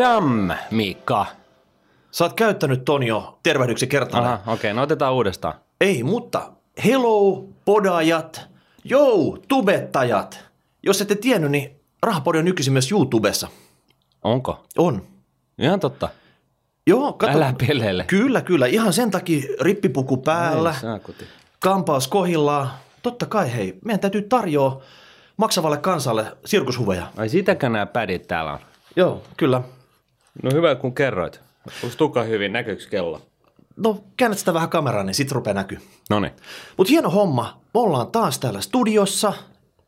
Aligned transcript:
Chadam, 0.00 0.50
Miikka. 0.70 1.26
Sä 2.10 2.24
oot 2.24 2.32
käyttänyt 2.32 2.84
ton 2.84 3.02
jo 3.02 3.38
tervehdyksi 3.42 3.86
kertana. 3.86 4.32
Aha, 4.32 4.34
okei, 4.34 4.54
okay, 4.54 4.72
no 4.72 4.82
otetaan 4.82 5.14
uudestaan. 5.14 5.54
Ei, 5.80 6.02
mutta 6.02 6.52
hello, 6.84 7.44
podajat, 7.64 8.48
jou, 8.84 9.38
tubettajat. 9.48 10.44
Jos 10.82 11.00
ette 11.00 11.14
tiennyt, 11.14 11.50
niin 11.50 11.80
Rahapodi 12.02 12.38
on 12.38 12.44
nykyisin 12.44 12.72
myös 12.72 12.92
YouTubessa. 12.92 13.48
Onko? 14.22 14.64
On. 14.78 15.02
Ihan 15.58 15.80
totta. 15.80 16.08
Joo, 16.86 17.12
kato. 17.12 17.32
Älä 17.32 17.54
peleile. 17.68 18.04
Kyllä, 18.04 18.40
kyllä. 18.40 18.66
Ihan 18.66 18.92
sen 18.92 19.10
takia 19.10 19.56
rippipuku 19.60 20.16
päällä, 20.16 20.74
Ei 20.82 21.26
kampaus 21.58 22.08
kohillaan. 22.08 22.70
Totta 23.02 23.26
kai, 23.26 23.52
hei, 23.54 23.78
meidän 23.84 24.00
täytyy 24.00 24.22
tarjoa 24.22 24.82
maksavalle 25.36 25.78
kansalle 25.78 26.36
sirkushuveja. 26.44 27.06
Ai 27.16 27.28
sitäkään 27.28 27.72
nämä 27.72 27.86
pädit 27.86 28.26
täällä 28.26 28.52
on. 28.52 28.58
Joo, 28.96 29.22
kyllä. 29.36 29.62
No 30.42 30.50
hyvä 30.52 30.74
kun 30.74 30.94
kerroit. 30.94 31.40
Onko 31.84 31.96
tuka 31.96 32.22
hyvin? 32.22 32.52
Näkyykö 32.52 32.82
kello? 32.90 33.22
No, 33.76 34.04
käännät 34.16 34.38
sitä 34.38 34.54
vähän 34.54 34.68
kameraan, 34.68 35.06
niin 35.06 35.14
sit 35.14 35.32
rupeaa 35.32 35.54
näkyy. 35.54 35.78
Noniin. 36.10 36.32
Mutta 36.76 36.90
hieno 36.90 37.10
homma. 37.10 37.60
Me 37.74 37.80
ollaan 37.80 38.06
taas 38.06 38.38
täällä 38.38 38.60
studiossa. 38.60 39.32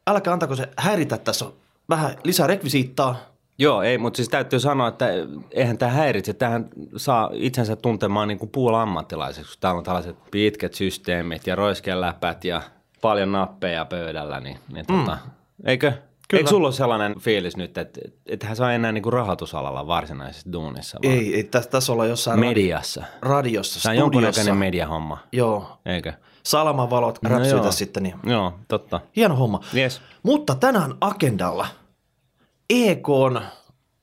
Älkää 0.07 0.33
antako 0.33 0.57
se 0.57 0.69
häiritä, 0.77 1.19
tässä 1.19 1.45
on 1.45 1.53
vähän 1.89 2.17
lisää 2.25 2.47
rekvisiittaa. 2.47 3.17
Joo, 3.59 3.83
ei, 3.83 3.99
mutta 3.99 4.17
siis 4.17 4.29
täytyy 4.29 4.61
sanoa, 4.61 4.89
että 4.89 5.07
eihän 5.51 5.79
tämä 5.79 5.93
häiritse. 5.93 6.33
Tähän 6.33 6.69
saa 6.97 7.31
itsensä 7.33 7.77
tuntemaan 7.77 8.29
niin 8.29 8.39
kuin 8.39 8.51
puolammattilaiseksi, 8.51 9.53
kun 9.53 9.61
täällä 9.61 9.79
on 9.79 9.85
tällaiset 9.85 10.17
pitkät 10.31 10.75
systeemit 10.75 11.47
ja 11.47 11.55
roiskeläpät 11.55 12.45
ja 12.45 12.63
paljon 13.01 13.33
nappeja 13.33 13.85
pöydällä, 13.85 14.41
niin, 14.41 14.59
niin 14.73 14.87
tota, 14.87 15.19
eikö? 15.65 15.93
Kyllä. 16.29 16.41
Eikö 16.41 16.51
sulla 16.51 16.67
ole 16.69 16.75
sellainen 16.75 17.21
fiilis 17.21 17.57
nyt, 17.57 17.79
että 17.79 18.01
ethän 18.27 18.57
saa 18.57 18.73
enää 18.73 18.93
niin 18.93 19.03
kuin 19.03 19.13
rahoitusalalla 19.13 19.87
varsinaisessa 19.87 20.53
duunissa, 20.53 20.99
vaan 21.05 21.15
Ei, 21.15 21.35
ei 21.35 21.45
tässä, 21.45 21.71
tässä 21.71 21.93
olla 21.93 22.07
jossain 22.07 22.41
mediassa? 22.41 23.05
radiossa, 23.23 23.83
Tämä 23.83 23.93
on 23.93 23.97
jonkunnäköinen 23.99 24.57
mediahomma, 24.57 25.19
Joo, 25.33 25.79
eikö? 25.87 26.13
salamavalot 26.43 27.19
No 27.23 27.31
räpsyitä 27.31 27.57
joo. 27.57 27.73
sitten. 27.73 28.03
Niin. 28.03 28.15
Joo, 28.27 28.53
totta. 28.69 29.01
Hieno 29.17 29.37
homma. 29.37 29.61
Yes. 29.77 30.01
Mutta 30.23 30.55
tänään 30.55 30.95
agendalla 31.01 31.67
EKn 32.71 33.41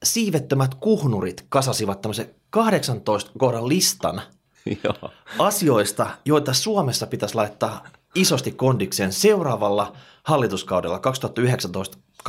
siivettömät 0.04 0.76
kuhnurit 0.76 1.46
kasasivat 1.50 2.02
tämmöisen 2.02 2.30
18 2.50 3.32
kohdan 3.38 3.68
listan 3.70 4.22
Joo. 4.84 5.12
asioista, 5.40 6.08
joita 6.26 6.54
Suomessa 6.54 7.08
pitäisi 7.08 7.36
laittaa 7.36 7.84
isosti 8.16 8.52
kondikseen 8.52 9.14
seuraavalla 9.14 9.94
hallituskaudella 10.24 11.00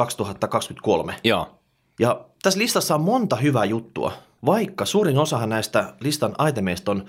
2019-2023. 0.01 1.13
Joo. 1.25 1.59
Ja 1.99 2.25
tässä 2.43 2.59
listassa 2.59 2.95
on 2.95 3.01
monta 3.01 3.37
hyvää 3.37 3.65
juttua, 3.65 4.13
vaikka 4.47 4.85
suurin 4.85 5.19
osahan 5.19 5.49
näistä 5.49 5.95
listan 6.01 6.35
aitemeista 6.39 6.91
on 6.91 7.05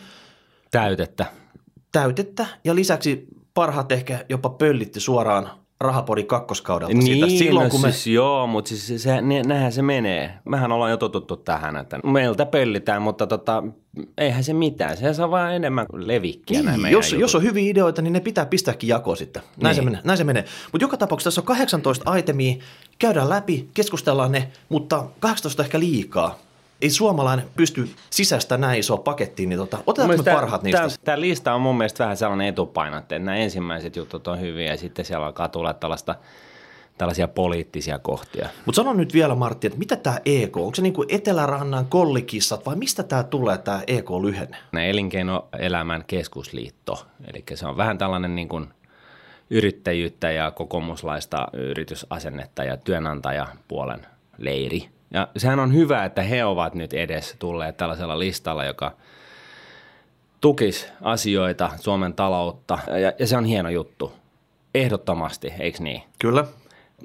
Täytettä. 0.71 1.25
täytettä 1.91 2.45
ja 2.63 2.75
lisäksi 2.75 3.27
parhaat 3.53 3.91
ehkä 3.91 4.25
jopa 4.29 4.49
pöllitti 4.49 4.99
suoraan 4.99 5.60
Rahapodin 5.81 6.27
kakkoskaudelta 6.27 7.01
siitä. 7.01 7.25
Niin, 7.25 7.37
Silloin 7.39 7.63
no 7.63 7.69
kun 7.69 7.81
me, 7.81 7.91
siis 7.91 8.07
joo, 8.07 8.47
mutta 8.47 8.69
siis 8.69 8.87
se, 8.87 8.97
se, 8.97 9.21
ne, 9.21 9.43
näinhän 9.43 9.71
se 9.71 9.81
menee. 9.81 10.33
Mehän 10.45 10.71
ollaan 10.71 10.91
jo 10.91 10.97
totuttu 10.97 11.37
tähän, 11.37 11.77
että 11.77 11.99
meiltä 12.03 12.45
pöllitään, 12.45 13.01
mutta 13.01 13.27
tota, 13.27 13.63
eihän 14.17 14.43
se 14.43 14.53
mitään. 14.53 14.97
Se 14.97 15.13
saa 15.13 15.31
vaan 15.31 15.55
enemmän 15.55 15.85
levikkiä 15.93 16.61
niin, 16.61 16.91
jos, 16.91 17.11
jutut. 17.11 17.21
jos 17.21 17.35
on 17.35 17.43
hyviä 17.43 17.71
ideoita, 17.71 18.01
niin 18.01 18.13
ne 18.13 18.19
pitää 18.19 18.45
pistääkin 18.45 18.87
jakoon 18.87 19.17
sitten. 19.17 19.43
Näin, 19.61 19.75
se 19.75 19.81
Niin. 19.81 19.91
menee, 19.91 20.01
näin 20.03 20.17
se 20.17 20.23
menee. 20.23 20.45
Mutta 20.71 20.83
joka 20.83 20.97
tapauksessa 20.97 21.27
tässä 21.29 21.41
on 21.41 21.45
18 21.45 22.15
itemia, 22.15 22.55
käydään 22.99 23.29
läpi, 23.29 23.69
keskustellaan 23.73 24.31
ne, 24.31 24.47
mutta 24.69 25.03
18 25.19 25.61
on 25.61 25.65
ehkä 25.65 25.79
liikaa. 25.79 26.39
Ei 26.81 26.89
suomalainen 26.89 27.45
pysty 27.55 27.89
sisäistä 28.09 28.57
näin 28.57 28.79
isoa 28.79 28.97
pakettiin, 28.97 29.49
niin 29.49 29.59
tota, 29.59 29.77
otetaan 29.87 30.09
me 30.09 30.33
parhaat 30.33 30.63
niistä. 30.63 30.87
Tämä 31.03 31.21
lista 31.21 31.53
on 31.53 31.61
mun 31.61 31.77
mielestä 31.77 32.03
vähän 32.03 32.17
sellainen 32.17 32.47
etupainotte, 32.47 33.15
että 33.15 33.25
nämä 33.25 33.37
ensimmäiset 33.37 33.95
jutut 33.95 34.27
on 34.27 34.39
hyviä 34.39 34.71
ja 34.71 34.77
sitten 34.77 35.05
siellä 35.05 35.25
alkaa 35.25 35.49
tulla 35.49 35.73
tällaista, 35.73 36.15
tällaisia 36.97 37.27
poliittisia 37.27 37.99
kohtia. 37.99 38.49
Mutta 38.65 38.75
sano 38.75 38.93
nyt 38.93 39.13
vielä 39.13 39.35
Martti, 39.35 39.67
että 39.67 39.79
mitä 39.79 39.95
tämä 39.95 40.19
EK, 40.25 40.57
onko 40.57 40.75
se 40.75 40.81
niinku 40.81 41.05
Etelärannan 41.09 41.85
kollikissat 41.85 42.65
vai 42.65 42.75
mistä 42.75 43.03
tämä 43.03 43.23
tulee 43.23 43.57
tämä 43.57 43.81
EK-lyhenne? 43.87 44.57
Ne 44.71 44.89
elinkeinoelämän 44.89 46.03
keskusliitto, 46.07 47.05
eli 47.33 47.43
se 47.53 47.67
on 47.67 47.77
vähän 47.77 47.97
tällainen 47.97 48.35
niin 48.35 48.49
kuin 48.49 48.67
yrittäjyyttä 49.49 50.31
ja 50.31 50.51
kokoomuslaista 50.51 51.47
yritysasennetta 51.53 52.63
ja 52.63 52.77
työnantajapuolen 52.77 54.07
leiri. 54.37 54.89
Ja 55.13 55.27
sehän 55.37 55.59
on 55.59 55.73
hyvä, 55.73 56.05
että 56.05 56.23
he 56.23 56.45
ovat 56.45 56.75
nyt 56.75 56.93
edes 56.93 57.35
tulleet 57.39 57.77
tällaisella 57.77 58.19
listalla, 58.19 58.65
joka 58.65 58.91
tukisi 60.41 60.87
asioita, 61.01 61.69
Suomen 61.79 62.13
taloutta, 62.13 62.79
ja, 63.01 63.13
ja 63.19 63.27
se 63.27 63.37
on 63.37 63.45
hieno 63.45 63.69
juttu. 63.69 64.13
Ehdottomasti, 64.75 65.53
eikö 65.59 65.83
niin? 65.83 66.01
Kyllä. 66.19 66.45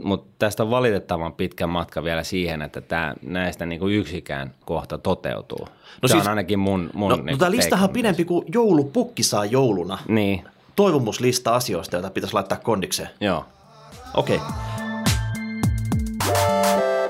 Mutta 0.03 0.29
tästä 0.39 0.63
on 0.63 0.71
valitettavan 0.71 1.33
pitkä 1.33 1.67
matka 1.67 2.05
vielä 2.05 2.23
siihen, 2.23 2.63
että 2.63 2.81
tää, 2.81 3.15
näistä 3.23 3.67
niinku 3.67 3.89
yksikään 3.89 4.55
kohta 4.65 4.99
toteutuu. 4.99 5.69
No 6.03 6.09
se 6.09 6.13
siis- 6.13 6.25
on 6.25 6.31
ainakin 6.31 6.59
mun, 6.59 6.91
mun 6.95 7.11
No, 7.11 7.17
niinku 7.17 7.31
no 7.31 7.37
tämä 7.39 7.51
listahan 7.51 7.89
on 7.89 7.93
pidempi 7.93 8.25
kuin 8.25 8.45
joulupukki 8.55 9.23
saa 9.23 9.45
jouluna. 9.45 9.99
Niin, 10.09 10.45
Toivomuslista 10.77 11.55
asioista, 11.55 11.97
joita 11.97 12.11
pitäisi 12.11 12.35
laittaa 12.35 12.59
kondikseen. 12.59 13.09
joo. 13.21 13.45
Okei. 14.15 14.41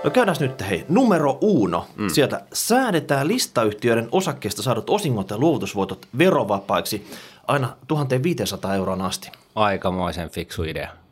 No 0.07 0.11
käydään 0.11 0.37
nyt, 0.41 0.69
hei, 0.69 0.85
numero 0.89 1.39
uno. 1.41 1.87
Mm. 1.97 2.09
Sieltä 2.09 2.43
säädetään 2.53 3.29
listayhtiöiden 3.29 4.09
osakkeista 4.13 4.63
saadut 4.63 4.91
osingot 4.91 5.31
ja 5.31 5.39
luovutusvoitot 5.39 6.09
verovapaiksi 6.19 7.07
aina 7.47 7.77
1500 7.89 8.75
euroon 8.75 9.03
asti. 9.03 9.31
Aikamoisen 9.55 10.31
fiksu 10.31 10.63
idea. 10.63 11.06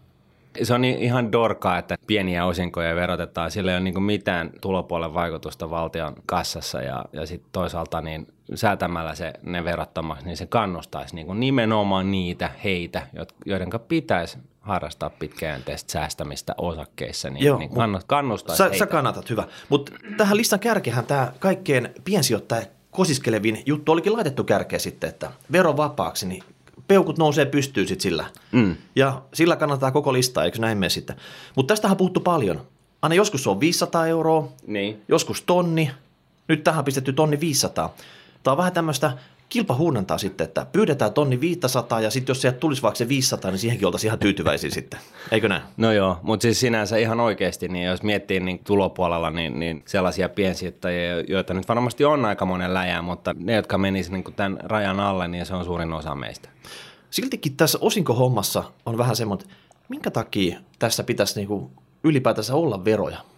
Se 0.62 0.74
on 0.74 0.84
ihan 0.84 1.32
dorkaa, 1.32 1.78
että 1.78 1.96
pieniä 2.06 2.44
osinkoja 2.44 2.94
verotetaan. 2.94 3.50
Sillä 3.50 3.70
ei 3.70 3.76
ole 3.76 3.84
niin 3.84 4.02
mitään 4.02 4.50
tulopuolen 4.60 5.14
vaikutusta 5.14 5.70
valtion 5.70 6.14
kassassa 6.26 6.82
ja, 6.82 7.04
ja 7.12 7.26
sitten 7.26 7.48
toisaalta 7.52 8.00
niin 8.00 8.26
säätämällä 8.54 9.14
se 9.14 9.32
ne 9.42 9.64
verottomaksi, 9.64 10.26
niin 10.26 10.36
se 10.36 10.46
kannustaisi 10.46 11.14
niin 11.14 11.40
nimenomaan 11.40 12.10
niitä 12.10 12.50
heitä, 12.64 13.06
joiden 13.46 13.68
pitäisi 13.88 14.38
harrastaa 14.60 15.10
pitkäjänteistä 15.10 15.92
säästämistä 15.92 16.54
osakkeissa, 16.58 17.30
niin, 17.30 17.44
Joo, 17.46 17.58
niin 17.58 17.70
kannustaisi 18.06 18.58
Sä, 18.58 18.64
heitä. 18.64 18.78
sä 18.78 18.86
kannatat, 18.86 19.30
hyvä. 19.30 19.44
Mutta 19.68 19.92
tähän 20.16 20.36
listan 20.36 20.60
kärkehän 20.60 21.06
tämä 21.06 21.32
kaikkein 21.38 21.88
piensijoittaja 22.04 22.66
kosiskelevin 22.90 23.62
juttu 23.66 23.92
olikin 23.92 24.12
laitettu 24.12 24.44
kärkeä 24.44 24.78
sitten, 24.78 25.10
että 25.10 25.30
verovapaaksi, 25.52 26.26
niin 26.26 26.42
peukut 26.88 27.18
nousee 27.18 27.46
pystyyn 27.46 27.88
sitten 27.88 28.02
sillä. 28.02 28.24
Mm. 28.52 28.76
Ja 28.96 29.22
sillä 29.34 29.56
kannattaa 29.56 29.90
koko 29.90 30.12
listaa, 30.12 30.44
eikö 30.44 30.58
näin 30.58 30.78
mene 30.78 30.90
sitten. 30.90 31.16
Mutta 31.56 31.72
tästähän 31.72 31.92
on 31.92 31.98
puhuttu 31.98 32.20
paljon. 32.20 32.60
Aina 33.02 33.14
joskus 33.14 33.42
se 33.42 33.50
on 33.50 33.60
500 33.60 34.06
euroa, 34.06 34.48
Niin. 34.66 35.02
joskus 35.08 35.42
tonni. 35.42 35.90
Nyt 36.48 36.64
tähän 36.64 36.78
on 36.78 36.84
pistetty 36.84 37.12
tonni 37.12 37.40
500. 37.40 37.94
Tämä 38.42 38.52
on 38.52 38.58
vähän 38.58 38.72
tämmöistä 38.72 39.12
kilpahuunnantaa 39.54 40.18
sitten, 40.18 40.44
että 40.44 40.66
pyydetään 40.72 41.12
tonni 41.12 41.40
500 41.40 42.00
ja 42.00 42.10
sitten 42.10 42.30
jos 42.30 42.40
sieltä 42.40 42.58
tulisi 42.58 42.82
vaikka 42.82 42.98
se 42.98 43.08
500, 43.08 43.50
niin 43.50 43.58
siihenkin 43.58 43.86
oltaisiin 43.86 44.08
ihan 44.08 44.18
tyytyväisiä 44.18 44.70
sitten. 44.80 45.00
Eikö 45.30 45.48
näin? 45.48 45.62
No 45.76 45.92
joo, 45.92 46.18
mutta 46.22 46.42
siis 46.42 46.60
sinänsä 46.60 46.96
ihan 46.96 47.20
oikeasti, 47.20 47.68
niin 47.68 47.86
jos 47.86 48.02
miettii 48.02 48.40
niin 48.40 48.60
tulopuolella, 48.64 49.30
niin, 49.30 49.60
niin 49.60 49.82
sellaisia 49.86 50.28
piensijoittajia, 50.28 51.20
joita 51.20 51.54
nyt 51.54 51.68
varmasti 51.68 52.04
on 52.04 52.24
aika 52.24 52.46
monen 52.46 52.74
läjää, 52.74 53.02
mutta 53.02 53.34
ne, 53.38 53.54
jotka 53.54 53.78
menisivät 53.78 54.24
niin 54.24 54.34
tämän 54.34 54.58
rajan 54.62 55.00
alle, 55.00 55.28
niin 55.28 55.46
se 55.46 55.54
on 55.54 55.64
suurin 55.64 55.92
osa 55.92 56.14
meistä. 56.14 56.48
Siltikin 57.10 57.56
tässä 57.56 57.78
osinkohommassa 57.80 58.64
on 58.86 58.98
vähän 58.98 59.16
semmoinen, 59.16 59.46
että 59.46 59.56
minkä 59.88 60.10
takia 60.10 60.58
tässä 60.78 61.04
pitäisi 61.04 61.40
niinku 61.40 61.70
ylipäätänsä 62.04 62.54
olla 62.54 62.84
veroja? 62.84 63.33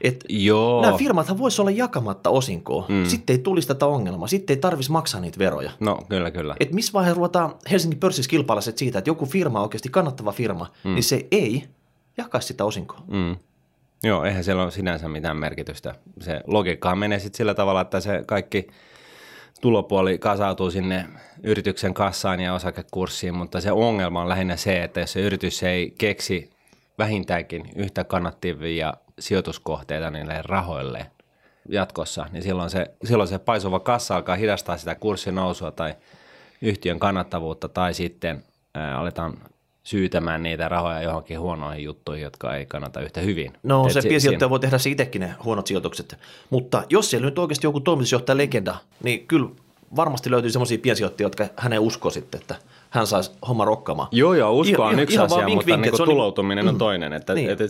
Et 0.00 0.24
Joo. 0.28 0.82
nämä 0.82 0.98
firmathan 0.98 1.38
voisi 1.38 1.62
olla 1.62 1.70
jakamatta 1.70 2.30
osinkoa. 2.30 2.86
Mm. 2.88 3.04
Sitten 3.04 3.34
ei 3.34 3.42
tulisi 3.42 3.68
tätä 3.68 3.86
ongelmaa. 3.86 4.28
Sitten 4.28 4.54
ei 4.54 4.60
tarvitsisi 4.60 4.92
maksaa 4.92 5.20
niitä 5.20 5.38
veroja. 5.38 5.70
No 5.80 5.98
kyllä, 6.08 6.30
kyllä. 6.30 6.56
Et 6.60 6.72
missä 6.72 6.92
vaiheessa 6.92 7.16
ruvetaan 7.16 7.54
Helsingin 7.70 8.00
pörssissä 8.00 8.30
kilpailla 8.30 8.60
siitä, 8.60 8.98
että 8.98 9.10
joku 9.10 9.26
firma 9.26 9.58
on 9.58 9.62
oikeasti 9.62 9.88
kannattava 9.88 10.32
firma, 10.32 10.66
mm. 10.84 10.94
niin 10.94 11.02
se 11.02 11.26
ei 11.30 11.64
jakaisi 12.16 12.48
sitä 12.48 12.64
osinkoa. 12.64 13.00
Mm. 13.06 13.36
Joo, 14.02 14.24
eihän 14.24 14.44
siellä 14.44 14.62
ole 14.62 14.70
sinänsä 14.70 15.08
mitään 15.08 15.36
merkitystä. 15.36 15.94
Se 16.20 16.40
logiikkaan 16.46 16.98
menee 16.98 17.18
sitten 17.18 17.36
sillä 17.36 17.54
tavalla, 17.54 17.80
että 17.80 18.00
se 18.00 18.22
kaikki 18.26 18.66
tulopuoli 19.60 20.18
kasautuu 20.18 20.70
sinne 20.70 21.06
yrityksen 21.42 21.94
kassaan 21.94 22.40
ja 22.40 22.54
osakekurssiin, 22.54 23.34
mutta 23.34 23.60
se 23.60 23.72
ongelma 23.72 24.22
on 24.22 24.28
lähinnä 24.28 24.56
se, 24.56 24.82
että 24.82 25.00
jos 25.00 25.12
se 25.12 25.20
yritys 25.20 25.62
ei 25.62 25.94
keksi 25.98 26.50
vähintäänkin 26.98 27.70
yhtä 27.76 28.04
kannattavia 28.04 28.94
sijoituskohteita 29.18 30.10
niille 30.10 30.42
rahoille 30.44 31.06
jatkossa, 31.68 32.26
niin 32.32 32.42
silloin 32.42 32.70
se, 32.70 32.90
silloin 33.04 33.28
se 33.28 33.38
paisuva 33.38 33.80
kassa 33.80 34.16
alkaa 34.16 34.36
hidastaa 34.36 34.76
sitä 34.76 34.94
kurssinousua 34.94 35.70
tai 35.70 35.94
yhtiön 36.62 36.98
kannattavuutta 36.98 37.68
tai 37.68 37.94
sitten 37.94 38.44
ää, 38.74 38.98
aletaan 38.98 39.38
syytämään 39.84 40.42
niitä 40.42 40.68
rahoja 40.68 41.02
johonkin 41.02 41.40
huonoihin 41.40 41.84
juttuihin, 41.84 42.22
jotka 42.24 42.56
ei 42.56 42.66
kannata 42.66 43.00
yhtä 43.00 43.20
hyvin. 43.20 43.52
No 43.62 43.86
Et 43.86 43.92
se 43.92 44.00
si- 44.00 44.08
piensijoittaja 44.08 44.50
voi 44.50 44.60
tehdä 44.60 44.78
se 44.78 44.90
itsekin 44.90 45.20
ne 45.20 45.34
huonot 45.44 45.66
sijoitukset, 45.66 46.18
mutta 46.50 46.82
jos 46.90 47.10
siellä 47.10 47.24
nyt 47.24 47.38
oikeasti 47.38 47.66
joku 47.66 47.80
toimitusjohtaja 47.80 48.36
legenda, 48.36 48.76
niin 49.02 49.26
kyllä 49.26 49.48
varmasti 49.96 50.30
löytyy 50.30 50.50
semmoisia 50.50 50.78
piensijoittajia, 50.78 51.26
jotka 51.26 51.46
hänen 51.56 51.80
uskoo 51.80 52.10
sitten, 52.10 52.40
että 52.40 52.54
hän 52.90 53.06
saisi 53.06 53.30
homma 53.48 53.64
rokkaamaan. 53.64 54.08
Joo, 54.12 54.34
joo, 54.34 54.52
usko 54.52 54.82
on 54.82 54.90
ihan- 54.90 55.02
yksi 55.02 55.14
ihan 55.14 55.26
asia, 55.26 55.46
vink, 55.46 55.54
mutta 55.54 55.66
vink, 55.66 55.76
niin 55.80 55.88
että 55.88 55.96
kuin 55.96 56.08
on 56.08 56.14
tuloutuminen 56.14 56.68
on 56.68 56.74
mm. 56.74 56.78
toinen. 56.78 57.12
Että, 57.12 57.34
Niin. 57.34 57.50
että, 57.50 57.64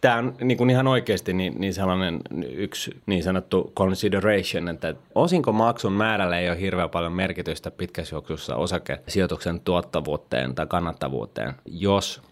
tämä 0.00 0.16
on 0.16 0.34
niin, 0.40 0.58
kuin 0.58 0.70
ihan 0.70 0.86
oikeasti 0.86 1.32
niin, 1.32 1.54
niin 1.58 1.74
sellainen 1.74 2.20
yksi 2.52 2.96
niin 3.06 3.22
sanottu 3.22 3.72
consideration, 3.76 4.68
että 4.68 4.94
osinkomaksun 5.14 5.92
määrällä 5.92 6.38
ei 6.38 6.48
ole 6.50 6.60
hirveän 6.60 6.90
paljon 6.90 7.12
merkitystä 7.12 7.70
pitkässä 7.70 8.16
juoksussa 8.16 8.56
osakesijoituksen 8.56 9.60
tuottavuuteen 9.60 10.54
tai 10.54 10.66
kannattavuuteen, 10.66 11.52
jos 11.66 12.22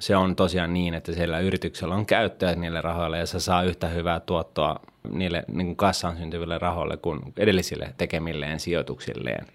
se 0.00 0.16
on 0.16 0.36
tosiaan 0.36 0.74
niin, 0.74 0.94
että 0.94 1.12
siellä 1.12 1.38
yrityksellä 1.40 1.94
on 1.94 2.06
käyttöä 2.06 2.54
niille 2.54 2.80
rahoille 2.80 3.18
ja 3.18 3.26
se 3.26 3.40
saa 3.40 3.62
yhtä 3.62 3.88
hyvää 3.88 4.20
tuottoa 4.20 4.76
niille 5.12 5.44
niin 5.52 5.66
kuin 5.66 5.76
kassaan 5.76 6.16
syntyville 6.16 6.58
rahoille 6.58 6.96
kuin 6.96 7.20
edellisille 7.36 7.94
tekemilleen 7.98 8.60
sijoituksilleen. 8.60 9.46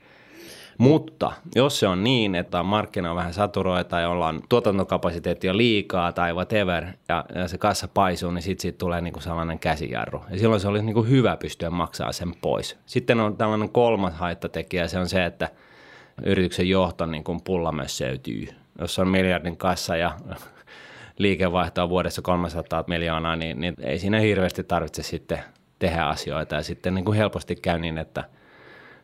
Mutta 0.78 1.32
jos 1.56 1.80
se 1.80 1.88
on 1.88 2.04
niin, 2.04 2.36
että 2.36 2.64
markkina 2.64 3.10
on 3.10 3.16
vähän 3.16 3.34
saturoita 3.34 4.00
ja 4.00 4.10
ollaan 4.10 4.42
tuotantokapasiteetti 4.50 5.50
on 5.50 5.58
liikaa 5.58 6.12
tai 6.12 6.34
whatever, 6.34 6.86
ja, 7.10 7.26
ja 7.36 7.48
se 7.48 7.58
kassa 7.58 7.88
paisuu, 7.88 8.32
niin 8.32 8.42
sitten 8.42 8.62
siitä 8.62 8.78
tulee 8.78 9.02
niinku 9.02 9.20
sellainen 9.20 9.60
käsijarru. 9.60 10.24
Ja 10.30 10.40
silloin 10.40 10.62
se 10.62 10.68
olisi 10.68 10.86
niinku 10.86 11.04
hyvä 11.04 11.38
pystyä 11.38 11.70
maksaa 11.70 12.12
sen 12.12 12.34
pois. 12.42 12.78
Sitten 12.86 13.20
on 13.20 13.38
tällainen 13.38 13.70
kolmas 13.70 14.14
haittatekijä, 14.14 14.88
se 14.88 15.00
on 15.00 15.10
se, 15.10 15.26
että 15.26 15.50
yrityksen 16.26 16.70
johto 16.70 17.06
niin 17.06 17.24
kuin 17.24 17.42
pulla 17.44 17.72
myös 17.72 17.98
seytyy. 17.98 18.48
Jos 18.80 19.00
on 19.00 19.08
miljardin 19.08 19.58
kassa 19.58 19.96
ja 19.96 20.12
liikevaihto 21.18 21.84
on 21.84 21.90
vuodessa 21.90 22.22
300 22.22 22.84
miljoonaa, 22.88 23.36
niin, 23.36 23.62
niin 23.62 23.74
ei 23.82 24.00
siinä 24.00 24.20
hirveästi 24.20 24.64
tarvitse 24.64 25.04
sitten 25.04 25.40
tehdä 25.80 26.06
asioita. 26.06 26.56
Ja 26.56 26.64
sitten 26.64 26.94
niin 26.94 27.06
kuin 27.06 27.18
helposti 27.18 27.56
käy 27.56 27.80
niin, 27.80 27.98
että 27.98 28.24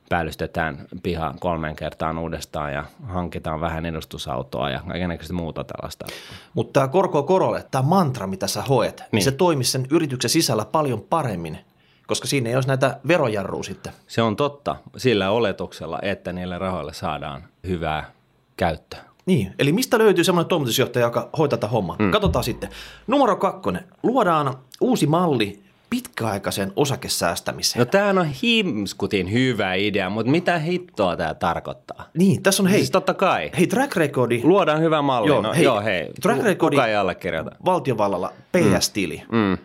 päällystetään 0.10 0.88
piha 1.04 1.34
kolmeen 1.40 1.76
kertaan 1.76 2.18
uudestaan 2.18 2.74
ja 2.74 2.86
hankitaan 3.04 3.62
vähän 3.62 3.86
edustusautoa 3.86 4.70
ja 4.70 4.82
kaikenlaista 4.88 5.34
muuta 5.34 5.64
tällaista. 5.64 6.06
Mutta 6.54 6.74
tämä 6.74 6.88
korko 6.88 7.24
korolle, 7.24 7.66
tämä 7.72 7.82
mantra, 7.82 8.28
mitä 8.28 8.48
sä 8.48 8.62
hoet, 8.62 8.98
niin. 8.98 9.08
Niin. 9.12 9.24
se 9.24 9.32
toimisi 9.32 9.72
sen 9.72 9.88
yrityksen 9.90 10.30
sisällä 10.30 10.66
paljon 10.66 11.02
paremmin, 11.02 11.58
koska 12.08 12.28
siinä 12.28 12.50
ei 12.50 12.56
olisi 12.56 12.68
näitä 12.68 13.00
verojarruja 13.08 13.64
sitten. 13.64 13.94
Se 14.08 14.22
on 14.22 14.36
totta 14.36 14.76
sillä 14.98 15.30
oletuksella, 15.32 16.00
että 16.02 16.34
niille 16.34 16.58
rahoille 16.58 16.94
saadaan 16.94 17.44
hyvää 17.68 18.12
käyttöä. 18.58 19.00
Niin, 19.26 19.54
eli 19.60 19.72
mistä 19.72 19.98
löytyy 19.98 20.24
semmoinen 20.24 20.50
toimitusjohtaja, 20.50 21.06
joka 21.06 21.30
hoitaa 21.38 21.58
tätä 21.58 21.68
hommaa? 21.68 21.96
Mm. 22.00 22.12
Katsotaan 22.12 22.44
sitten. 22.44 22.70
Numero 23.08 23.36
kakkonen. 23.36 23.84
Luodaan 24.04 24.56
uusi 24.82 25.08
malli 25.08 25.67
pitkäaikaisen 25.90 26.72
osakesäästämiseen. 26.76 27.80
No 27.80 27.86
tämähän 27.86 28.18
on 28.18 28.28
himskutin 28.44 29.32
hyvä 29.32 29.74
idea, 29.74 30.10
mutta 30.10 30.32
mitä 30.32 30.58
hittoa 30.60 31.18
tämä 31.18 31.34
tarkoittaa? 31.34 32.10
Niin, 32.18 32.44
tässä 32.44 32.64
on 32.64 32.70
hei, 32.70 32.80
Siis 32.80 32.92
totta 32.92 33.14
kai. 33.14 33.52
hei 33.58 33.68
track 33.68 33.96
recordi 33.96 34.42
Luodaan 34.44 34.82
hyvä 34.82 35.02
malli. 35.02 35.28
Joo, 35.30 35.42
no, 35.42 35.54
hei, 35.54 35.64
joo, 35.64 35.82
hei. 35.82 36.10
track 36.22 36.44
recordi- 36.44 36.76
Kuka 36.76 36.88
ei 36.88 36.96
allekirjoita? 36.96 37.52
valtiovallalla 37.66 38.34
PS-tili. 38.52 39.24
Mm. 39.32 39.58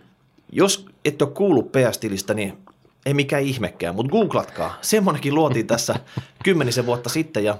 Jos 0.52 0.86
et 1.04 1.22
ole 1.22 1.30
kuullut 1.30 1.72
PS-tilistä, 1.72 2.34
niin 2.34 2.58
ei 3.06 3.14
mikään 3.14 3.42
ihmekään, 3.42 3.94
mutta 3.94 4.10
googlatkaa. 4.12 4.78
Semmoinenkin 4.80 5.34
luotiin 5.34 5.66
tässä 5.66 5.94
kymmenisen 6.44 6.86
vuotta 6.86 7.08
sitten 7.08 7.44
ja 7.44 7.56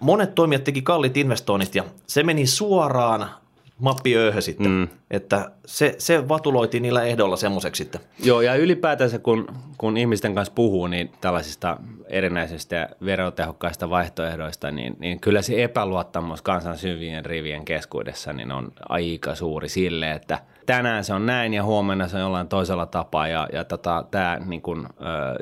monet 0.00 0.34
toimijat 0.34 0.64
teki 0.64 0.82
kalliit 0.82 1.16
investoinnit 1.16 1.74
ja 1.74 1.84
se 2.06 2.22
meni 2.22 2.46
suoraan 2.46 3.30
mappiööhön 3.78 4.42
sitten, 4.42 4.70
mm. 4.70 4.88
että 5.10 5.50
se, 5.66 5.94
se 5.98 6.28
vatuloitiin 6.28 6.82
niillä 6.82 7.02
ehdoilla 7.02 7.36
semmoiseksi 7.36 7.82
sitten. 7.82 8.00
Joo, 8.24 8.40
ja 8.40 8.54
ylipäätänsä 8.54 9.18
kun, 9.18 9.46
kun 9.78 9.96
ihmisten 9.96 10.34
kanssa 10.34 10.54
puhuu 10.54 10.86
niin 10.86 11.12
tällaisista 11.20 11.76
erinäisistä 12.08 12.88
verotehokkaista 13.04 13.90
vaihtoehdoista, 13.90 14.70
niin, 14.70 14.96
niin 14.98 15.20
kyllä 15.20 15.42
se 15.42 15.64
epäluottamus 15.64 16.42
kansan 16.42 16.78
syvien 16.78 17.24
rivien 17.24 17.64
keskuudessa 17.64 18.32
niin 18.32 18.52
on 18.52 18.72
aika 18.88 19.34
suuri 19.34 19.68
sille, 19.68 20.12
että 20.12 20.38
tänään 20.66 21.04
se 21.04 21.14
on 21.14 21.26
näin 21.26 21.54
ja 21.54 21.64
huomenna 21.64 22.08
se 22.08 22.16
on 22.16 22.22
jollain 22.22 22.48
toisella 22.48 22.86
tapaa 22.86 23.28
ja, 23.28 23.48
ja 23.52 23.64
tota, 23.64 24.04
tämä 24.10 24.38
niin 24.46 24.62
kun, 24.62 24.88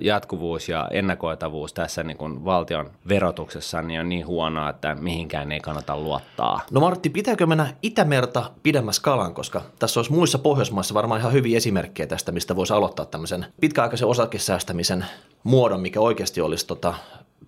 jatkuvuus 0.01 0.69
ja 0.69 0.89
ennakoitavuus 0.91 1.73
tässä 1.73 2.03
niin 2.03 2.17
kun 2.17 2.45
valtion 2.45 2.91
verotuksessa 3.09 3.83
niin 3.83 4.01
on 4.01 4.09
niin 4.09 4.27
huonoa, 4.27 4.69
että 4.71 4.95
mihinkään 4.95 5.53
ei 5.53 5.61
kannata 5.61 5.97
luottaa. 5.97 6.61
No 6.71 6.81
Martti, 6.81 7.11
pitääkö 7.11 7.47
mennä 7.47 7.67
Itämerta 7.83 8.51
pidemmässä 8.63 9.03
kalan, 9.03 9.35
koska 9.35 9.63
tässä 9.79 10.01
olisi 10.01 10.13
muissa 10.15 10.39
Pohjoismaissa 10.39 10.95
varmaan 10.95 11.21
ihan 11.21 11.33
hyviä 11.33 11.57
esimerkkejä 11.57 12.07
tästä, 12.07 12.33
mistä 12.33 12.57
voisi 12.57 12.73
aloittaa 12.73 13.07
tämmöisen 13.07 13.47
pitkäaikaisen 13.61 14.09
osakesäästämisen 14.09 15.07
muodon, 15.45 15.81
mikä 15.81 16.01
oikeasti 16.01 16.41
olisi 16.41 16.67
tota, 16.67 16.95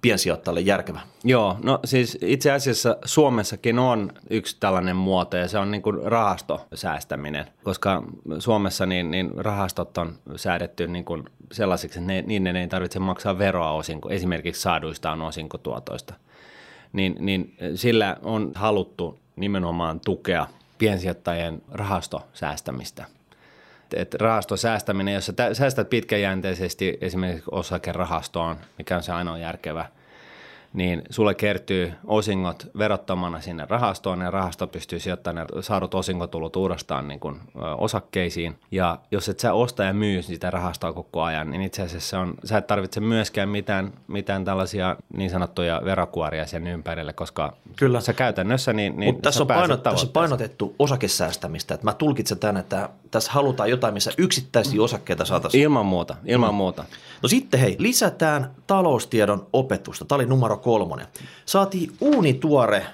piensijoittajalle 0.03 0.61
järkevä. 0.61 1.01
Joo, 1.25 1.57
no 1.63 1.79
siis 1.85 2.19
itse 2.21 2.53
asiassa 2.53 2.97
Suomessakin 3.05 3.79
on 3.79 4.13
yksi 4.31 4.57
tällainen 4.61 4.97
muoto 4.97 5.37
ja 5.37 5.49
se 5.49 5.59
on 5.59 5.71
niin 5.71 5.83
kuin 5.83 6.03
rahastosäästäminen, 6.03 7.47
koska 7.65 8.03
Suomessa 8.39 8.87
niin, 8.87 9.11
niin 9.11 9.31
rahastot 9.37 9.99
on 9.99 10.15
säädetty 10.37 10.87
niin 10.87 11.05
kuin 11.05 11.25
sellaisiksi, 11.53 11.99
että 11.99 12.13
ne, 12.13 12.23
niiden 12.23 12.57
ei 12.57 12.69
tarvitse 12.69 12.99
maksaa 12.99 13.39
veroa 13.39 13.73
osinko, 13.73 14.11
esimerkiksi 14.11 14.63
saaduistaan 14.63 15.23
osinkotuotoista. 15.23 16.15
Niin, 16.93 17.17
niin 17.19 17.57
sillä 17.75 18.17
on 18.23 18.53
haluttu 18.55 19.19
nimenomaan 19.37 20.01
tukea 20.01 20.47
piensijoittajien 20.79 21.63
rahastosäästämistä. 21.73 23.05
Et 23.95 24.15
rahastosäästäminen, 24.15 25.15
jos 25.15 25.27
sä 25.27 25.33
tä- 25.33 25.55
säästät 25.55 25.91
pitkäjänteisesti 25.91 26.99
esimerkiksi 27.01 27.51
osakerahastoon, 27.51 28.57
mikä 28.79 28.97
on 28.97 29.03
se 29.03 29.13
ainoa 29.13 29.39
järkevä, 29.39 29.87
niin 30.77 31.03
sulle 31.11 31.35
kertyy 31.35 31.93
osingot 32.05 32.67
verottomana 32.79 33.41
sinne 33.41 33.67
rahastoon 33.69 34.21
ja 34.21 34.31
rahasto 34.31 34.67
pystyy 34.67 34.99
sijoittamaan 34.99 35.47
ne 35.55 35.63
saadut 35.63 35.95
osinkotulut 35.95 36.57
uudestaan 36.57 37.09
niin 37.09 37.21
kuin, 37.21 37.41
osakkeisiin. 37.79 38.59
Ja 38.71 38.99
jos 39.11 39.29
et 39.29 39.41
sä 39.41 39.53
osta 39.53 39.85
ja 39.85 39.95
myy 39.95 40.23
sitä 40.23 40.51
rahastoa 40.51 40.93
koko 40.93 41.23
ajan, 41.23 41.51
niin 41.51 41.63
itse 41.63 41.83
asiassa 41.83 42.21
on, 42.21 42.35
sä 42.45 42.59
et 42.59 42.67
tarvitse 42.67 43.01
myöskään 43.01 43.49
mitään, 43.49 43.93
mitään 44.07 44.45
tällaisia 44.45 44.97
niin 45.17 45.31
sanottuja 45.31 45.83
verokuoria 45.85 46.47
sen 46.47 46.67
ympärille, 46.67 47.13
koska 47.13 47.53
Kyllä. 47.77 48.01
sä 48.01 48.13
käytännössä 48.13 48.73
niin, 48.73 48.97
niin 48.97 49.15
Mutta 49.15 49.23
tässä, 49.23 49.39
sä 49.39 49.43
on 49.43 49.49
painot, 49.49 49.83
tässä 49.83 50.07
on 50.07 50.13
painotettu 50.13 50.75
osakesäästämistä. 50.79 51.75
Että 51.75 51.87
mä 51.87 51.93
tulkitsen 51.93 52.39
tämän, 52.39 52.57
että 52.57 52.89
tässä 53.11 53.33
halutaan 53.33 53.71
jotain, 53.71 53.95
missä 53.95 54.13
yksittäisiä 54.19 54.83
osakkeita 54.83 55.25
saataisiin. 55.25 55.63
Ilman 55.63 55.87
muuta, 55.87 56.17
ilman 56.25 56.51
mm. 56.51 56.57
muuta. 56.57 56.85
No 57.23 57.29
sitten 57.29 57.61
hei, 57.61 57.77
lisätään 57.79 58.51
taloustiedon 58.67 59.47
opetusta. 59.53 60.05
Tämä 60.05 60.17
oli 60.17 60.27
numero 60.27 60.57
kolmonen. 60.57 61.07
Saatiin 61.47 61.93
uunituore 62.01 62.87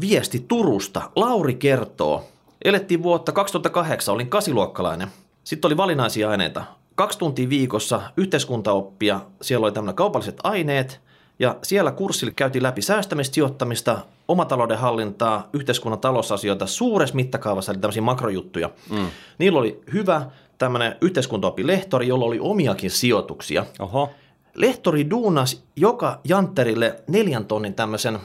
viesti 0.00 0.44
Turusta. 0.48 1.10
Lauri 1.16 1.54
kertoo. 1.54 2.24
Elettiin 2.64 3.02
vuotta 3.02 3.32
2008, 3.32 4.14
olin 4.14 4.30
kasiluokkalainen. 4.30 5.08
Sitten 5.44 5.68
oli 5.68 5.76
valinnaisia 5.76 6.30
aineita. 6.30 6.64
Kaksi 6.94 7.18
tuntia 7.18 7.48
viikossa 7.48 8.02
yhteiskuntaoppia, 8.16 9.20
siellä 9.42 9.64
oli 9.64 9.72
tämmöinen 9.72 9.94
kaupalliset 9.94 10.36
aineet, 10.42 11.00
ja 11.38 11.56
siellä 11.62 11.92
kurssilla 11.92 12.32
käytiin 12.36 12.62
läpi 12.62 12.82
säästämistä, 12.82 13.34
sijoittamista, 13.34 13.98
omatalouden 14.28 14.78
hallintaa, 14.78 15.48
yhteiskunnan 15.52 16.00
talousasioita 16.00 16.66
suuressa 16.66 17.14
mittakaavassa, 17.14 17.72
eli 17.72 17.80
tämmöisiä 17.80 18.02
makrojuttuja. 18.02 18.70
Mm. 18.90 19.06
Niillä 19.38 19.58
oli 19.58 19.80
hyvä 19.92 20.26
tämmöinen 20.58 20.96
yhteiskuntaoppilehtori, 21.00 22.08
jolla 22.08 22.24
oli 22.24 22.38
omiakin 22.40 22.90
sijoituksia. 22.90 23.66
Oho. 23.78 24.10
Lehtori 24.54 25.10
duunas 25.10 25.62
joka 25.76 26.20
jantterille 26.24 27.02
neljän 27.06 27.44
tonnin 27.44 27.74
tämmöisen 27.74 28.18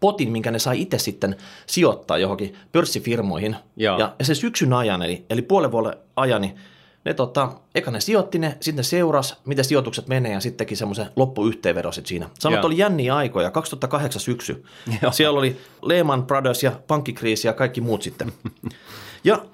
potin, 0.00 0.32
minkä 0.32 0.50
ne 0.50 0.58
sai 0.58 0.80
itse 0.80 0.98
sitten 0.98 1.36
sijoittaa 1.66 2.18
johonkin 2.18 2.56
pörssifirmoihin. 2.72 3.56
Joo. 3.76 3.98
Ja, 3.98 4.14
ja 4.18 4.24
se 4.24 4.34
syksyn 4.34 4.72
ajan, 4.72 5.02
eli, 5.02 5.24
eli 5.30 5.42
puolen 5.42 5.72
vuoden 5.72 5.94
ajan, 6.16 6.40
niin 6.40 6.56
ne 7.04 7.14
tota, 7.14 7.52
eka 7.74 7.90
ne 7.90 8.00
sijoitti 8.00 8.38
ne, 8.38 8.56
sitten 8.60 8.84
seuras, 8.84 9.40
miten 9.44 9.64
sijoitukset 9.64 10.08
menee 10.08 10.32
ja 10.32 10.40
sitten 10.40 10.56
teki 10.56 10.76
semmoisen 10.76 11.06
loppuyhteenvedon 11.16 11.92
sit 11.92 12.06
siinä. 12.06 12.30
Sanoit, 12.38 12.58
Joo. 12.58 12.66
oli 12.66 12.78
jänniä 12.78 13.16
aikoja, 13.16 13.50
2008 13.50 14.20
syksy. 14.20 14.64
Joo. 15.02 15.12
Siellä 15.12 15.38
oli 15.38 15.56
Lehman 15.82 16.26
Brothers 16.26 16.62
ja 16.62 16.72
pankkikriisi 16.86 17.48
ja 17.48 17.52
kaikki 17.52 17.80
muut 17.80 18.02
sitten. 18.02 18.32
ja 19.24 19.44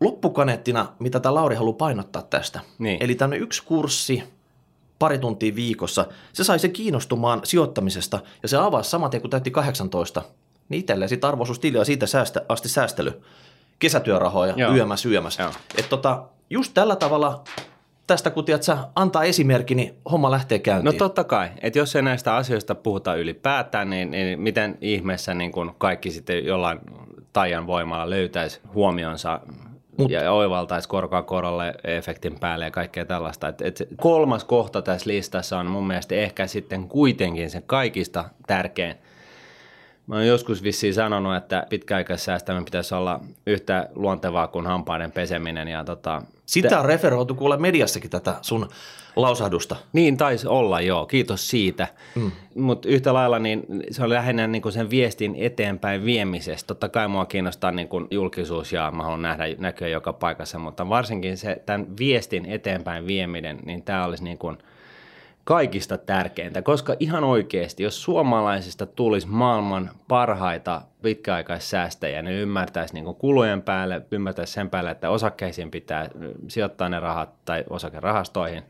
loppukaneettina, 0.00 0.86
mitä 0.98 1.20
tämä 1.20 1.34
Lauri 1.34 1.56
haluaa 1.56 1.76
painottaa 1.76 2.22
tästä. 2.22 2.60
Niin. 2.78 2.96
Eli 3.00 3.14
tämmöinen 3.14 3.42
yksi 3.42 3.62
kurssi, 3.64 4.22
pari 4.98 5.18
tuntia 5.18 5.54
viikossa, 5.54 6.06
se 6.32 6.44
sai 6.44 6.58
sen 6.58 6.72
kiinnostumaan 6.72 7.40
sijoittamisesta 7.44 8.20
ja 8.42 8.48
se 8.48 8.56
avasi 8.56 8.90
saman 8.90 9.10
tien, 9.10 9.20
kun 9.20 9.30
täytti 9.30 9.50
18. 9.50 10.22
Niin 10.68 10.80
itselleen 10.80 11.08
sitten 11.08 11.28
arvoisuustili 11.28 11.84
siitä 11.84 12.06
säästä, 12.06 12.42
asti 12.48 12.68
säästely, 12.68 13.22
kesätyörahoja 13.78 14.54
Joo. 14.56 14.74
yömässä 14.74 15.08
yömässä. 15.08 15.42
Joo. 15.42 15.52
Et 15.78 15.88
tota, 15.88 16.22
just 16.50 16.74
tällä 16.74 16.96
tavalla 16.96 17.44
tästä 18.06 18.30
kun 18.30 18.44
tiedät, 18.44 18.62
sä 18.62 18.78
antaa 18.94 19.24
esimerkki, 19.24 19.74
niin 19.74 19.94
homma 20.10 20.30
lähtee 20.30 20.58
käyntiin. 20.58 20.94
No 20.94 20.98
totta 20.98 21.24
kai, 21.24 21.48
että 21.62 21.78
jos 21.78 21.96
ei 21.96 22.02
näistä 22.02 22.36
asioista 22.36 22.74
puhuta 22.74 23.14
ylipäätään, 23.14 23.90
niin, 23.90 24.10
niin 24.10 24.40
miten 24.40 24.78
ihmeessä 24.80 25.34
niin 25.34 25.52
kun 25.52 25.74
kaikki 25.78 26.10
sitten 26.10 26.44
jollain 26.44 26.80
tajan 27.32 27.66
voimalla 27.66 28.10
löytäisi 28.10 28.60
huomionsa 28.74 29.40
Mut. 29.98 30.10
ja 30.10 30.32
oivaltaisi 30.32 30.88
korkoa 30.88 31.22
korolle 31.22 31.74
efektin 31.84 32.38
päälle 32.40 32.64
ja 32.64 32.70
kaikkea 32.70 33.04
tällaista. 33.04 33.48
Et, 33.48 33.62
et 33.62 33.82
kolmas 33.96 34.44
kohta 34.44 34.82
tässä 34.82 35.10
listassa 35.10 35.58
on 35.58 35.66
mun 35.66 35.86
mielestä 35.86 36.14
ehkä 36.14 36.46
sitten 36.46 36.88
kuitenkin 36.88 37.50
se 37.50 37.62
kaikista 37.66 38.24
tärkein– 38.46 38.96
Mä 40.08 40.14
oon 40.14 40.26
joskus 40.26 40.62
vissiin 40.62 40.94
sanonut, 40.94 41.36
että 41.36 41.66
pitkäaikaissäästäminen 41.68 42.64
pitäisi 42.64 42.94
olla 42.94 43.20
yhtä 43.46 43.88
luontevaa 43.94 44.48
kuin 44.48 44.66
hampaiden 44.66 45.12
peseminen. 45.12 45.68
Ja 45.68 45.84
tota, 45.84 46.22
Sitä 46.46 46.68
te... 46.68 46.76
on 46.76 46.84
referoitu 46.84 47.34
kuule 47.34 47.56
mediassakin 47.56 48.10
tätä 48.10 48.34
sun 48.42 48.68
lausahdusta. 49.16 49.76
Niin 49.92 50.16
taisi 50.16 50.48
olla, 50.48 50.80
joo. 50.80 51.06
Kiitos 51.06 51.50
siitä. 51.50 51.88
Mm. 52.14 52.30
Mutta 52.54 52.88
yhtä 52.88 53.14
lailla 53.14 53.38
niin 53.38 53.66
se 53.90 54.02
on 54.02 54.08
lähinnä 54.08 54.46
niin 54.46 54.62
kuin 54.62 54.72
sen 54.72 54.90
viestin 54.90 55.34
eteenpäin 55.38 56.04
viemisestä. 56.04 56.66
Totta 56.66 56.88
kai 56.88 57.08
mua 57.08 57.26
kiinnostaa 57.26 57.70
niin 57.70 57.88
kuin 57.88 58.06
julkisuus 58.10 58.72
ja 58.72 58.90
mä 58.90 59.02
haluan 59.02 59.22
nähdä 59.22 59.44
näkyä 59.58 59.88
joka 59.88 60.12
paikassa, 60.12 60.58
mutta 60.58 60.88
varsinkin 60.88 61.36
se 61.36 61.62
tämän 61.66 61.86
viestin 61.98 62.46
eteenpäin 62.46 63.06
vieminen, 63.06 63.58
niin 63.64 63.82
tämä 63.82 64.04
olisi 64.04 64.24
niin 64.24 64.38
kuin– 64.38 64.58
kaikista 65.48 65.98
tärkeintä, 65.98 66.62
koska 66.62 66.94
ihan 67.00 67.24
oikeasti, 67.24 67.82
jos 67.82 68.02
suomalaisista 68.02 68.86
tulisi 68.86 69.26
maailman 69.26 69.90
parhaita 70.08 70.82
pitkäaikaissäästäjiä, 71.02 72.22
ne 72.22 72.34
ymmärtäisi 72.34 72.94
niin 72.94 73.14
kulujen 73.14 73.62
päälle, 73.62 74.02
ymmärtäisi 74.10 74.52
sen 74.52 74.70
päälle, 74.70 74.90
että 74.90 75.10
osakkeisiin 75.10 75.70
pitää 75.70 76.10
sijoittaa 76.48 76.88
ne 76.88 77.00
rahat 77.00 77.44
tai 77.44 77.64
osakerahastoihin 77.70 78.62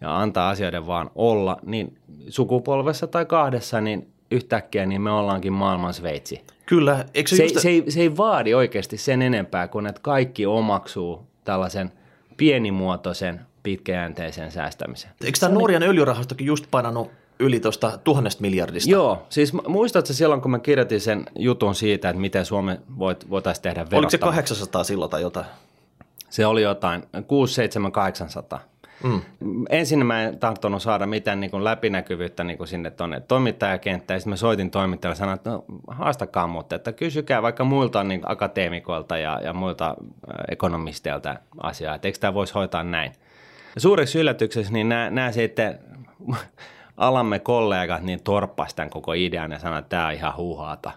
ja 0.00 0.20
antaa 0.20 0.50
asioiden 0.50 0.86
vaan 0.86 1.10
olla, 1.14 1.56
niin 1.66 1.98
sukupolvessa 2.28 3.06
tai 3.06 3.26
kahdessa, 3.26 3.80
niin 3.80 4.08
yhtäkkiä 4.30 4.86
niin 4.86 5.02
me 5.02 5.10
ollaankin 5.10 5.52
maailman 5.52 5.94
Sveitsi. 5.94 6.40
Kyllä. 6.66 7.04
Eikö 7.14 7.30
se, 7.30 7.36
se, 7.36 7.42
just... 7.44 7.58
se, 7.58 7.68
ei, 7.68 7.90
se 7.90 8.00
ei 8.00 8.16
vaadi 8.16 8.54
oikeasti 8.54 8.96
sen 8.96 9.22
enempää 9.22 9.68
kuin, 9.68 9.86
että 9.86 10.00
kaikki 10.02 10.46
omaksuu 10.46 11.26
tällaisen 11.44 11.92
pienimuotoisen 12.36 13.40
pitkäjänteisen 13.64 14.52
säästämisen. 14.52 15.10
Eikö 15.24 15.38
tämä 15.38 15.54
Norjan 15.54 15.82
öljyrahastokin 15.82 16.46
just 16.46 16.66
painanut 16.70 17.10
yli 17.38 17.60
tuosta 17.60 17.98
tuhannesta 18.04 18.40
miljardista? 18.40 18.90
Joo, 18.90 19.26
siis 19.28 19.52
muistatko 19.68 20.12
silloin, 20.12 20.40
kun 20.40 20.50
mä 20.50 20.58
kirjoitin 20.58 21.00
sen 21.00 21.24
jutun 21.38 21.74
siitä, 21.74 22.08
että 22.08 22.20
miten 22.20 22.44
Suomi 22.44 22.76
voit, 22.98 23.30
voitaisiin 23.30 23.62
tehdä 23.62 23.80
verottamista? 23.80 23.96
Oliko 23.98 24.10
se 24.10 24.18
800 24.18 24.84
silloin 24.84 25.10
tai 25.10 25.22
jotain? 25.22 25.46
Se 26.30 26.46
oli 26.46 26.62
jotain, 26.62 27.02
6, 27.26 27.54
7, 27.54 27.92
800. 27.92 28.60
Mm. 29.02 29.20
Ensin 29.70 30.06
mä 30.06 30.22
en 30.22 30.38
tahtonut 30.38 30.82
saada 30.82 31.06
mitään 31.06 31.40
niin 31.40 31.50
kuin 31.50 31.64
läpinäkyvyyttä 31.64 32.44
niin 32.44 32.58
kuin 32.58 32.68
sinne 32.68 32.90
tuonne 32.90 33.20
toimittajakenttään. 33.20 34.20
Sitten 34.20 34.30
mä 34.30 34.36
soitin 34.36 34.70
toimittajalle 34.70 35.14
ja 35.14 35.18
sanoin, 35.18 35.36
että 35.36 35.50
no, 35.50 35.64
haastakaa 35.88 36.46
mutta 36.46 36.76
että 36.76 36.92
kysykää 36.92 37.42
vaikka 37.42 37.64
muilta 37.64 38.04
niin 38.04 38.20
akateemikoilta 38.24 39.18
ja, 39.18 39.40
ja 39.44 39.52
muilta 39.52 39.96
ekonomisteilta 40.50 41.36
asiaa, 41.62 41.94
että 41.94 42.08
eikö 42.08 42.18
tämä 42.18 42.34
voisi 42.34 42.54
hoitaa 42.54 42.84
näin. 42.84 43.12
Ja 43.74 43.80
suureksi 43.80 44.18
yllätyksessä 44.18 44.72
niin 44.72 44.88
nämä, 44.88 45.10
nämä 45.10 45.32
sitten 45.32 45.78
alamme 46.96 47.38
kollegat 47.38 48.02
niin 48.02 48.22
torppasi 48.22 48.76
tämän 48.76 48.90
koko 48.90 49.12
idean 49.12 49.52
ja 49.52 49.58
sanoi, 49.58 49.78
että 49.78 49.88
tämä 49.88 50.06
on 50.06 50.12
ihan 50.12 50.36
huuhaata. 50.36 50.92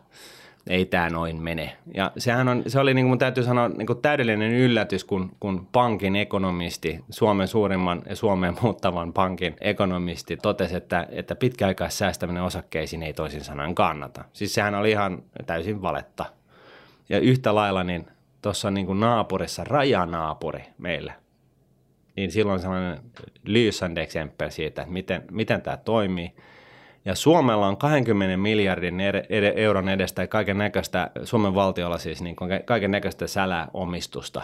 Ei 0.69 0.85
tämä 0.85 1.09
noin 1.09 1.41
mene. 1.41 1.77
Ja 1.93 2.11
sehän 2.17 2.47
on, 2.47 2.63
se 2.67 2.79
oli, 2.79 2.93
niin 2.93 3.07
kuin 3.07 3.19
täytyy 3.19 3.43
sanoa, 3.43 3.67
niin 3.67 3.87
kuin 3.87 4.01
täydellinen 4.01 4.51
yllätys, 4.51 5.03
kun, 5.03 5.31
kun 5.39 5.67
pankin 5.71 6.15
ekonomisti, 6.15 7.03
Suomen 7.09 7.47
suurimman 7.47 8.01
ja 8.09 8.15
Suomeen 8.15 8.57
muuttavan 8.61 9.13
pankin 9.13 9.55
ekonomisti 9.61 10.37
totesi, 10.37 10.75
että, 10.75 11.07
että 11.11 11.35
pitkäaikaissäästäminen 11.35 12.43
osakkeisiin 12.43 13.03
ei 13.03 13.13
toisin 13.13 13.43
sanoen 13.43 13.75
kannata. 13.75 14.23
Siis 14.33 14.53
sehän 14.53 14.75
oli 14.75 14.91
ihan 14.91 15.23
täysin 15.45 15.81
valetta. 15.81 16.25
Ja 17.09 17.19
yhtä 17.19 17.55
lailla 17.55 17.83
niin 17.83 18.07
tuossa 18.41 18.71
niin 18.71 18.85
kuin 18.85 18.99
naapurissa, 18.99 19.63
rajanaapuri 19.63 20.63
meillä– 20.77 21.13
niin 22.17 22.31
silloin 22.31 22.59
sellainen 22.59 22.99
lysande 23.43 24.01
exempel 24.01 24.49
siitä, 24.49 24.81
että 24.81 24.93
miten, 24.93 25.23
miten 25.31 25.61
tämä 25.61 25.77
toimii. 25.77 26.33
Ja 27.05 27.15
Suomella 27.15 27.67
on 27.67 27.77
20 27.77 28.37
miljardin 28.37 28.95
euron 29.55 29.89
edestä 29.89 30.27
kaiken 30.27 30.57
näköistä, 30.57 31.11
Suomen 31.23 31.55
valtiolla 31.55 31.97
siis 31.97 32.21
niin 32.21 32.35
kaiken 32.65 32.91
näköistä 32.91 33.27
säläomistusta, 33.27 34.41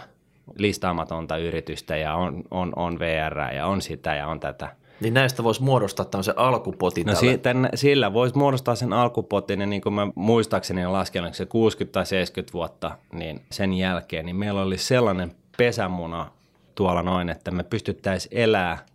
listaamatonta 0.58 1.36
yritystä 1.36 1.96
ja 1.96 2.14
on, 2.14 2.42
on, 2.50 2.72
on 2.76 2.98
VR 2.98 3.54
ja 3.54 3.66
on 3.66 3.82
sitä 3.82 4.14
ja 4.14 4.28
on 4.28 4.40
tätä. 4.40 4.68
Niin 5.00 5.14
näistä 5.14 5.44
voisi 5.44 5.62
muodostaa 5.62 6.04
tämmöisen 6.04 6.38
alkupotin. 6.38 7.06
No 7.06 7.14
si- 7.14 7.38
tämän, 7.38 7.68
sillä 7.74 8.12
voisi 8.12 8.38
muodostaa 8.38 8.74
sen 8.74 8.92
alkupotin 8.92 9.60
ja 9.60 9.66
niin 9.66 9.82
kuin 9.82 9.92
mä 9.92 10.08
muistaakseni 10.14 10.86
lasken, 10.86 11.34
se 11.34 11.46
60 11.46 11.92
tai 11.92 12.06
70 12.06 12.52
vuotta, 12.52 12.98
niin 13.12 13.42
sen 13.50 13.72
jälkeen, 13.72 14.26
niin 14.26 14.36
meillä 14.36 14.62
oli 14.62 14.78
sellainen 14.78 15.32
pesämuna 15.56 16.30
tuolla 16.74 17.02
noin, 17.02 17.28
että 17.28 17.50
me 17.50 17.64
pystyttäisiin 17.64 18.38
elää 18.38 18.86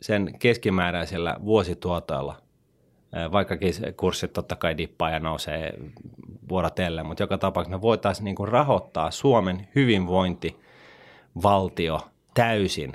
sen 0.00 0.38
keskimääräisellä 0.38 1.36
vuosituotoilla, 1.44 2.36
vaikkakin 3.32 3.74
kurssit 3.96 4.32
totta 4.32 4.56
kai 4.56 4.76
dippaa 4.76 5.10
ja 5.10 5.20
nousee 5.20 5.72
vuorotelle, 6.48 7.02
mutta 7.02 7.22
joka 7.22 7.38
tapauksessa 7.38 7.76
me 7.76 7.82
voitaisiin 7.82 8.24
niin 8.24 8.48
rahoittaa 8.48 9.10
Suomen 9.10 9.68
hyvinvointivaltio 9.74 12.00
täysin 12.34 12.92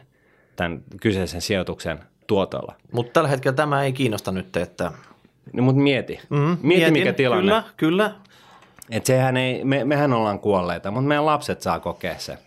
tämän 0.55 0.83
kyseisen 1.01 1.41
sijoituksen 1.41 1.99
tuotolla. 2.27 2.75
Mutta 2.91 3.13
tällä 3.13 3.29
hetkellä 3.29 3.55
tämä 3.55 3.83
ei 3.83 3.93
kiinnosta 3.93 4.31
nyt, 4.31 4.57
että... 4.57 4.91
No, 5.53 5.63
mutta 5.63 5.81
mieti. 5.81 6.19
Mm-hmm. 6.29 6.47
Mieti, 6.47 6.61
Mietin, 6.61 6.93
mikä 6.93 7.13
tilanne. 7.13 7.51
Kyllä, 7.51 7.63
kyllä. 7.77 8.11
Et 8.89 9.05
sehän 9.05 9.37
ei, 9.37 9.63
me, 9.63 9.83
mehän 9.83 10.13
ollaan 10.13 10.39
kuolleita, 10.39 10.91
mutta 10.91 11.07
meidän 11.07 11.25
lapset 11.25 11.61
saa 11.61 11.79
kokea 11.79 12.17
se 12.17 12.37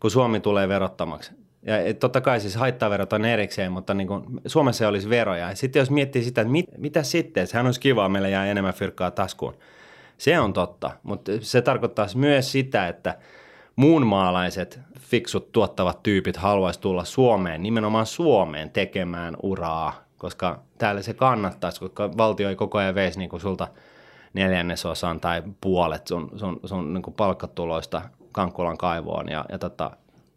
kun 0.00 0.10
Suomi 0.10 0.40
tulee 0.40 0.68
verottamaksi. 0.68 1.32
Ja 1.62 1.94
totta 1.94 2.20
kai 2.20 2.40
siis 2.40 2.56
haittaverot 2.56 3.12
on 3.12 3.24
erikseen, 3.24 3.72
mutta 3.72 3.94
niin 3.94 4.08
kuin 4.08 4.24
Suomessa 4.46 4.88
olisi 4.88 5.10
veroja. 5.10 5.48
Ja 5.48 5.56
sitten 5.56 5.80
jos 5.80 5.90
miettii 5.90 6.22
sitä, 6.22 6.40
että 6.40 6.52
mit, 6.52 6.66
mitä 6.78 7.02
sitten, 7.02 7.46
sehän 7.46 7.66
olisi 7.66 7.80
kiva, 7.80 8.08
meillä 8.08 8.28
jää 8.28 8.46
enemmän 8.46 8.74
fyrkkaa 8.74 9.10
taskuun. 9.10 9.54
Se 10.18 10.40
on 10.40 10.52
totta, 10.52 10.90
mutta 11.02 11.32
se 11.40 11.62
tarkoittaa 11.62 12.06
myös 12.14 12.52
sitä, 12.52 12.88
että 12.88 13.18
muunmaalaiset 13.76 14.80
fiksut 15.00 15.52
tuottavat 15.52 16.02
tyypit 16.02 16.36
haluaisi 16.36 16.80
tulla 16.80 17.04
Suomeen, 17.04 17.62
nimenomaan 17.62 18.06
Suomeen 18.06 18.70
tekemään 18.70 19.36
uraa, 19.42 20.04
koska 20.18 20.62
täällä 20.78 21.02
se 21.02 21.14
kannattaisi, 21.14 21.80
koska 21.80 22.10
valtio 22.16 22.48
ei 22.48 22.56
koko 22.56 22.78
ajan 22.78 22.94
veisi 22.94 23.18
niin 23.18 23.30
kuin 23.30 23.40
sulta 23.40 23.68
neljännesosan 24.34 25.20
tai 25.20 25.42
puolet 25.60 26.06
sun, 26.06 26.30
sun, 26.36 26.60
sun 26.64 26.94
niin 26.94 27.02
kuin 27.02 27.14
palkkatuloista 27.14 28.02
Kankkulan 28.32 28.78
kaivoon 28.78 29.28
ja, 29.28 29.44
ja 29.52 29.58
tota, 29.58 29.90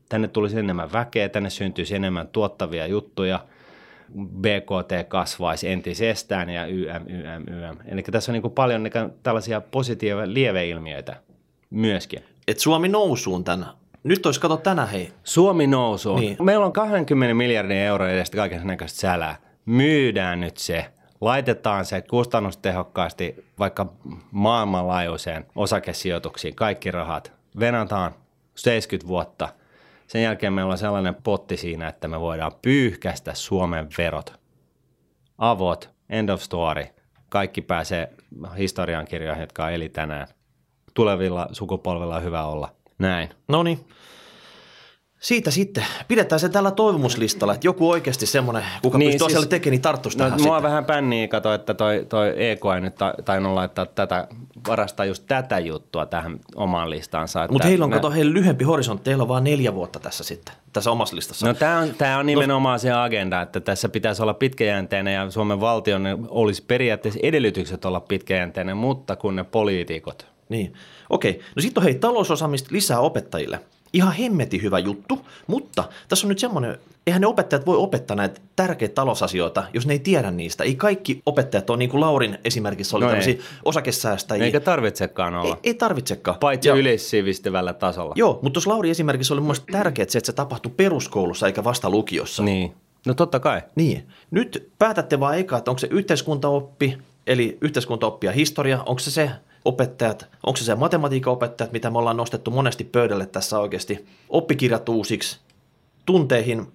tänne 0.10 0.28
tulisi 0.28 0.60
enemmän 0.60 0.94
väkeä, 0.94 1.30
tänne 1.30 1.50
syntyisi 1.50 1.96
enemmän 1.96 2.28
tuottavia 2.28 2.88
juttuja, 2.88 3.40
BKT 4.18 5.08
kasvaisi 5.08 5.70
entisestään 5.70 6.50
ja 6.50 6.66
YM, 6.66 7.06
YM, 7.08 7.44
YM. 7.48 7.78
Eli 7.86 8.04
tässä 8.04 8.32
on 8.32 8.34
niin 8.34 8.42
kuin 8.42 8.54
paljon 8.54 8.90
tällaisia 9.24 9.62
positiivisia 9.62 10.34
lieveilmiöitä 10.34 11.16
myöskin. 11.70 12.24
Et 12.48 12.60
Suomi 12.60 12.90
nousuun 12.90 13.44
tänä. 13.44 13.66
Nyt 14.04 14.26
olisi 14.26 14.40
kato 14.40 14.58
tänä 14.58 14.86
hei. 14.86 15.14
Suomi 15.24 15.68
nousuun. 15.68 16.20
Niin. 16.20 16.38
Meillä 16.40 16.66
on 16.66 16.74
20 16.74 17.34
miljardin 17.34 17.78
euroa 17.78 18.10
edestä 18.10 18.38
kaiken 18.38 18.68
näköistä 18.68 19.00
sälää. 19.00 19.36
Myydään 19.66 20.40
nyt 20.40 20.58
se 20.58 20.86
laitetaan 21.22 21.86
se 21.86 22.02
kustannustehokkaasti 22.02 23.46
vaikka 23.60 23.94
maailmanlaajuiseen 24.32 25.46
osakesijoituksiin, 25.56 26.56
kaikki 26.56 26.92
rahat, 26.92 27.34
venataan 27.60 28.16
70 28.56 29.08
vuotta. 29.08 29.50
Sen 30.08 30.24
jälkeen 30.24 30.54
meillä 30.54 30.72
on 30.72 30.78
sellainen 30.78 31.16
potti 31.16 31.58
siinä, 31.58 31.88
että 31.88 32.08
me 32.08 32.20
voidaan 32.20 32.52
pyyhkästä 32.62 33.34
Suomen 33.34 33.88
verot. 33.98 34.34
Avot, 35.38 35.90
end 36.10 36.30
of 36.30 36.42
story. 36.42 36.86
Kaikki 37.30 37.62
pääsee 37.62 38.14
historiankirjoihin, 38.58 39.42
jotka 39.42 39.70
eli 39.70 39.90
tänään. 39.90 40.28
Tulevilla 40.94 41.48
sukupolvilla 41.52 42.16
on 42.16 42.24
hyvä 42.24 42.46
olla. 42.46 42.76
Näin. 43.00 43.30
No 43.48 43.64
niin 43.64 43.86
siitä 45.22 45.52
sitten, 45.52 45.86
pidetään 46.08 46.40
se 46.40 46.50
tällä 46.50 46.72
toivomuslistalla, 46.72 47.54
että 47.54 47.68
joku 47.68 47.90
oikeasti 47.90 48.26
semmoinen, 48.26 48.64
kuka 48.82 48.98
niin, 48.98 49.12
pystyy 49.12 49.30
siis, 49.30 49.48
tekemään, 49.48 49.72
niin 49.72 49.82
tarttuisi 49.82 50.18
no, 50.18 50.24
tähän 50.24 50.42
Mua 50.42 50.56
sitten. 50.56 50.64
vähän 50.64 50.86
pänniä 50.86 51.28
kato, 51.28 51.54
että 51.54 51.74
toi, 51.74 52.06
toi 52.10 52.50
EK 52.50 52.62
ei 52.76 52.82
nyt 52.82 52.96
tainnut 53.26 53.54
laittaa 53.54 53.86
tätä, 53.86 54.28
varastaa 54.68 55.06
just 55.06 55.24
tätä 55.28 55.60
juttua 55.60 56.06
tähän 56.06 56.40
omaan 56.56 56.90
listaansa. 56.90 57.48
Mutta 57.52 57.68
heillä 57.68 57.86
on, 57.86 57.92
kato, 57.92 58.12
heillä 58.12 58.34
lyhyempi 58.34 58.64
horisontti, 58.64 59.10
heillä 59.10 59.22
on 59.22 59.28
vain 59.28 59.44
neljä 59.44 59.74
vuotta 59.74 60.00
tässä 60.00 60.24
sitten, 60.24 60.56
tässä 60.74 60.92
omassa 60.92 61.16
listassa. 61.16 61.48
No 61.48 61.54
tämä 61.54 61.80
on, 61.80 61.94
tämä 61.98 62.18
on 62.18 62.26
nimenomaan 62.26 62.80
se 62.80 62.92
agenda, 62.92 63.42
että 63.42 63.60
tässä 63.60 63.90
pitäisi 63.90 64.22
olla 64.22 64.34
pitkäjänteinen 64.34 65.14
ja 65.14 65.32
Suomen 65.32 65.62
valtion 65.62 66.28
olisi 66.30 66.64
periaatteessa 66.64 67.20
edellytykset 67.24 67.86
olla 67.86 68.00
pitkäjänteinen, 68.00 68.78
mutta 68.78 69.16
kun 69.16 69.36
ne 69.36 69.44
poliitikot. 69.44 70.28
Niin, 70.50 70.74
okei. 71.10 71.42
No 71.56 71.62
sitten 71.62 71.82
on 71.82 71.86
hei 71.86 71.96
talousosaamista 71.96 72.70
lisää 72.72 73.00
opettajille– 73.00 73.60
Ihan 73.94 74.14
hemmeti 74.14 74.62
hyvä 74.62 74.80
juttu, 74.80 75.26
mutta 75.48 75.84
tässä 76.08 76.28
on 76.28 76.30
nyt 76.30 76.40
semmoinen, 76.40 76.78
eihän 77.08 77.22
ne 77.22 77.28
opettajat 77.28 77.66
voi 77.66 77.78
opettaa 77.78 78.18
näitä 78.18 78.42
tärkeitä 78.56 78.96
talousasioita, 78.96 79.64
jos 79.74 79.88
ne 79.88 79.94
ei 79.94 80.00
tiedä 80.00 80.32
niistä. 80.32 80.64
Ei 80.64 80.76
kaikki 80.76 81.22
opettajat 81.26 81.70
ole 81.70 81.78
niin 81.78 81.90
kuin 81.90 82.02
Laurin 82.02 82.38
esimerkiksi 82.46 82.96
oli 82.96 83.06
No 83.06 83.10
ei. 83.12 83.12
tämmöisiä 83.22 83.44
osakesäästäjiä. 83.66 84.46
Eikä 84.46 84.60
tarvitsekaan 84.60 85.36
olla. 85.36 85.56
ei, 85.64 85.70
ei 85.70 85.74
tarvitsekaan. 85.74 86.38
Paitsi 86.40 86.70
Ja- 86.70 86.76
yleissivistävällä 86.76 87.74
tasolla. 87.74 88.14
Joo, 88.18 88.40
mutta 88.42 88.54
tuossa 88.54 88.70
Lauri 88.70 88.90
esimerkiksi 88.90 89.34
oli 89.34 89.42
mun 89.42 89.48
mielestä 89.48 89.72
tärkeää 89.72 90.06
se, 90.10 90.18
että 90.18 90.26
se 90.26 90.34
tapahtui 90.34 90.72
peruskoulussa 90.78 91.48
eikä 91.48 91.64
vasta 91.64 91.90
lukiossa. 91.90 92.44
Niin. 92.44 92.74
No 93.06 93.14
totta 93.14 93.40
kai. 93.40 93.62
Niin. 93.76 94.08
Nyt 94.32 94.70
päätätte 94.80 95.20
vaan 95.20 95.38
eka, 95.38 95.58
että 95.58 95.72
onko 95.72 95.80
se 95.80 95.88
yhteiskuntaoppi, 95.92 96.98
eli 97.28 97.58
yhteiskuntaoppi 97.62 98.28
ja 98.28 98.32
historia, 98.32 98.84
onko 98.86 99.00
se 99.00 99.12
se 99.12 99.32
opettajat, 99.66 100.26
onko 100.46 100.58
se 100.58 100.64
se 100.64 100.76
matematiikan 100.76 101.34
opettajat, 101.34 101.72
mitä 101.72 101.90
me 101.90 101.98
ollaan 101.98 102.18
nostettu 102.18 102.52
monesti 102.52 102.84
pöydälle 102.84 103.26
tässä 103.26 103.60
oikeasti, 103.60 104.06
oppikirjat 104.30 104.90
uusiksi, 104.90 105.40
tunteihin, 106.06 106.68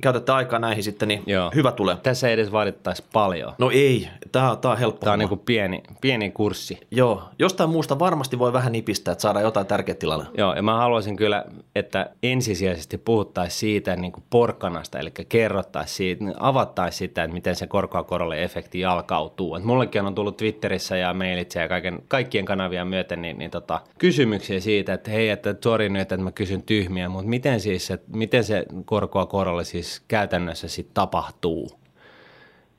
käytätte 0.00 0.32
aikaa 0.32 0.58
näihin 0.58 0.84
sitten, 0.84 1.08
niin 1.08 1.22
Joo. 1.26 1.50
hyvä 1.54 1.72
tulee. 1.72 1.96
Tässä 2.02 2.28
ei 2.28 2.34
edes 2.34 2.52
vaadittaisi 2.52 3.04
paljon. 3.12 3.52
No 3.58 3.70
ei, 3.70 4.08
tämä, 4.32 4.56
tämä 4.60 4.72
on 4.72 4.78
helppo. 4.78 5.04
Tämä 5.04 5.12
on 5.12 5.18
niin 5.18 5.28
kuin 5.28 5.40
pieni, 5.46 5.82
pieni 6.00 6.30
kurssi. 6.30 6.80
Joo, 6.90 7.22
jostain 7.38 7.70
muusta 7.70 7.98
varmasti 7.98 8.38
voi 8.38 8.52
vähän 8.52 8.72
nipistää, 8.72 9.12
että 9.12 9.22
saadaan 9.22 9.44
jotain 9.44 9.66
tärkeää 9.66 9.96
tilalle. 9.96 10.26
Joo, 10.38 10.54
ja 10.54 10.62
mä 10.62 10.76
haluaisin 10.76 11.16
kyllä, 11.16 11.44
että 11.74 12.10
ensisijaisesti 12.22 12.98
puhuttaisiin 12.98 13.60
siitä 13.60 13.96
niin 13.96 14.12
kuin 14.12 14.24
porkkanasta, 14.30 14.98
eli 14.98 15.10
kerrottaisiin 15.28 16.18
siitä, 16.18 16.24
avattaisiin 16.40 16.98
sitä, 16.98 17.24
että 17.24 17.34
miten 17.34 17.56
se 17.56 17.66
korkoa 17.66 18.02
korolle 18.02 18.42
efekti 18.44 18.80
jalkautuu. 18.80 19.54
Et 19.54 19.64
mullekin 19.64 20.06
on 20.06 20.14
tullut 20.14 20.36
Twitterissä 20.36 20.96
ja 20.96 21.14
mailitse 21.14 21.60
ja 21.60 21.68
kaiken, 21.68 21.98
kaikkien 22.08 22.44
kanavia 22.44 22.84
myöten 22.84 23.22
niin, 23.22 23.38
niin 23.38 23.50
tota, 23.50 23.80
kysymyksiä 23.98 24.60
siitä, 24.60 24.92
että 24.92 25.10
hei, 25.10 25.28
että 25.28 25.54
sori 25.64 25.88
nyt, 25.88 26.02
että 26.02 26.16
mä 26.16 26.32
kysyn 26.32 26.62
tyhmiä, 26.62 27.08
mutta 27.08 27.28
miten, 27.28 27.60
siis, 27.60 27.90
että 27.90 28.06
miten 28.16 28.44
se 28.44 28.64
korkoa 28.84 29.26
korolle 29.26 29.64
siis 29.64 29.89
käytännössä 30.08 30.68
sitten 30.68 30.94
tapahtuu? 30.94 31.80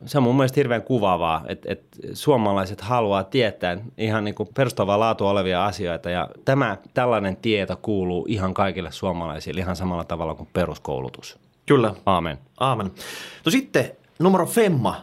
se 0.05 0.17
on 0.17 0.23
mun 0.23 0.35
mielestä 0.35 0.59
hirveän 0.59 0.81
kuvaavaa, 0.81 1.43
että, 1.47 1.71
että 1.71 1.97
suomalaiset 2.13 2.81
haluaa 2.81 3.23
tietää 3.23 3.77
ihan 3.97 4.23
niin 4.23 4.35
perustavaa 4.53 4.99
laatua 4.99 5.29
olevia 5.29 5.65
asioita 5.65 6.09
ja 6.09 6.29
tämä 6.45 6.77
tällainen 6.93 7.35
tieto 7.35 7.77
kuuluu 7.81 8.25
ihan 8.29 8.53
kaikille 8.53 8.91
suomalaisille 8.91 9.61
ihan 9.61 9.75
samalla 9.75 10.03
tavalla 10.03 10.35
kuin 10.35 10.49
peruskoulutus. 10.53 11.39
Kyllä, 11.65 11.93
Aamen. 12.05 12.37
Aamen. 12.59 12.91
No 13.45 13.51
sitten 13.51 13.91
numero 14.19 14.45
femma. 14.45 14.95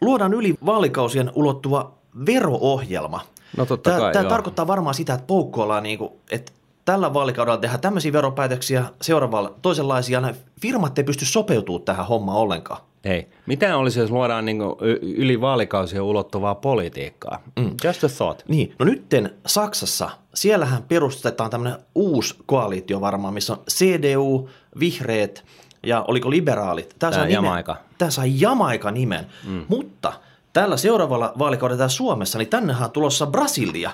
Luodaan 0.00 0.34
yli 0.34 0.54
vaalikausien 0.66 1.30
ulottuva 1.34 1.92
vero-ohjelma. 2.26 3.20
No 3.56 3.66
totta 3.66 3.90
Tämä, 3.90 4.00
kai, 4.00 4.12
tämä 4.12 4.22
joo. 4.22 4.30
tarkoittaa 4.30 4.66
varmaan 4.66 4.94
sitä, 4.94 5.14
että 5.14 5.26
poukkoillaan, 5.26 5.82
niin 5.82 5.98
kuin, 5.98 6.12
että 6.30 6.52
tällä 6.84 7.14
vaalikaudella 7.14 7.58
tehdään 7.58 7.80
tämmöisiä 7.80 8.12
veropäätöksiä, 8.12 8.84
seuraavalla 9.02 9.54
toisenlaisia. 9.62 10.20
Nämä 10.20 10.34
firmat 10.60 10.98
ei 10.98 11.04
pysty 11.04 11.24
sopeutumaan 11.24 11.84
tähän 11.84 12.06
hommaan 12.06 12.38
ollenkaan. 12.38 12.80
Hei, 13.04 13.28
mitä 13.46 13.76
olisi, 13.76 14.00
jos 14.00 14.10
luodaan 14.10 14.44
niin 14.44 14.58
yli 15.02 15.40
vaalikausien 15.40 16.02
ulottuvaa 16.02 16.54
politiikkaa? 16.54 17.42
Mm. 17.60 17.70
Just 17.84 18.04
a 18.04 18.08
thought. 18.08 18.48
Niin, 18.48 18.74
no 18.78 18.84
nytten 18.84 19.34
Saksassa, 19.46 20.10
siellähän 20.34 20.82
perustetaan 20.82 21.50
tämmöinen 21.50 21.78
uusi 21.94 22.34
koalitio 22.46 23.00
varmaan, 23.00 23.34
missä 23.34 23.52
on 23.52 23.58
CDU, 23.70 24.48
vihreät 24.80 25.44
ja 25.86 26.04
oliko 26.08 26.30
liberaalit. 26.30 26.96
Tämä, 26.98 27.12
Tää 27.12 27.24
nimen- 27.24 27.32
Jamaika. 27.32 27.76
Tämä 27.98 28.10
sai 28.10 28.40
Jamaika 28.40 28.90
nimen, 28.90 29.26
mm. 29.46 29.64
mutta 29.68 30.12
tällä 30.52 30.76
seuraavalla 30.76 31.32
vaalikaudella 31.38 31.88
Suomessa, 31.88 32.38
niin 32.38 32.48
tännehän 32.48 32.84
on 32.84 32.90
tulossa 32.90 33.26
Brasilia, 33.26 33.90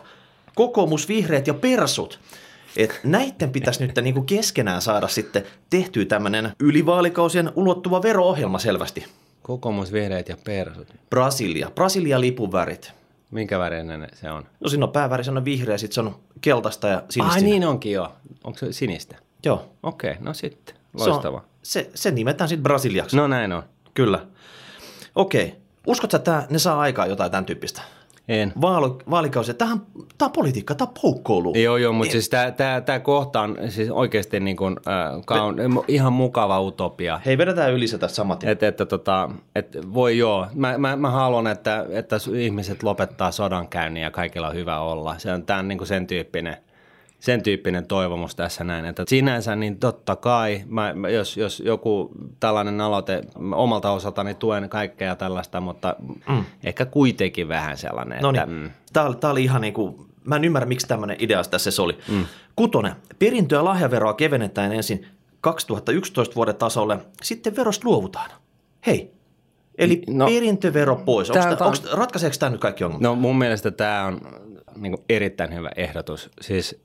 kokoomus, 0.54 1.09
vihreät 1.09 1.47
ja 1.47 1.54
persut. 1.54 2.21
Et 2.76 3.00
näiden 3.04 3.50
pitäisi 3.50 3.87
nyt 3.87 3.96
niinku 4.02 4.22
keskenään 4.22 4.82
saada 4.82 5.08
sitten 5.08 5.42
tehtyä 5.70 6.04
tämmöinen 6.04 6.52
yli 6.60 6.87
vaalikausien 6.87 7.52
ulottuva 7.54 8.02
vero-ohjelma 8.02 8.58
selvästi. 8.58 9.04
Kokoomus, 9.42 9.92
vihreät 9.92 10.28
ja 10.28 10.37
persut. 10.44 10.88
Brasilia, 11.11 11.70
Brasilia 11.74 12.20
lipun 12.20 12.52
värit. 12.52 12.92
Minkä 13.31 13.59
värinen 13.59 14.09
se 14.14 14.31
on? 14.31 14.46
No 14.61 14.68
siinä 14.68 14.85
on 14.87 14.92
pääväri, 14.92 15.24
se 15.24 15.31
on 15.31 15.44
vihreä, 15.44 15.78
sitten 15.78 15.94
se 15.94 16.00
on 16.00 16.16
keltaista 16.40 16.88
ja 16.88 17.02
sinistä. 17.11 17.35
Ai 17.35 17.42
niin 17.42 17.66
onkin 17.66 17.92
jo. 17.92 18.12
Onko 18.44 18.59
se 18.59 18.72
sinistä? 18.72 19.16
Joo. 19.44 19.70
Okei, 19.83 20.14
no 20.20 20.35
sitten. 20.35 20.74
Se, 20.96 21.04
on, 21.04 21.11
Loistava. 21.11 21.44
se, 21.62 21.90
se 21.94 22.11
nimetään 22.11 22.48
sitten 22.48 22.62
Brasiliaksi. 22.62 23.16
No 23.16 23.26
näin 23.26 23.52
on. 23.52 23.62
Kyllä. 23.94 24.26
Okei. 25.14 25.54
Uskotko, 25.87 26.16
että 26.16 26.46
ne 26.50 26.59
saa 26.59 26.81
aikaa 26.81 27.07
jotain 27.07 27.31
tämän 27.31 27.44
tyyppistä? 27.44 27.83
En. 28.29 28.53
Vaali, 28.61 28.91
vaalikausi. 29.11 29.55
Tämähän, 29.55 29.81
tämä 30.19 30.27
on 30.27 30.33
politiikka, 30.33 30.75
tämä 30.75 30.88
on 30.88 30.95
poukkoulu. 31.03 31.55
Joo, 31.55 31.77
joo, 31.77 31.93
mutta 31.93 32.12
siis 32.12 32.29
tämä 32.29 32.51
tää, 32.51 32.81
tää 32.81 33.01
kohta 33.01 33.41
on 33.41 33.57
siis 33.69 33.91
oikeasti 33.91 34.41
niin 34.41 34.57
kuin, 34.57 34.77
äh, 34.88 35.23
kaun, 35.27 35.57
ihan 35.88 36.12
mukava 36.12 36.61
utopia. 36.61 37.21
Hei, 37.27 37.38
vedetään 37.38 37.73
yli 37.73 37.87
se 37.87 37.99
tästä 37.99 38.17
samat. 38.17 38.45
Et, 38.45 38.51
Että, 38.51 38.69
että, 38.69 38.87
tota, 38.87 39.31
et 39.55 39.79
voi 39.95 40.19
joo, 40.19 40.47
mä, 40.55 40.79
mä, 40.79 40.97
mä 40.97 41.11
haluan, 41.11 41.47
että, 41.47 41.87
että 41.91 42.17
ihmiset 42.38 42.83
lopettaa 42.83 43.31
sodankäynnin 43.31 44.03
ja 44.03 44.11
kaikilla 44.11 44.49
on 44.49 44.55
hyvä 44.55 44.81
olla. 44.81 45.19
Se 45.19 45.33
on, 45.33 45.43
tämä 45.43 45.59
on 45.59 45.69
niin 45.69 45.79
kuin 45.79 45.88
sen 45.88 46.07
tyyppinen, 46.07 46.57
sen 47.20 47.42
tyyppinen 47.42 47.87
toivomus 47.87 48.35
tässä 48.35 48.64
näin. 48.64 48.85
Että 48.85 49.04
sinänsä 49.07 49.57
niin 49.57 49.78
totta 49.78 50.16
kai, 50.16 50.62
mä, 50.66 50.94
jos, 51.12 51.37
jos 51.37 51.61
joku 51.61 52.11
tällainen 52.40 52.81
aloite, 52.81 53.22
omalta 53.52 53.90
osaltani 53.90 54.35
tuen 54.35 54.68
kaikkea 54.68 55.16
tällaista, 55.16 55.61
mutta 55.61 55.96
mm. 56.28 56.44
ehkä 56.64 56.85
kuitenkin 56.85 57.48
vähän 57.48 57.76
sellainen, 57.76 58.22
no 58.22 58.31
että 58.31 58.46
niin, 58.46 58.62
mm, 58.62 58.70
tämä, 58.92 59.14
tämä 59.14 59.31
oli 59.31 59.44
ihan 59.44 59.61
niin 59.61 59.74
kuin, 59.74 60.07
mä 60.24 60.37
en 60.37 60.44
ymmärrä, 60.44 60.66
miksi 60.68 60.87
tämmöinen 60.88 61.16
idea 61.20 61.44
tässä 61.44 61.70
se 61.70 61.83
oli. 61.83 61.98
Mm. 62.09 62.24
Kutonen, 62.57 62.92
perintö- 63.18 63.57
ja 63.57 63.64
lahjaveroa 63.64 64.14
kevennetään 64.14 64.72
ensin 64.72 65.07
2011 65.40 66.35
vuoden 66.35 66.57
tasolle, 66.57 66.98
sitten 67.22 67.57
verosta 67.57 67.88
luovutaan. 67.88 68.31
Hei, 68.87 69.12
eli 69.78 70.02
no, 70.09 70.26
perintövero 70.26 70.96
pois. 70.96 71.31
Onko, 71.31 71.44
on- 71.44 71.72
onko, 71.72 71.78
ratkaiseeko 71.92 72.37
tämä 72.38 72.50
nyt 72.50 72.61
kaikki 72.61 72.85
ongelmat? 72.85 73.02
No 73.02 73.14
mun 73.14 73.38
mielestä 73.38 73.70
tämä 73.70 74.04
on 74.04 74.20
niin 74.81 74.93
kuin 74.93 75.05
erittäin 75.09 75.55
hyvä 75.55 75.71
ehdotus. 75.77 76.31
Siis 76.41 76.83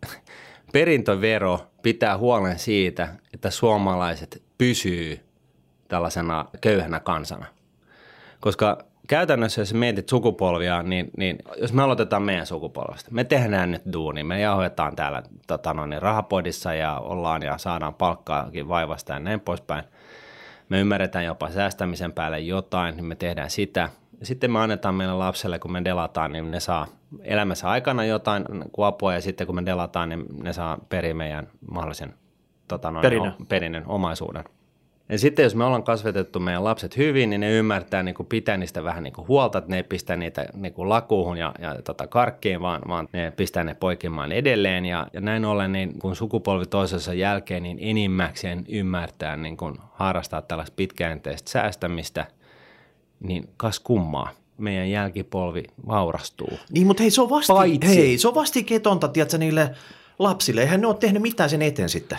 perintövero 0.74 1.60
pitää 1.82 2.18
huolen 2.18 2.60
siitä, 2.60 3.08
että 3.34 3.50
suomalaiset 3.50 4.44
pysyy 4.58 5.20
tällaisena 5.88 6.46
köyhänä 6.62 7.00
kansana. 7.00 7.46
Koska 8.40 8.78
käytännössä, 9.08 9.62
jos 9.62 9.74
mietit 9.74 10.10
sukupolvia, 10.10 10.84
niin, 10.84 11.12
niin 11.18 11.38
jos 11.58 11.74
me 11.74 11.84
aloitetaan 11.84 12.24
meidän 12.24 12.46
sukupolvesta, 12.46 13.12
me 13.12 13.24
tehdään 13.24 13.72
nyt 13.72 13.82
duuni, 13.94 14.24
me 14.24 14.40
jauhetaan 14.40 14.96
täällä 14.96 15.24
tota, 15.48 15.74
no, 15.74 15.86
niin 15.86 16.02
rahapodissa 16.02 16.74
ja 16.74 16.98
ollaan 17.00 17.44
ja 17.44 17.58
saadaan 17.58 17.94
palkkaakin 17.94 18.68
vaivasta 18.68 19.14
ja 19.14 19.20
näin 19.20 19.40
poispäin. 19.40 19.84
Me 20.70 20.80
ymmärretään 20.80 21.26
jopa 21.26 21.50
säästämisen 21.50 22.14
päälle 22.14 22.40
jotain, 22.40 22.96
niin 22.96 23.06
me 23.06 23.16
tehdään 23.16 23.50
sitä. 23.50 23.90
Ja 24.24 24.28
sitten 24.28 24.52
me 24.52 24.60
annetaan 24.60 24.96
meille 24.96 25.14
lapselle, 25.14 25.60
kun 25.60 25.72
me 25.72 25.84
delataan, 25.84 26.32
niin 26.32 26.52
ne 26.52 26.60
saa 26.60 26.88
elämässä 27.22 27.70
aikana 27.70 28.06
jotain 28.06 28.46
apua 28.78 29.14
ja 29.14 29.22
sitten 29.22 29.48
kun 29.48 29.56
me 29.56 29.66
delataan, 29.66 30.10
niin 30.10 30.26
ne 30.44 30.54
saa 30.54 30.78
peri 30.90 31.14
meidän 31.14 31.48
mahdollisen 31.72 32.14
tota, 32.68 32.92
no, 32.92 33.02
Perinnön. 33.02 33.34
perinnön 33.50 33.84
omaisuuden. 33.88 34.44
Ja 35.10 35.20
sitten 35.20 35.44
jos 35.44 35.56
me 35.56 35.64
ollaan 35.64 35.84
kasvatettu 35.84 36.40
meidän 36.40 36.64
lapset 36.64 36.98
hyvin, 36.98 37.30
niin 37.30 37.42
ne 37.42 37.52
ymmärtää 37.52 38.04
niin 38.04 38.16
kuin 38.16 38.28
pitää 38.28 38.58
niistä 38.58 38.84
vähän 38.84 39.04
niin 39.04 39.14
kuin 39.14 39.28
huolta, 39.28 39.58
että 39.58 39.70
ne 39.70 39.78
ei 39.78 39.84
pistä 39.84 40.16
niitä 40.16 40.46
niin 40.54 40.74
kuin 40.74 40.90
lakuuhun 40.90 41.38
ja, 41.38 41.54
ja 41.60 41.82
tota 41.84 42.08
karkkiin, 42.08 42.62
vaan, 42.62 42.82
vaan 42.88 43.08
ne 43.14 43.32
pistää 43.32 43.64
ne 43.64 43.76
poikimaan 43.76 44.32
edelleen. 44.32 44.86
Ja, 44.86 45.08
ja 45.14 45.22
näin 45.22 45.46
ollen, 45.46 45.72
niin 45.72 46.00
kun 46.00 46.16
sukupolvi 46.16 46.66
toisensa 46.66 47.14
jälkeen, 47.14 47.64
niin 47.64 47.78
enimmäkseen 47.82 48.66
ymmärtää 48.70 49.38
niin 49.38 49.58
kuin 49.58 49.76
harrastaa 49.92 50.42
tällaista 50.42 50.74
pitkäjänteistä 50.76 51.52
säästämistä, 51.52 52.26
niin 53.24 53.50
kas 53.58 53.80
kummaa, 53.80 54.30
meidän 54.58 54.90
jälkipolvi 54.90 55.64
vaurastuu. 55.88 56.60
Niin, 56.72 56.88
mutta 56.88 57.04
hei, 57.04 57.12
se 57.12 57.22
on, 57.22 57.30
vasti, 57.30 57.54
Paitsi- 57.54 57.88
hei, 57.88 58.18
se 58.18 58.28
on 58.28 58.36
vastiketonta, 58.36 59.08
tiedätkö, 59.08 59.38
niille 59.38 59.76
lapsille. 60.20 60.62
Eihän 60.62 60.82
ne 60.82 60.88
ole 60.88 60.96
tehnyt 60.96 61.22
mitään 61.22 61.50
sen 61.50 61.62
eteen 61.62 61.90
sitten. 61.90 62.18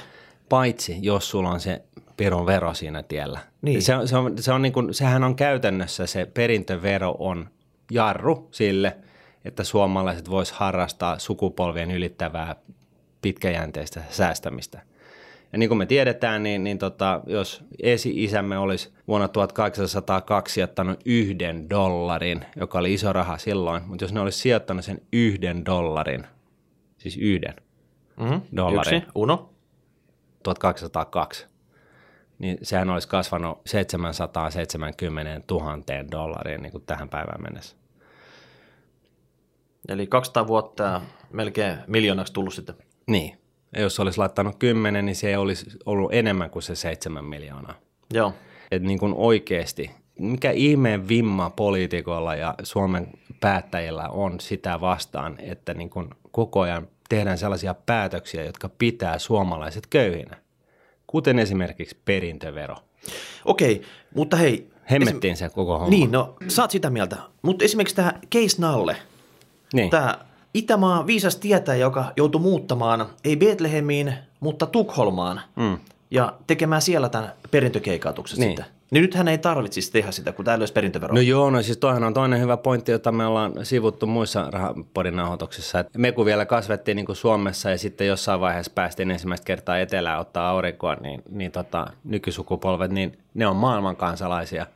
Paitsi 0.48 0.98
jos 1.00 1.30
sulla 1.30 1.50
on 1.50 1.60
se 1.60 1.82
perun 2.16 2.46
vero 2.46 2.74
siinä 2.74 3.02
tiellä. 3.02 3.40
Niin. 3.62 3.82
Se, 3.82 3.96
on, 3.96 4.08
se, 4.08 4.16
on, 4.16 4.42
se 4.42 4.52
on 4.52 4.62
niin 4.62 4.72
kuin, 4.72 4.94
sehän 4.94 5.24
on 5.24 5.36
käytännössä 5.36 6.06
se 6.06 6.26
perintövero 6.34 7.16
on 7.18 7.48
jarru 7.90 8.48
sille, 8.50 8.96
että 9.44 9.64
suomalaiset 9.64 10.30
vois 10.30 10.52
harrastaa 10.52 11.18
sukupolvien 11.18 11.90
ylittävää 11.90 12.56
pitkäjänteistä 13.22 14.02
säästämistä. 14.10 14.80
Ja 15.54 15.58
niin 15.58 15.68
kuin 15.68 15.78
me 15.78 15.86
tiedetään, 15.86 16.42
niin, 16.42 16.64
niin 16.64 16.78
tota, 16.78 17.20
jos 17.26 17.64
esi-isämme 17.82 18.58
olisi 18.58 18.92
vuonna 19.08 19.28
1802 19.28 20.54
sijoittanut 20.54 21.00
yhden 21.04 21.70
dollarin, 21.70 22.44
joka 22.56 22.78
oli 22.78 22.94
iso 22.94 23.12
raha 23.12 23.38
silloin, 23.38 23.82
mutta 23.86 24.04
jos 24.04 24.12
ne 24.12 24.20
olisi 24.20 24.38
sijoittanut 24.38 24.84
sen 24.84 25.00
yhden 25.12 25.64
dollarin, 25.64 26.26
siis 26.98 27.16
yhden 27.16 27.54
Mm-hmm. 28.16 28.40
dollarin, 28.56 28.96
Yksi, 28.96 29.10
uno. 29.14 29.50
1202, 30.42 31.46
niin 32.38 32.58
sehän 32.62 32.90
olisi 32.90 33.08
kasvanut 33.08 33.60
770 33.66 35.54
000 35.54 35.78
dollariin 36.10 36.62
niin 36.62 36.72
kuin 36.72 36.84
tähän 36.86 37.08
päivään 37.08 37.42
mennessä. 37.42 37.76
Eli 39.88 40.06
200 40.06 40.46
vuotta 40.46 41.00
melkein 41.32 41.78
miljoonaksi 41.86 42.32
tullut 42.32 42.54
sitten. 42.54 42.74
Niin. 43.06 43.43
Ja 43.74 43.82
jos 43.82 44.00
olisi 44.00 44.18
laittanut 44.18 44.56
10, 44.58 45.06
niin 45.06 45.16
se 45.16 45.38
olisi 45.38 45.66
ollut 45.86 46.14
enemmän 46.14 46.50
kuin 46.50 46.62
se 46.62 46.74
7 46.74 47.24
miljoonaa. 47.24 47.74
Joo. 48.12 48.32
Että 48.70 48.86
niin 48.88 48.98
kuin 48.98 49.14
oikeasti, 49.16 49.90
mikä 50.18 50.50
ihmeen 50.50 51.08
vimma 51.08 51.50
poliitikoilla 51.50 52.34
ja 52.34 52.54
Suomen 52.62 53.06
päättäjillä 53.40 54.08
on 54.08 54.40
sitä 54.40 54.80
vastaan, 54.80 55.36
että 55.38 55.74
niin 55.74 55.90
kuin 55.90 56.10
koko 56.30 56.60
ajan 56.60 56.88
tehdään 57.08 57.38
sellaisia 57.38 57.74
päätöksiä, 57.74 58.44
jotka 58.44 58.68
pitää 58.68 59.18
suomalaiset 59.18 59.86
köyhinä. 59.86 60.36
Kuten 61.06 61.38
esimerkiksi 61.38 61.96
perintövero. 62.04 62.76
Okei, 63.44 63.82
mutta 64.14 64.36
hei. 64.36 64.70
Hemmettiin 64.90 65.36
se 65.36 65.48
koko 65.48 65.72
homma. 65.78 65.90
Niin, 65.90 66.12
no 66.12 66.36
sä 66.48 66.62
oot 66.62 66.70
sitä 66.70 66.90
mieltä. 66.90 67.16
Mutta 67.42 67.64
esimerkiksi 67.64 67.96
tämä 67.96 68.12
Case 68.34 68.60
Nalle, 68.60 68.96
Niin. 69.72 69.90
tämä 69.90 70.18
Itämaa 70.54 71.06
viisas 71.06 71.36
tietäjä, 71.36 71.76
joka 71.76 72.04
joutui 72.16 72.40
muuttamaan, 72.40 73.06
ei 73.24 73.36
Betlehemiin, 73.36 74.14
mutta 74.40 74.66
Tukholmaan. 74.66 75.40
Mm. 75.56 75.78
Ja 76.10 76.32
tekemään 76.46 76.82
siellä 76.82 77.08
tämän 77.08 77.32
perintökeikautuksen 77.50 78.38
Niin. 78.40 78.50
sitten. 78.50 78.64
Niin 78.90 79.02
nyt 79.02 79.14
hän 79.14 79.28
ei 79.28 79.38
tarvitsisi 79.38 79.92
tehdä 79.92 80.10
sitä, 80.10 80.32
kun 80.32 80.44
täällä 80.44 80.62
olisi 80.62 80.72
perintövero. 80.72 81.14
No 81.14 81.20
joo, 81.20 81.50
no 81.50 81.62
siis 81.62 81.78
toihan 81.78 82.04
on 82.04 82.14
toinen 82.14 82.40
hyvä 82.40 82.56
pointti, 82.56 82.92
jota 82.92 83.12
me 83.12 83.26
ollaan 83.26 83.52
sivuttu 83.62 84.06
muissa 84.06 84.50
rahapodin 84.50 85.16
nauhoituksissa. 85.16 85.84
Me 85.96 86.12
kun 86.12 86.26
vielä 86.26 86.46
kasvettiin 86.46 86.96
niin 86.96 87.06
kuin 87.06 87.16
Suomessa 87.16 87.70
ja 87.70 87.78
sitten 87.78 88.06
jossain 88.06 88.40
vaiheessa 88.40 88.72
päästiin 88.74 89.10
ensimmäistä 89.10 89.44
kertaa 89.44 89.78
etelään 89.78 90.20
ottaa 90.20 90.48
aurinkoa, 90.50 90.94
niin, 90.94 91.22
niin 91.30 91.52
tota, 91.52 91.86
nykysukupolvet, 92.04 92.90
niin 92.90 93.18
ne 93.34 93.46
on 93.46 93.56
maailman 93.56 93.96
kansalaisia. 93.96 94.66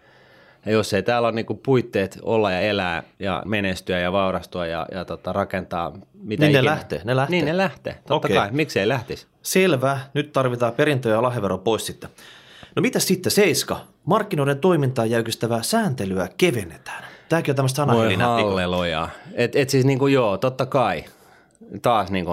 Ja 0.69 0.75
jos 0.75 0.93
ei 0.95 1.03
täällä 1.03 1.29
ole 1.29 1.35
niin 1.35 1.47
kuin 1.47 1.59
puitteet 1.59 2.19
olla 2.23 2.51
ja 2.53 2.61
elää 2.61 3.03
ja 3.19 3.43
menestyä 3.47 3.99
ja 3.99 4.13
vaurastua 4.13 4.67
ja, 4.67 4.87
ja 4.93 5.05
tota, 5.05 5.33
rakentaa 5.33 5.91
mitä 6.23 6.45
Niin 6.45 6.53
ne 6.53 6.59
ikinä. 6.59 6.65
lähtee, 6.73 7.01
ne 7.05 7.17
lähtee. 7.17 7.31
Niin 7.31 7.45
ne 7.45 7.57
lähtee, 7.57 7.93
totta 7.93 8.15
Okei. 8.15 8.37
kai. 8.37 8.49
Miksi 8.53 8.81
ei 8.81 8.89
lähtisi? 8.89 9.27
Selvä, 9.43 9.99
nyt 10.15 10.33
tarvitaan 10.33 10.73
perintö- 10.73 11.09
ja 11.09 11.23
lahjavero 11.23 11.59
pois 11.59 11.87
sitten. 11.87 12.11
No 12.77 12.83
mitä 12.83 12.99
sitten, 12.99 13.33
Seiska? 13.33 13.81
Markkinoiden 14.05 14.59
toimintaa 14.59 15.07
jäykistävää 15.07 15.63
sääntelyä 15.63 16.29
kevennetään. 16.37 17.05
Tämäkin 17.29 17.53
on 17.53 17.57
tämmöistä 17.57 17.83
Voi 17.87 17.93
sanahelinää. 17.95 18.27
halleluja. 18.29 19.09
Et, 19.35 19.57
et 19.57 19.71
siis 19.71 19.85
niinku 19.85 20.07
joo, 20.07 20.39
totta 20.39 20.67
kai. 20.67 21.05
Taas 21.83 22.11
niinku, 22.11 22.31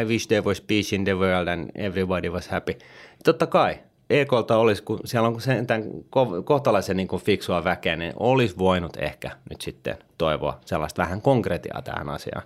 I 0.00 0.04
wish 0.04 0.26
there 0.28 0.44
was 0.44 0.60
peace 0.60 0.96
in 0.96 1.04
the 1.04 1.14
world 1.14 1.48
and 1.48 1.70
everybody 1.74 2.28
was 2.30 2.48
happy. 2.48 2.78
Totta 3.24 3.46
kai. 3.46 3.78
EKlta 4.10 4.56
olisi, 4.56 4.82
kun 4.82 5.00
siellä 5.04 5.28
on 5.28 5.40
sentään 5.40 5.82
ko- 5.84 6.42
kohtalaisen 6.44 6.96
niin 6.96 7.08
fiksua 7.24 7.64
väkeä, 7.64 7.96
niin 7.96 8.12
olisi 8.16 8.58
voinut 8.58 8.96
ehkä 8.96 9.30
nyt 9.50 9.60
sitten 9.60 9.98
toivoa 10.18 10.60
sellaista 10.64 11.02
vähän 11.02 11.22
konkretiaa 11.22 11.82
tähän 11.82 12.08
asiaan. 12.08 12.42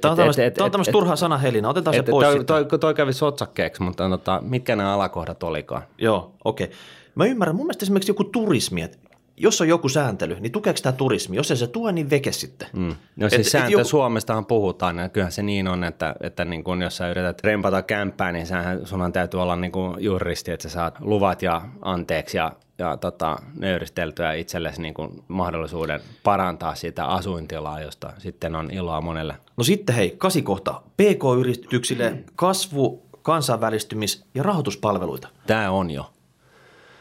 Tämä 0.00 0.12
on 0.12 0.16
tämmöistä, 0.16 0.46
et- 0.46 0.54
turhaa 0.92 1.16
sanahelinää. 1.16 1.70
Otetaan 1.70 1.94
se 1.94 2.00
Et, 2.00 2.06
pois 2.06 2.26
toi, 2.26 2.44
toi, 2.44 2.78
toi, 2.78 2.94
kävi 2.94 3.12
sotsakkeeksi, 3.12 3.82
mutta 3.82 4.08
tota, 4.08 4.40
mitkä 4.44 4.76
nämä 4.76 4.94
alakohdat 4.94 5.42
olikaan? 5.42 5.82
Joo, 5.98 6.32
okei. 6.44 6.64
Okay. 6.64 6.76
Mä 7.14 7.24
ymmärrän, 7.24 7.56
mun 7.56 7.66
mielestä 7.66 7.84
esimerkiksi 7.84 8.10
joku 8.10 8.24
turismi, 8.24 8.82
että 8.82 8.98
jos 9.40 9.60
on 9.60 9.68
joku 9.68 9.88
sääntely, 9.88 10.36
niin 10.40 10.52
tukeeko 10.52 10.78
tämä 10.82 10.92
turismi? 10.92 11.36
Jos 11.36 11.50
ei 11.50 11.56
se 11.56 11.66
tue, 11.66 11.92
niin 11.92 12.10
veke 12.10 12.32
sitten. 12.32 12.68
Mm. 12.72 12.94
No 13.16 13.26
Et- 13.26 13.32
siis 13.32 13.46
et 13.46 13.50
sääntö 13.50 13.72
joku- 13.72 13.84
Suomestahan 13.84 14.46
puhutaan, 14.46 14.98
ja 14.98 15.08
kyllähän 15.08 15.32
se 15.32 15.42
niin 15.42 15.68
on, 15.68 15.84
että, 15.84 16.14
että 16.20 16.44
niin 16.44 16.64
kun 16.64 16.82
jos 16.82 16.96
sä 16.96 17.08
yrität 17.10 17.44
rempata 17.44 17.82
kämppää, 17.82 18.32
niin 18.32 18.46
sähän, 18.46 18.86
sunhan 18.86 19.12
täytyy 19.12 19.42
olla 19.42 19.56
niin 19.56 19.72
kuin 19.72 19.94
juristi, 20.04 20.50
että 20.50 20.62
sä 20.62 20.68
saat 20.74 20.94
luvat 21.00 21.42
ja 21.42 21.62
anteeksi 21.82 22.36
ja, 22.36 22.52
ja 22.78 22.96
tota, 22.96 23.36
nöyristeltyä 23.58 24.32
itsellesi 24.32 24.82
niin 24.82 24.94
kuin 24.94 25.22
mahdollisuuden 25.28 26.00
parantaa 26.22 26.74
sitä 26.74 27.04
asuintilaa, 27.06 27.80
josta 27.80 28.12
sitten 28.18 28.54
on 28.54 28.70
iloa 28.70 29.00
monelle. 29.00 29.34
No 29.56 29.64
sitten 29.64 29.94
hei, 29.94 30.14
kasikohta. 30.18 30.82
PK-yrityksille 30.96 32.18
kasvu, 32.36 33.02
kansainvälistymis- 33.22 34.24
ja 34.34 34.42
rahoituspalveluita. 34.42 35.28
Tämä 35.46 35.70
on 35.70 35.90
jo. 35.90 36.10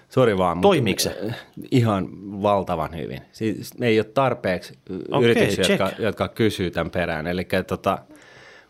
Sori 0.10 0.38
vaan. 0.38 0.62
Toimiiko 0.62 1.00
se? 1.00 1.34
Ihan 1.72 2.08
valtavan 2.42 2.96
hyvin. 2.96 3.22
Siis 3.32 3.72
ei 3.82 4.00
ole 4.00 4.06
tarpeeksi 4.14 4.80
Okei, 5.12 5.24
yrityksiä, 5.30 5.64
check. 5.64 5.80
jotka, 5.80 6.02
jotka 6.02 6.28
kysyy 6.28 6.72
tämän 6.72 6.92
perään. 6.92 7.28
Eli 7.28 7.48
tota, 7.68 7.98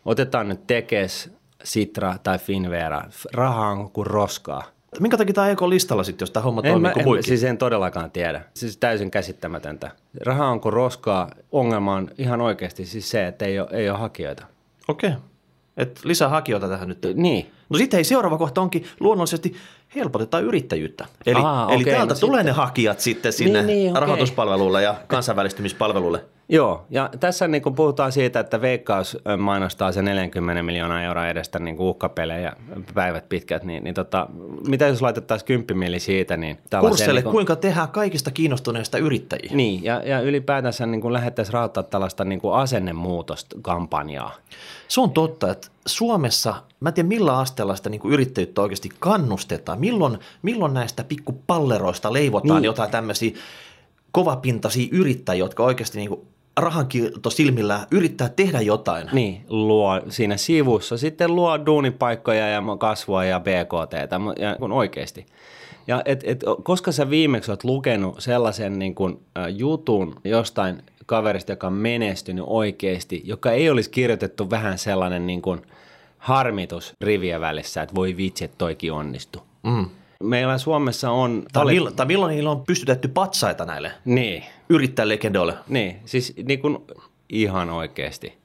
otetaan 0.04 0.48
nyt 0.48 0.66
Tekes, 0.66 1.30
Sitra 1.64 2.14
tai 2.22 2.38
Finvera. 2.38 3.02
Rahaa 3.34 3.70
on 3.70 3.90
kuin 3.90 4.06
roskaa. 4.06 4.62
Minkä 5.00 5.16
takia 5.16 5.34
tämä 5.34 5.48
EK-listalla 5.50 6.02
sitten, 6.02 6.22
jos 6.22 6.30
tämä 6.30 6.44
homma 6.44 6.60
En, 6.64 6.72
toimii 6.72 6.92
mä, 6.96 7.02
kuin 7.04 7.16
en, 7.16 7.22
siis 7.22 7.44
en 7.44 7.58
todellakaan 7.58 8.10
tiedä. 8.10 8.42
Siis 8.54 8.76
täysin 8.76 9.10
käsittämätöntä. 9.10 9.90
Raha 10.26 10.46
on 10.46 10.60
kuin 10.60 10.72
roskaa. 10.72 11.30
Ongelma 11.52 11.94
on 11.94 12.10
ihan 12.18 12.40
oikeasti 12.40 12.86
siis 12.86 13.10
se, 13.10 13.26
että 13.26 13.44
ei 13.44 13.60
ole, 13.60 13.68
ei 13.72 13.90
ole 13.90 13.98
hakijoita. 13.98 14.46
Okei. 14.88 15.10
Okay. 15.10 15.20
Et 15.76 16.00
lisää 16.04 16.28
hakijoita 16.28 16.68
tähän 16.68 16.88
nyt. 16.88 17.06
Niin. 17.14 17.50
No 17.68 17.78
sitten 17.78 17.96
hei, 17.96 18.04
seuraava 18.04 18.38
kohta 18.38 18.60
onkin 18.60 18.84
luonnollisesti 19.00 19.56
helpotetaan 19.94 20.44
yrittäjyyttä. 20.44 21.06
Eli, 21.26 21.38
Aa, 21.44 21.72
eli 21.72 21.82
okei, 21.82 21.94
täältä 21.94 22.14
no 22.14 22.20
tulee 22.20 22.38
sitten- 22.40 22.46
ne 22.46 22.52
hakijat 22.56 23.00
sitten 23.00 23.32
sinne 23.32 23.62
Niin, 23.62 23.66
niin, 23.76 23.90
okei. 23.90 24.00
rahoituspalvelulle 24.00 24.82
ja 24.82 24.94
kansainvälistymispalvelulle. 25.06 26.24
Joo, 26.50 26.86
ja 26.90 27.10
tässä 27.20 27.48
niin 27.48 27.62
kun 27.62 27.74
puhutaan 27.74 28.12
siitä, 28.12 28.40
että 28.40 28.60
Veikkaus 28.60 29.18
mainostaa 29.38 29.92
se 29.92 30.02
40 30.02 30.62
miljoonaa 30.62 31.02
euroa 31.02 31.28
edestä 31.28 31.58
niin 31.58 31.76
uhkapelejä 31.78 32.52
päivät 32.94 33.28
pitkät, 33.28 33.64
niin, 33.64 33.84
niin 33.84 33.94
tota, 33.94 34.26
mitä 34.68 34.86
jos 34.86 35.02
laitettaisiin 35.02 35.46
kymppimieli 35.46 36.00
siitä, 36.00 36.36
niin 36.36 36.58
Kursselle, 36.80 37.20
niin 37.20 37.24
kun- 37.24 37.32
kuinka 37.32 37.56
tehdään 37.56 37.88
kaikista 37.88 38.30
kiinnostuneista 38.30 38.98
yrittäjiä. 38.98 39.50
Niin, 39.54 39.84
ja, 39.84 40.02
ja 40.04 40.20
ylipäätänsä 40.20 40.86
niin 40.86 41.00
kun 41.00 41.12
lähdettäisiin 41.12 41.54
rahoittaa 41.54 41.82
tällaista 41.82 42.24
niin 42.24 42.40
kuin 42.40 42.54
asennemuutoskampanjaa. 42.54 44.34
Se 44.88 45.00
on 45.00 45.10
totta, 45.10 45.50
että 45.50 45.68
Suomessa, 45.86 46.54
mä 46.80 46.88
en 46.88 46.94
tiedä 46.94 47.08
millä 47.08 47.38
asteella 47.38 47.76
sitä 47.76 47.90
niin 47.90 48.00
yrittäjyyttä 48.04 48.62
oikeasti 48.62 48.88
kannustetaan. 48.98 49.80
Milloin, 49.80 50.18
milloin 50.42 50.74
näistä 50.74 51.04
pikkupalleroista 51.04 52.12
leivotaan 52.12 52.62
niin. 52.62 52.66
Jotain 52.66 52.90
tämmöisiä 52.90 53.36
kovapintaisia 54.12 54.88
yrittäjiä, 54.92 55.38
jotka 55.38 55.62
oikeasti 55.62 55.98
niin 55.98 56.08
kuin 56.08 56.20
rahankiilto 56.60 57.30
silmillä 57.30 57.86
yrittää 57.90 58.28
tehdä 58.28 58.60
jotain. 58.60 59.08
Niin, 59.12 59.44
luo 59.48 60.00
siinä 60.08 60.36
sivussa, 60.36 60.98
sitten 60.98 61.34
luo 61.34 61.66
duunipaikkoja 61.66 62.48
ja 62.48 62.62
kasvua 62.78 63.24
ja 63.24 63.40
BKT, 63.40 63.92
ja 64.38 64.56
kun 64.58 64.72
oikeasti. 64.72 65.26
Ja 65.86 66.02
et, 66.04 66.20
et, 66.26 66.44
koska 66.62 66.92
sä 66.92 67.10
viimeksi 67.10 67.50
oot 67.50 67.64
lukenut 67.64 68.14
sellaisen 68.18 68.78
niin 68.78 68.94
kun, 68.94 69.20
jutun 69.48 70.20
jostain 70.24 70.82
kaverista, 71.06 71.52
joka 71.52 71.66
on 71.66 71.72
menestynyt 71.72 72.44
oikeasti, 72.46 73.22
joka 73.24 73.52
ei 73.52 73.70
olisi 73.70 73.90
kirjoitettu 73.90 74.50
vähän 74.50 74.78
sellainen 74.78 75.26
niin 75.26 75.42
kun 75.42 75.62
harmitus 76.18 76.94
rivien 77.00 77.40
välissä, 77.40 77.82
että 77.82 77.94
voi 77.94 78.16
vitsi, 78.16 78.44
että 78.44 78.58
toikin 78.58 78.92
onnistui. 78.92 79.42
Mm. 79.62 79.86
Meillä 80.24 80.58
Suomessa 80.58 81.10
on... 81.10 81.42
Tai, 81.52 81.62
oli- 81.62 81.72
milloin, 81.72 81.96
tai 81.96 82.06
milloin 82.06 82.34
niillä 82.34 82.50
on 82.50 82.64
pystytetty 82.64 83.08
patsaita 83.08 83.64
näille 83.64 83.92
Niin, 84.04 84.44
yrittäjälegendoille? 84.68 85.54
niin, 85.68 85.96
siis 86.04 86.34
niin 86.46 86.60
kuin 86.60 86.78
ihan 87.28 87.70
oikeasti. 87.70 88.38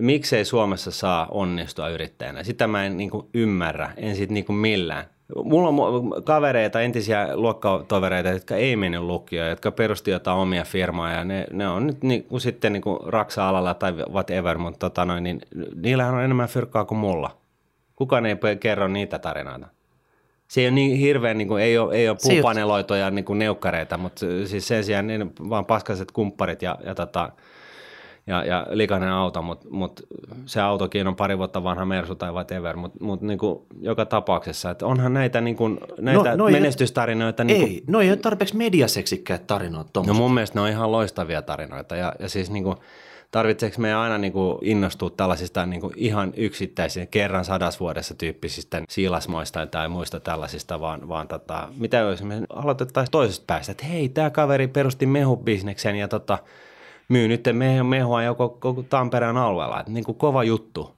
Miksei 0.00 0.44
Suomessa 0.44 0.90
saa 0.90 1.26
onnistua 1.30 1.88
yrittäjänä? 1.88 2.42
Sitä 2.42 2.66
mä 2.66 2.84
en 2.84 2.96
niin 2.96 3.10
kuin 3.10 3.26
ymmärrä, 3.34 3.90
en 3.96 4.16
sit 4.16 4.30
niin 4.30 4.44
kuin 4.44 4.56
millään. 4.56 5.04
Mulla 5.44 5.68
on 5.68 6.22
kavereita, 6.24 6.80
entisiä 6.80 7.28
luokkatovereita, 7.36 8.28
jotka 8.28 8.56
ei 8.56 8.76
mennyt 8.76 9.00
lukioon, 9.02 9.48
jotka 9.50 9.70
perusti 9.70 10.10
jotain 10.10 10.38
omia 10.38 10.64
firmoja. 10.64 11.12
Ja 11.12 11.24
ne, 11.24 11.46
ne 11.52 11.68
on 11.68 11.86
nyt 11.86 12.02
niin 12.02 12.24
kuin 12.24 12.40
sitten 12.40 12.72
niin 12.72 12.82
kuin 12.82 12.98
raksa-alalla 13.06 13.74
tai 13.74 13.92
whatever, 13.92 14.58
mutta 14.58 14.78
tota 14.78 15.04
noin, 15.04 15.24
niin 15.24 15.40
niillähän 15.74 16.14
on 16.14 16.24
enemmän 16.24 16.48
fyrkkaa 16.48 16.84
kuin 16.84 16.98
mulla. 16.98 17.36
Kukaan 17.96 18.26
ei 18.26 18.36
kerro 18.60 18.88
niitä 18.88 19.18
tarinoita. 19.18 19.66
Se 20.48 20.60
ei 20.60 20.66
ole 20.66 20.74
niin 20.74 20.96
hirveän, 20.96 21.38
niin 21.38 21.48
kuin, 21.48 21.62
ei 21.62 21.78
ole, 21.78 21.94
ei 21.94 22.08
ole 22.08 22.16
ei 22.28 22.36
puupaneloitoja 22.36 23.10
niin 23.10 23.24
kuin 23.24 23.38
neukkareita, 23.38 23.98
mutta 23.98 24.26
siis 24.44 24.68
sen 24.68 24.84
sijaan 24.84 25.06
niin 25.06 25.32
vaan 25.50 25.64
paskaset 25.64 26.12
kumpparit 26.12 26.62
ja, 26.62 26.78
ja, 26.84 26.94
tota, 26.94 27.32
ja, 28.26 28.44
ja 28.44 28.66
likainen 28.70 29.08
auto, 29.08 29.42
mutta 29.42 29.66
mut 29.70 30.00
se 30.46 30.60
autokin 30.60 31.06
on 31.06 31.16
pari 31.16 31.38
vuotta 31.38 31.64
vanha 31.64 31.84
Mersu 31.84 32.14
tai 32.14 32.32
whatever, 32.32 32.76
mutta 32.76 33.04
mut, 33.04 33.22
niin 33.22 33.38
kuin 33.38 33.58
joka 33.80 34.06
tapauksessa, 34.06 34.70
että 34.70 34.86
onhan 34.86 35.14
näitä, 35.14 35.40
niin 35.40 35.56
kuin, 35.56 35.80
näitä 35.98 36.36
no 36.36 36.46
ei- 36.46 36.52
menestystarinoita. 36.52 37.44
Niin 37.44 37.60
kuin, 37.60 37.70
Ei, 37.70 37.82
no 37.86 38.00
ei 38.00 38.08
ole 38.08 38.16
tarpeeksi 38.16 38.56
mediaseksikkäät 38.56 39.46
tarinoita 39.46 40.02
No 40.06 40.14
mun 40.14 40.34
mielestä 40.34 40.58
ne 40.58 40.62
on 40.62 40.68
ihan 40.68 40.92
loistavia 40.92 41.42
tarinoita 41.42 41.96
ja, 41.96 42.12
ja 42.18 42.28
siis 42.28 42.50
niin 42.50 42.64
kuin, 42.64 42.76
tarvitseeko 43.34 43.76
meidän 43.80 43.98
aina 43.98 44.18
niin 44.18 44.32
kuin 44.32 44.58
innostua 44.62 45.10
tällaisista 45.10 45.66
niin 45.66 45.80
kuin 45.80 45.92
ihan 45.96 46.32
yksittäisistä 46.36 47.06
kerran 47.06 47.44
sadasvuodessa 47.44 48.14
tyyppisistä 48.14 48.82
siilasmoista 48.88 49.66
tai 49.66 49.88
muista 49.88 50.20
tällaisista, 50.20 50.80
vaan, 50.80 51.08
vaan 51.08 51.28
tota, 51.28 51.68
mitä 51.76 51.96
jos 51.96 52.22
me 52.22 52.42
aloitettaisiin 52.48 53.10
toisesta 53.10 53.44
päästä, 53.46 53.72
että 53.72 53.86
hei, 53.86 54.08
tämä 54.08 54.30
kaveri 54.30 54.68
perusti 54.68 55.06
mehubisneksen 55.06 55.96
ja 55.96 56.08
tota, 56.08 56.38
myy 57.08 57.28
nyt 57.28 57.44
me- 57.52 57.82
mehua 57.82 58.22
joko 58.22 58.48
koko 58.48 58.82
Tampereen 58.82 59.36
alueella, 59.36 59.80
että 59.80 59.92
niin 59.92 60.04
kuin 60.04 60.18
kova 60.18 60.44
juttu, 60.44 60.96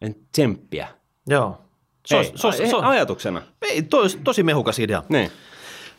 en 0.00 0.16
tsemppiä. 0.32 0.88
Joo. 1.26 1.58
Se 2.06 2.16
on, 2.16 2.24
Ei, 2.24 2.32
se 2.34 2.46
on, 2.46 2.54
ei, 2.60 2.70
se 2.70 2.76
on, 2.76 2.84
ajatuksena. 2.84 3.42
ei, 3.62 3.82
tosi, 3.82 4.18
tosi 4.24 4.42
mehukas 4.42 4.78
idea. 4.78 5.02
Niin. 5.08 5.30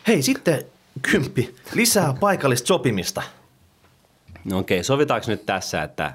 Hei, 0.08 0.22
sitten 0.22 0.66
kymppi. 1.12 1.56
Lisää 1.74 2.14
paikallista 2.20 2.68
sopimista. 2.68 3.24
No 4.50 4.58
okei, 4.60 4.84
sovitaanko 4.84 5.28
nyt 5.28 5.46
tässä, 5.46 5.84
että, 5.84 6.14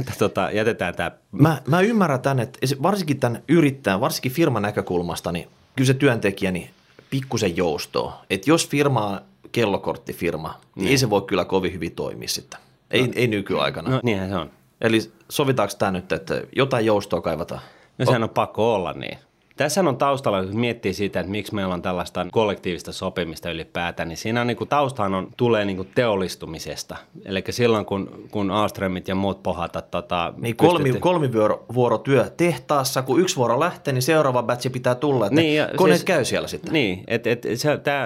että 0.00 0.12
tota, 0.18 0.50
jätetään 0.50 0.94
tämä. 0.94 1.10
Mä, 1.32 1.62
mä 1.66 1.80
ymmärrän 1.80 2.20
tämän, 2.20 2.40
että 2.40 2.58
varsinkin 2.82 3.20
tämän 3.20 3.42
yrittäjän, 3.48 4.00
varsinkin 4.00 4.32
firman 4.32 4.62
näkökulmasta, 4.62 5.32
niin 5.32 5.48
kyllä 5.76 5.86
se 5.86 5.94
työntekijä, 5.94 6.50
niin 6.50 6.70
pikkusen 7.10 7.56
joustoa. 7.56 8.24
Että 8.30 8.50
jos 8.50 8.68
firma 8.68 9.06
on 9.06 9.20
kellokorttifirma, 9.52 10.48
niin, 10.48 10.84
niin 10.84 10.90
ei 10.90 10.98
se 10.98 11.10
voi 11.10 11.22
kyllä 11.22 11.44
kovin 11.44 11.72
hyvin 11.72 11.92
toimia 11.92 12.28
sitten. 12.28 12.60
Ei, 12.90 13.06
no, 13.06 13.12
ei 13.16 13.26
nykyaikana. 13.26 13.90
No 13.90 14.00
niinhän 14.02 14.28
se 14.28 14.36
on. 14.36 14.50
Eli 14.80 15.12
sovitaanko 15.28 15.74
tämä 15.78 15.90
nyt, 15.90 16.12
että 16.12 16.42
jotain 16.56 16.86
joustoa 16.86 17.20
kaivataan? 17.20 17.60
No 17.98 18.04
sehän 18.06 18.22
on 18.22 18.30
pakko 18.30 18.74
olla 18.74 18.92
niin. 18.92 19.18
Tässä 19.56 19.80
on 19.80 19.96
taustalla, 19.96 20.44
kun 20.44 20.60
miettii 20.60 20.94
sitä, 20.94 21.20
että 21.20 21.30
miksi 21.30 21.54
meillä 21.54 21.74
on 21.74 21.82
tällaista 21.82 22.26
kollektiivista 22.32 22.92
sopimista 22.92 23.50
ylipäätään, 23.50 24.08
niin 24.08 24.16
siinä 24.16 24.40
on, 24.40 24.46
niin 24.46 24.56
kuin, 24.56 24.68
taustahan 24.68 25.14
on, 25.14 25.28
tulee 25.36 25.64
niin 25.64 25.76
kuin 25.76 25.88
teollistumisesta. 25.94 26.96
Eli 27.24 27.44
silloin, 27.50 27.84
kun, 27.84 28.24
kun 28.30 28.50
Alströmit 28.50 29.08
ja 29.08 29.14
muut 29.14 29.42
pohatat... 29.42 29.90
Tota, 29.90 30.34
niin 30.36 30.56
kolmi, 30.56 30.92
kolmivuorotyö 30.92 32.30
tehtaassa, 32.36 33.02
kun 33.02 33.20
yksi 33.20 33.36
vuoro 33.36 33.60
lähtee, 33.60 33.94
niin 33.94 34.02
seuraava 34.02 34.42
batchi 34.42 34.70
pitää 34.70 34.94
tulla, 34.94 35.26
että 35.26 35.40
niin, 35.40 35.64
koneet 35.76 35.96
siis, 35.96 36.04
käy 36.04 36.24
siellä 36.24 36.48
sitten. 36.48 36.72
Niin, 36.72 37.04
että 37.06 37.30
et, 37.30 37.46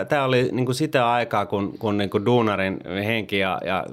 tämä 0.08 0.24
oli 0.24 0.48
niin 0.52 0.66
kuin 0.66 0.74
sitä 0.76 1.10
aikaa, 1.10 1.46
kun, 1.46 1.78
kun 1.78 1.98
niin 1.98 2.10
kuin 2.10 2.24
duunarin 2.24 2.80
henki 3.04 3.38
ja, 3.38 3.60
ja 3.64 3.84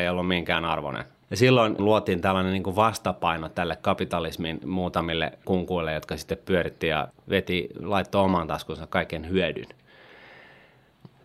ei 0.00 0.08
ollut 0.08 0.28
minkään 0.28 0.64
arvoinen. 0.64 1.04
Ja 1.32 1.36
silloin 1.36 1.74
luotiin 1.78 2.20
tällainen 2.20 2.52
niin 2.52 2.62
kuin 2.62 2.76
vastapaino 2.76 3.48
tälle 3.48 3.76
kapitalismin 3.76 4.60
muutamille 4.64 5.32
kunkuille, 5.44 5.92
jotka 5.92 6.16
sitten 6.16 6.38
pyöritti 6.44 6.86
ja 6.86 7.08
veti, 7.28 7.68
laittoi 7.82 8.24
oman 8.24 8.48
taskunsa 8.48 8.86
kaiken 8.86 9.28
hyödyn. 9.28 9.66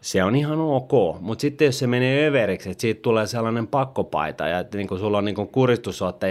Se 0.01 0.23
on 0.23 0.35
ihan 0.35 0.59
ok, 0.59 0.91
mutta 1.19 1.41
sitten 1.41 1.65
jos 1.65 1.79
se 1.79 1.87
menee 1.87 2.27
överiksi, 2.27 2.69
että 2.69 2.81
siitä 2.81 3.01
tulee 3.01 3.27
sellainen 3.27 3.67
pakkopaita 3.67 4.47
ja 4.47 4.59
että 4.59 4.77
niin 4.77 4.87
kuin 4.87 4.99
sulla 4.99 5.17
on 5.17 5.25
niin 5.25 5.35
kuin 5.35 5.49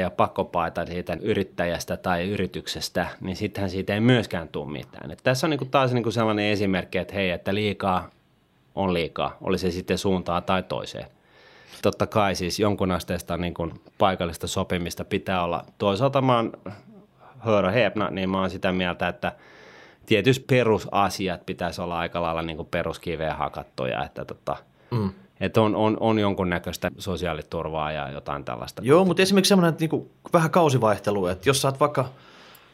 ja 0.00 0.10
pakkopaita 0.10 0.86
siitä 0.86 1.16
yrittäjästä 1.20 1.96
tai 1.96 2.28
yrityksestä, 2.28 3.06
niin 3.20 3.36
sittenhän 3.36 3.70
siitä 3.70 3.94
ei 3.94 4.00
myöskään 4.00 4.48
tule 4.48 4.72
mitään. 4.72 5.10
Et 5.10 5.20
tässä 5.22 5.46
on 5.46 5.50
niin 5.50 5.70
taas 5.70 5.92
niin 5.92 6.12
sellainen 6.12 6.46
esimerkki, 6.52 6.98
että 6.98 7.14
hei, 7.14 7.30
että 7.30 7.54
liikaa 7.54 8.10
on 8.74 8.94
liikaa, 8.94 9.36
oli 9.40 9.58
se 9.58 9.70
sitten 9.70 9.98
suuntaan 9.98 10.42
tai 10.42 10.62
toiseen 10.62 11.15
totta 11.82 12.06
kai 12.06 12.34
siis 12.34 12.60
jonkun 12.60 12.90
asteesta 12.90 13.36
niin 13.36 13.54
kuin 13.54 13.80
paikallista 13.98 14.46
sopimista 14.46 15.04
pitää 15.04 15.44
olla. 15.44 15.64
Toisaalta 15.78 16.22
mä 16.22 16.36
oon 16.36 16.52
hörö 17.38 17.70
hepna, 17.70 18.10
niin 18.10 18.30
mä 18.30 18.40
oon 18.40 18.50
sitä 18.50 18.72
mieltä, 18.72 19.08
että 19.08 19.32
tietysti 20.06 20.44
perusasiat 20.48 21.46
pitäisi 21.46 21.80
olla 21.80 21.98
aika 21.98 22.22
lailla 22.22 22.42
niin 22.42 22.56
kuin 22.56 22.68
peruskiveen 22.70 23.36
hakattuja, 23.36 24.04
että 24.04 24.24
tota, 24.24 24.56
mm. 24.90 25.10
Että 25.40 25.62
on, 25.62 25.76
on, 25.76 25.96
on 26.00 26.18
jonkunnäköistä 26.18 26.90
sosiaaliturvaa 26.98 27.92
ja 27.92 28.10
jotain 28.10 28.44
tällaista. 28.44 28.82
Joo, 28.84 29.04
mutta 29.04 29.22
esimerkiksi 29.22 29.48
semmoinen 29.48 29.68
että 29.68 29.82
niinku 29.82 30.10
vähän 30.32 30.50
kausivaihtelu, 30.50 31.26
että 31.26 31.48
jos 31.48 31.62
sä 31.62 31.68
oot 31.68 31.80
vaikka 31.80 32.08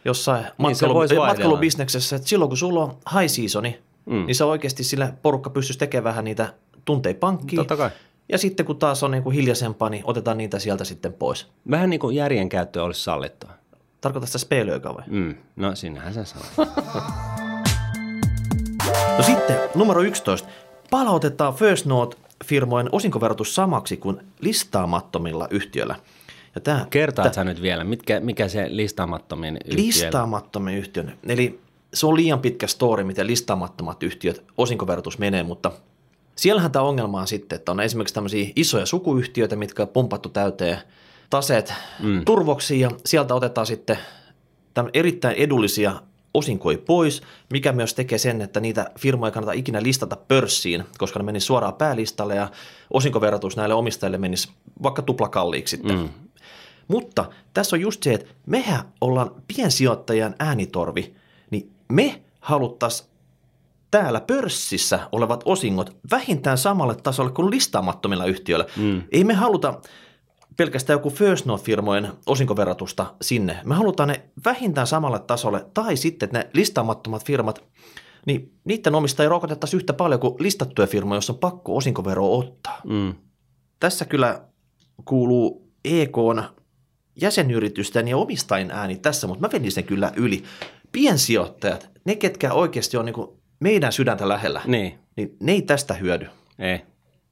jossain 0.05 0.45
niin 0.45 0.53
matkailu, 0.59 1.27
matkailubisneksessä, 1.27 2.17
että 2.17 2.29
silloin 2.29 2.49
kun 2.49 2.57
sulla 2.57 2.83
on 2.83 2.97
high 3.19 3.31
seasoni, 3.31 3.79
mm. 4.07 4.27
niin 4.27 4.35
se 4.35 4.45
oikeasti 4.45 4.85
sillä 4.85 5.13
porukka 5.23 5.51
pystyisi 5.51 5.79
tekemään 5.79 6.05
vähän 6.05 6.25
niitä 6.25 6.55
tunteja 6.85 7.15
pankkiin. 7.15 7.57
Totta 7.57 7.77
kai. 7.77 7.91
Ja 8.29 8.39
sitten 8.39 8.67
kun 8.67 8.77
taas 8.77 9.03
on 9.03 9.11
niin 9.11 9.23
kuin 9.23 9.37
hiljaisempaa, 9.37 9.89
niin 9.89 10.03
otetaan 10.07 10.39
niitä 10.39 10.59
sieltä 10.59 10.85
sitten 10.85 11.13
pois. 11.13 11.47
Vähän 11.71 11.91
niin 11.91 12.01
kuin 12.01 12.17
järjen 12.17 12.49
käyttö 12.49 12.83
olisi 12.83 13.03
sallittua. 13.05 13.51
Tarkoitatko 14.01 14.27
sitä 14.27 14.39
speilyökä 14.39 14.95
vai? 14.95 15.03
Mm. 15.07 15.35
No 15.57 15.75
sinähän 15.75 16.15
sen 16.15 16.27
sanoo. 16.27 16.47
no 19.19 19.23
sitten 19.23 19.57
numero 19.75 20.03
11. 20.03 20.49
Palautetaan 20.91 21.55
First 21.55 21.87
Note-firmojen 21.87 22.89
osinkoverotus 22.93 23.55
samaksi 23.55 23.97
kuin 23.97 24.21
listaamattomilla 24.41 25.49
yhtiöillä. 25.51 25.97
Ja 26.55 26.61
tämä, 26.61 26.87
Kertaat 26.91 27.35
sä 27.35 27.45
nyt 27.45 27.63
vielä, 27.63 27.85
mitkä, 27.85 28.21
mikä 28.21 28.49
se 28.49 28.67
listaamattomien 28.69 29.55
yhtiöillä? 29.57 29.87
Listaamattomien 29.87 30.79
yhtiön. 30.79 31.19
Eli 31.29 31.61
se 31.95 32.07
on 32.07 32.17
liian 32.17 32.41
pitkä 32.41 32.67
story, 32.67 33.05
miten 33.05 33.27
listaamattomat 33.27 34.03
yhtiöt 34.03 34.45
osinkoverotus 34.59 35.19
menee, 35.19 35.43
mutta– 35.43 35.73
Siellähän 36.37 36.73
tämä 36.73 36.85
ongelma 36.85 37.21
on 37.21 37.27
sitten, 37.27 37.57
että 37.57 37.73
on 37.73 37.81
esimerkiksi 37.81 38.15
tämmöisiä 38.15 38.51
isoja 38.57 38.87
sukuyhtiöitä, 38.87 39.57
mitkä 39.57 39.83
on 39.83 39.89
pumpattu 39.89 40.29
täyteen 40.29 40.79
taseet 41.31 41.75
mm. 42.01 42.25
turvoksi 42.25 42.81
ja 42.81 42.91
sieltä 43.07 43.35
otetaan 43.35 43.67
sitten 43.67 43.99
erittäin 44.95 45.37
edullisia 45.37 46.03
osinkoja 46.35 46.79
pois, 46.87 47.23
mikä 47.51 47.73
myös 47.73 47.95
tekee 47.95 48.19
sen, 48.19 48.43
että 48.43 48.61
niitä 48.61 48.91
firmoja 48.99 49.29
ei 49.29 49.33
kannata 49.33 49.53
ikinä 49.53 49.83
listata 49.83 50.17
pörssiin, 50.17 50.85
koska 50.99 51.19
ne 51.19 51.25
menisi 51.25 51.47
suoraan 51.47 51.75
päälistalle 51.75 52.35
ja 52.35 52.51
osinkoverotus 52.91 53.57
näille 53.57 53.75
omistajille 53.75 54.19
menisi 54.19 54.49
vaikka 54.83 55.03
tuplakalliiksi 55.03 55.77
sitten. 55.77 55.99
Mm. 55.99 56.09
Mutta 56.89 57.25
tässä 57.55 57.77
on 57.77 57.81
just 57.81 58.03
se, 58.03 58.15
että 58.15 58.35
mehän 58.47 58.93
ollaan 59.01 59.31
piensijoittajan 59.57 60.35
äänitorvi, 60.39 61.15
niin 61.51 61.71
me 61.89 62.23
haluttaisiin 62.41 63.09
täällä 63.93 64.21
pörssissä 64.21 65.09
olevat 65.13 65.43
osingot 65.45 65.97
vähintään 66.11 66.59
samalle 66.59 66.95
tasolle 66.95 67.31
kuin 67.31 67.51
listaamattomilla 67.51 68.25
yhtiöillä. 68.25 68.67
Mm. 68.77 69.03
Ei 69.13 69.25
me 69.25 69.35
haluta 69.35 69.81
pelkästään 70.57 70.95
joku 70.95 71.11
First 71.11 71.47
Note-firmojen 71.47 72.13
osinkoverotusta 72.27 73.15
sinne. 73.23 73.61
Me 73.65 73.75
halutaan 73.75 74.09
ne 74.09 74.23
vähintään 74.45 74.87
samalle 74.87 75.19
tasolle, 75.19 75.67
tai 75.75 75.97
sitten 75.97 76.27
että 76.27 76.39
ne 76.39 76.51
listaamattomat 76.55 77.25
firmat, 77.25 77.65
niin 78.27 78.55
niiden 78.65 78.95
omistajia 78.95 79.29
rokotettaisiin 79.29 79.79
yhtä 79.79 79.93
paljon 79.93 80.21
kuin 80.21 80.35
listattuja 80.39 80.87
firmoja, 80.87 81.17
joissa 81.17 81.33
on 81.33 81.39
pakko 81.39 81.77
osinkovero 81.77 82.39
ottaa. 82.39 82.81
Mm. 82.85 83.15
Tässä 83.81 84.05
kyllä 84.05 84.41
kuuluu 85.05 85.73
EKn 85.85 86.43
jäsenyritysten 87.21 88.09
ja 88.09 88.17
omistajien 88.17 88.71
ääni 88.71 88.97
tässä, 88.97 89.27
mutta 89.27 89.47
mä 89.47 89.53
venin 89.53 89.73
sen 89.73 89.85
kyllä 89.85 90.13
yli. 90.17 90.43
Piensijoittajat, 90.93 91.91
ne 92.05 92.17
ketkä 92.17 92.53
oikeasti 92.53 92.97
on 92.97 93.05
niin 93.05 93.42
meidän 93.63 93.93
sydäntä 93.93 94.29
lähellä, 94.29 94.61
niin. 94.67 94.99
niin 95.17 95.37
ne 95.41 95.53
ei 95.53 95.63
tästä 95.63 95.95
hyödy. 95.95 96.27
Ei, 96.59 96.81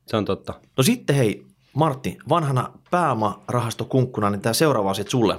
se 0.07 0.17
on 0.17 0.25
totta. 0.25 0.55
No 0.77 0.83
sitten 0.83 1.17
hei, 1.17 1.47
Martti, 1.73 2.19
vanhana 2.29 2.73
pääomarahastokunkkuna, 2.91 4.31
niin 4.31 4.41
tämä 4.41 4.53
seuraava 4.53 4.91
asia 4.91 5.05
sulle. 5.09 5.37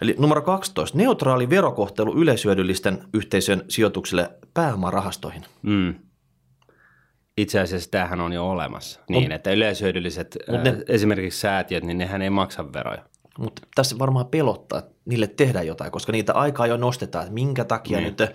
Eli 0.00 0.14
numero 0.18 0.42
12, 0.42 0.98
neutraali 0.98 1.50
verokohtelu 1.50 2.14
yleisyödyllisten 2.14 3.04
yhteisön 3.14 3.64
sijoituksille 3.68 4.30
pääomarahastoihin. 4.54 5.44
Mm. 5.62 5.94
Itse 7.36 7.60
asiassa 7.60 7.90
tämähän 7.90 8.20
on 8.20 8.32
jo 8.32 8.50
olemassa. 8.50 9.00
Niin, 9.08 9.24
on, 9.24 9.32
että 9.32 9.50
yleisyödylliset 9.50 10.38
ää, 10.48 10.62
ne, 10.62 10.84
esimerkiksi 10.88 11.40
säätiöt, 11.40 11.84
niin 11.84 11.98
nehän 11.98 12.22
ei 12.22 12.30
maksa 12.30 12.72
veroja. 12.72 13.02
Mutta 13.38 13.62
tässä 13.74 13.98
varmaan 13.98 14.26
pelottaa, 14.26 14.78
että 14.78 14.94
niille 15.04 15.26
tehdään 15.26 15.66
jotain, 15.66 15.90
koska 15.90 16.12
niitä 16.12 16.32
aikaa 16.32 16.66
jo 16.66 16.76
nostetaan, 16.76 17.22
että 17.22 17.34
minkä 17.34 17.64
takia 17.64 17.98
niin. 17.98 18.14
nyt 18.18 18.30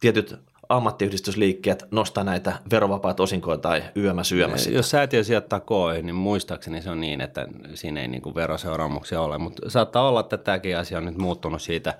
tietyt 0.00 0.34
ammattiyhdistysliikkeet 0.72 1.84
nostaa 1.90 2.24
näitä 2.24 2.52
verovapaita 2.70 3.22
osinkoja 3.22 3.58
tai 3.58 3.82
YMS 3.94 4.32
YMS. 4.32 4.66
Jos 4.66 4.90
säätiö 4.90 5.24
sijoittaa 5.24 5.60
KOI, 5.60 6.02
niin 6.02 6.14
muistaakseni 6.14 6.82
se 6.82 6.90
on 6.90 7.00
niin, 7.00 7.20
että 7.20 7.46
siinä 7.74 8.00
ei 8.00 8.08
niin 8.08 8.22
kuin 8.22 8.34
veroseuraamuksia 8.34 9.20
ole, 9.20 9.38
mutta 9.38 9.70
saattaa 9.70 10.08
olla, 10.08 10.20
että 10.20 10.36
tämäkin 10.38 10.78
asia 10.78 10.98
on 10.98 11.04
nyt 11.04 11.18
muuttunut 11.18 11.62
siitä 11.62 11.94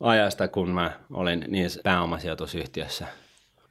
ajasta, 0.00 0.48
kun 0.48 0.70
mä 0.70 0.90
olin 1.12 1.44
niissä 1.48 1.80
pääomasijoitusyhtiössä 1.84 3.06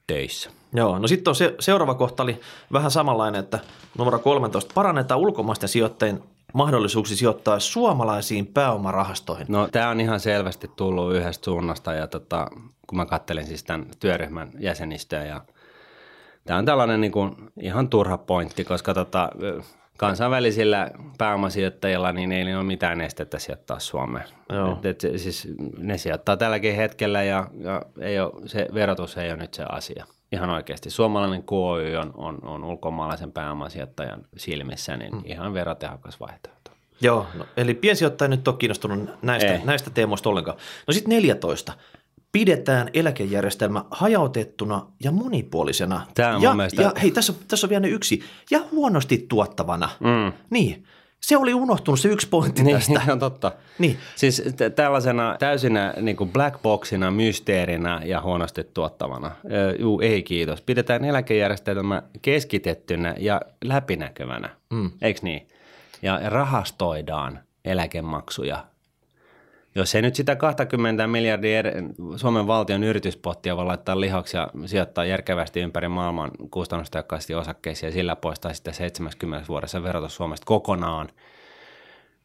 töissä. 0.08 0.50
Joo, 0.74 1.00
no 1.00 1.08
sitten 1.08 1.32
on 1.32 1.36
se, 1.36 1.56
seuraava 1.60 1.96
kohta 1.96 2.24
oli 2.24 2.40
vähän 2.74 2.92
samanlainen, 2.92 3.40
että 3.40 3.60
numero 3.98 4.20
13, 4.20 4.72
parannetaan 4.74 5.20
ulkomaisten 5.20 5.70
sijoittajien 5.70 6.24
mahdollisuuksia 6.54 7.18
sijoittaa 7.18 7.60
suomalaisiin 7.60 8.48
pääomarahastoihin. 8.48 9.46
No 9.50 9.68
tämä 9.68 9.90
on 9.90 10.02
ihan 10.02 10.20
selvästi 10.20 10.72
tullut 10.76 11.16
yhdestä 11.16 11.46
suunnasta 11.46 11.94
ja 11.94 12.08
tota, 12.08 12.48
kun 12.88 12.98
mä 12.98 13.06
kattelin 13.06 13.48
siis 13.48 13.64
tämän 13.64 13.86
työryhmän 14.00 14.52
jäsenistöä 14.60 15.26
ja 15.26 15.42
tämä 16.46 16.60
on 16.60 16.66
tällainen 16.66 17.02
niin 17.02 17.12
kuin 17.12 17.36
ihan 17.60 17.90
turha 17.90 18.18
pointti, 18.18 18.64
koska 18.64 18.94
tota, 18.94 19.30
kansainvälisillä 19.98 20.92
pääomasijoittajilla 21.18 22.12
niin 22.12 22.32
ei 22.32 22.56
ole 22.56 22.64
mitään 22.64 23.02
estettä 23.02 23.40
sijoittaa 23.40 23.80
Suomeen. 23.80 24.28
Joo. 24.50 24.80
Et, 24.84 24.86
et, 24.86 25.20
siis 25.20 25.48
ne 25.78 25.98
sijoittaa 25.98 26.38
tälläkin 26.38 26.76
hetkellä 26.76 27.24
ja, 27.24 27.48
ja 27.58 27.82
ei 28.00 28.20
ole, 28.20 28.34
se 28.46 28.68
verotus 28.74 29.18
ei 29.18 29.32
ole 29.32 29.38
nyt 29.38 29.54
se 29.54 29.64
asia. 29.64 30.06
Ihan 30.32 30.50
oikeasti. 30.50 30.90
Suomalainen 30.90 31.44
KOY 31.44 31.96
on, 31.96 32.14
on, 32.18 32.40
on 32.44 32.64
ulkomaalaisen 32.64 33.32
pääomasijoittajan 33.32 34.26
silmissä 34.38 34.98
niin 34.98 35.12
hmm. 35.12 35.22
ihan 35.26 35.54
verotehokas 35.54 36.20
vaihtoehto. 36.20 36.72
Joo, 37.02 37.28
no, 37.34 37.46
eli 37.58 37.74
piensijoittaja 37.74 38.28
nyt 38.30 38.48
on 38.48 38.58
kiinnostunut 38.58 39.10
näistä, 39.22 39.60
näistä 39.64 39.90
teemoista 39.90 40.30
ollenkaan. 40.30 40.58
No 40.88 40.94
sitten 40.94 41.10
14 41.10 41.74
pidetään 42.32 42.90
eläkejärjestelmä 42.94 43.86
hajautettuna 43.92 44.86
ja 45.04 45.12
monipuolisena. 45.12 46.08
Tämä 46.14 46.36
on 46.36 46.42
ja, 46.42 46.54
mielestä... 46.54 46.82
ja 46.82 46.92
hei, 47.02 47.12
tässä 47.12 47.34
on, 47.34 47.40
tässä 47.48 47.68
on 47.68 47.70
vielä 47.70 47.88
yksi. 47.88 48.24
Ja 48.52 48.60
huonosti 48.72 49.26
tuottavana. 49.30 49.90
Mm. 50.00 50.34
Niin. 50.50 50.84
Se 51.22 51.38
oli 51.38 51.54
unohtunut 51.54 52.00
se 52.00 52.10
yksi 52.10 52.28
pointti 52.30 52.64
niin, 52.64 52.76
tästä. 52.76 53.02
on 53.12 53.20
totta. 53.20 53.52
Niin. 53.80 53.98
Siis 54.16 54.44
t- 54.56 54.76
tällaisena 54.76 55.36
täysinä 55.40 55.94
niin 56.02 56.16
kuin 56.16 56.30
black 56.32 56.62
boxina, 56.62 57.12
mysteerinä 57.12 58.02
ja 58.06 58.22
huonosti 58.22 58.64
tuottavana. 58.64 59.32
juu, 59.80 60.02
ei 60.02 60.24
kiitos. 60.24 60.62
Pidetään 60.62 61.06
eläkejärjestelmä 61.06 62.04
keskitettynä 62.22 63.16
ja 63.18 63.42
läpinäkyvänä. 63.64 64.50
Mm. 64.70 64.92
Eikö 65.02 65.20
niin? 65.24 65.48
Ja 66.02 66.20
rahastoidaan 66.26 67.40
eläkemaksuja. 67.66 68.66
Jos 69.76 69.96
ei 69.96 70.02
nyt 70.02 70.16
sitä 70.16 70.36
20 70.36 71.08
miljardia 71.08 71.64
Suomen 72.16 72.48
valtion 72.48 72.84
yrityspottia 72.84 73.58
voi 73.58 73.66
laittaa 73.66 74.00
lihaksi 74.00 74.38
ja 74.38 74.50
sijoittaa 74.66 75.06
järkevästi 75.06 75.60
ympäri 75.60 75.88
maailman 75.88 76.32
kustannustehokkaasti 76.52 77.36
osakkeisiin 77.36 77.88
ja 77.88 77.92
sillä 77.92 78.16
poistaa 78.16 78.54
sitten 78.54 78.74
70 78.74 79.48
vuodessa 79.48 79.84
verotus 79.84 80.16
Suomesta 80.16 80.46
kokonaan, 80.46 81.10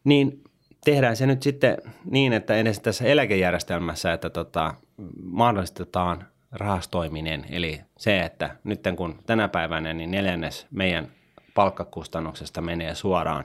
niin 0.04 0.44
tehdään 0.84 1.16
se 1.16 1.26
nyt 1.26 1.42
sitten 1.42 1.76
niin, 2.04 2.32
että 2.32 2.56
edes 2.56 2.80
tässä 2.80 3.04
eläkejärjestelmässä, 3.04 4.12
että 4.12 4.30
tota, 4.30 4.74
mahdollistetaan 5.22 6.26
rahastoiminen. 6.52 7.46
Eli 7.50 7.80
se, 7.98 8.20
että 8.20 8.56
nyt 8.64 8.80
kun 8.96 9.18
tänä 9.26 9.48
päivänä 9.48 9.92
niin 9.92 10.10
neljännes 10.10 10.66
meidän 10.70 11.08
palkkakustannuksesta 11.54 12.60
menee 12.60 12.94
suoraan 12.94 13.44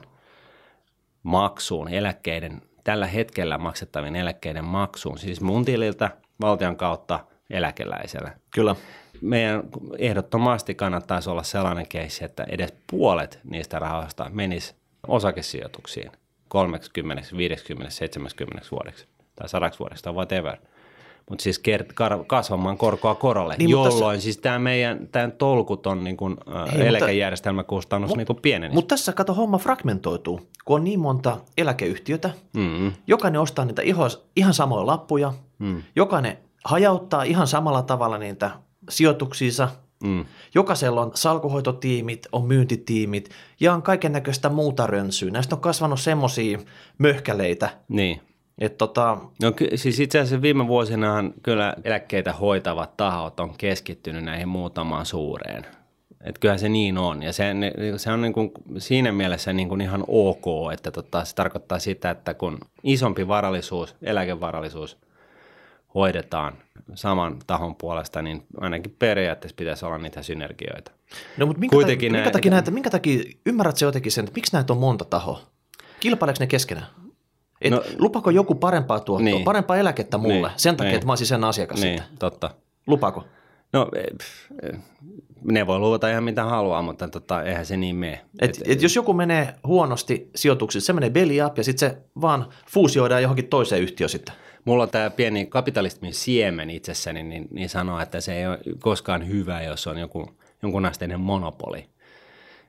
maksuun, 1.22 1.88
eläkkeiden, 1.88 2.62
tällä 2.84 3.06
hetkellä 3.06 3.58
maksettavien 3.58 4.16
eläkkeiden 4.16 4.64
maksuun, 4.64 5.18
siis 5.18 5.40
mun 5.40 5.64
tililtä 5.64 6.10
valtion 6.40 6.76
kautta 6.76 7.20
eläkeläisellä. 7.50 8.30
Kyllä. 8.54 8.76
Meidän 9.20 9.62
ehdottomasti 9.98 10.74
kannattaisi 10.74 11.30
olla 11.30 11.42
sellainen 11.42 11.88
keissi, 11.88 12.24
että 12.24 12.46
edes 12.48 12.74
puolet 12.90 13.40
niistä 13.44 13.78
rahoista 13.78 14.30
menisi 14.32 14.74
osakesijoituksiin 15.06 16.12
30, 16.48 17.22
50, 17.36 17.90
70 17.90 18.66
vuodeksi 18.70 19.06
tai 19.36 19.48
100 19.48 19.70
vuodeksi 19.78 20.04
tai 20.04 20.12
whatever– 20.12 20.56
mutta 21.30 21.42
siis 21.42 21.58
kert- 21.58 21.92
kar- 21.92 22.24
kasvamaan 22.26 22.76
korkoa 22.78 23.14
korolle, 23.14 23.54
niin, 23.58 23.70
jolloin 23.70 24.14
tässä, 24.14 24.22
siis 24.22 24.38
tämä 24.38 24.58
meidän 24.58 25.08
tämän 25.12 25.32
tolkuton 25.32 26.04
niin 26.04 26.16
kuin, 26.16 26.36
Hei, 26.72 26.86
eläkejärjestelmäkustannus 26.86 28.16
niin 28.16 28.26
pieneni. 28.42 28.74
Mutta 28.74 28.94
tässä 28.94 29.12
kato 29.12 29.34
homma 29.34 29.58
fragmentoituu, 29.58 30.40
kun 30.64 30.76
on 30.76 30.84
niin 30.84 31.00
monta 31.00 31.36
eläkeyhtiötä, 31.58 32.30
mm-hmm. 32.56 32.92
jokainen 33.06 33.40
ostaa 33.40 33.64
niitä 33.64 33.82
ihan, 33.82 34.10
ihan 34.36 34.54
samoja 34.54 34.86
lappuja, 34.86 35.32
mm. 35.58 35.82
jokainen 35.96 36.38
hajauttaa 36.64 37.22
ihan 37.22 37.46
samalla 37.46 37.82
tavalla 37.82 38.18
niitä 38.18 38.50
sijoituksiinsa, 38.88 39.68
Mm. 40.04 40.24
Jokaisella 40.54 41.02
on 41.02 41.10
salkuhoitotiimit, 41.14 42.26
on 42.32 42.44
myyntitiimit 42.44 43.30
ja 43.60 43.74
on 43.74 43.82
kaiken 43.82 44.12
näköistä 44.12 44.48
muuta 44.48 44.86
rönsyä. 44.86 45.30
Näistä 45.30 45.54
on 45.54 45.60
kasvanut 45.60 46.00
semmoisia 46.00 46.58
möhkäleitä, 46.98 47.70
niin. 47.88 48.20
Et 48.60 48.78
tota... 48.78 49.18
No 49.42 49.52
siis 49.74 50.00
itse 50.00 50.18
asiassa 50.18 50.42
viime 50.42 50.66
vuosinahan 50.66 51.34
kyllä 51.42 51.74
eläkkeitä 51.84 52.32
hoitavat 52.32 52.96
tahot 52.96 53.40
on 53.40 53.54
keskittynyt 53.58 54.24
näihin 54.24 54.48
muutamaan 54.48 55.06
suureen. 55.06 55.66
Et 56.24 56.38
kyllähän 56.38 56.58
se 56.58 56.68
niin 56.68 56.98
on 56.98 57.22
ja 57.22 57.32
se, 57.32 57.54
se 57.96 58.12
on 58.12 58.20
niin 58.20 58.32
kuin 58.32 58.50
siinä 58.78 59.12
mielessä 59.12 59.52
niin 59.52 59.68
kuin 59.68 59.80
ihan 59.80 60.04
ok, 60.08 60.72
että 60.72 60.90
tota, 60.90 61.24
se 61.24 61.34
tarkoittaa 61.34 61.78
sitä, 61.78 62.10
että 62.10 62.34
kun 62.34 62.58
isompi 62.82 63.28
varallisuus, 63.28 63.96
eläkevarallisuus 64.02 64.98
hoidetaan 65.94 66.52
saman 66.94 67.38
tahon 67.46 67.76
puolesta, 67.76 68.22
niin 68.22 68.42
ainakin 68.60 68.96
periaatteessa 68.98 69.56
pitäisi 69.56 69.84
olla 69.84 69.98
niitä 69.98 70.22
synergioita. 70.22 70.90
No 71.36 71.46
mutta 71.46 71.60
minkä, 71.60 71.74
Kuitenkin 71.74 72.12
takia, 72.12 72.18
minkä, 72.18 72.30
takia 72.30 72.50
näitä, 72.50 72.70
minkä 72.70 72.90
takia, 72.90 73.22
ymmärrät 73.46 73.76
se 73.76 73.84
jotenkin 73.84 74.12
sen, 74.12 74.24
että 74.24 74.34
miksi 74.34 74.52
näitä 74.52 74.72
on 74.72 74.78
monta 74.78 75.04
tahoa? 75.04 75.40
Kilpaileeko 76.00 76.36
ne 76.40 76.46
keskenään? 76.46 76.86
Et 77.60 77.70
no, 77.70 77.82
lupako 77.98 78.30
joku 78.30 78.54
parempaa 78.54 79.00
tuottoa, 79.00 79.24
niin. 79.24 79.44
parempaa 79.44 79.76
eläkettä 79.76 80.18
mulle 80.18 80.48
niin. 80.48 80.50
sen 80.56 80.76
takia, 80.76 80.88
niin. 80.88 80.94
että 80.94 81.06
mä 81.06 81.12
olisin 81.12 81.26
sen 81.26 81.44
asiakas 81.44 81.80
niin, 81.80 81.98
sitten? 81.98 82.18
totta. 82.18 82.50
Lupako? 82.86 83.24
No 83.72 83.88
ne 85.44 85.66
voi 85.66 85.78
luvata 85.78 86.10
ihan 86.10 86.24
mitä 86.24 86.44
haluaa, 86.44 86.82
mutta 86.82 87.08
tota, 87.08 87.42
eihän 87.42 87.66
se 87.66 87.76
niin 87.76 87.96
mene. 87.96 88.20
Et, 88.40 88.50
et, 88.50 88.62
et 88.64 88.82
jos 88.82 88.96
joku 88.96 89.12
menee 89.12 89.54
huonosti 89.66 90.30
sijoituksissa, 90.36 90.86
se 90.86 90.92
menee 90.92 91.10
belly 91.10 91.44
up 91.46 91.58
ja 91.58 91.64
sitten 91.64 91.90
se 91.90 91.96
vaan 92.20 92.46
fuusioidaan 92.68 93.22
johonkin 93.22 93.48
toiseen 93.48 93.82
yhtiöön 93.82 94.10
sitten. 94.10 94.34
Mulla 94.64 94.82
on 94.82 94.90
tämä 94.90 95.10
pieni 95.10 95.46
kapitalismin 95.46 96.14
siemen 96.14 96.70
itsessäni, 96.70 97.22
niin, 97.22 97.48
niin 97.50 97.68
sanoo, 97.68 98.00
että 98.00 98.20
se 98.20 98.38
ei 98.38 98.46
ole 98.46 98.58
koskaan 98.78 99.28
hyvä, 99.28 99.62
jos 99.62 99.86
on 99.86 99.98
joku, 99.98 100.30
jonkun 100.62 100.86
asteinen 100.86 101.20
monopoli. 101.20 101.86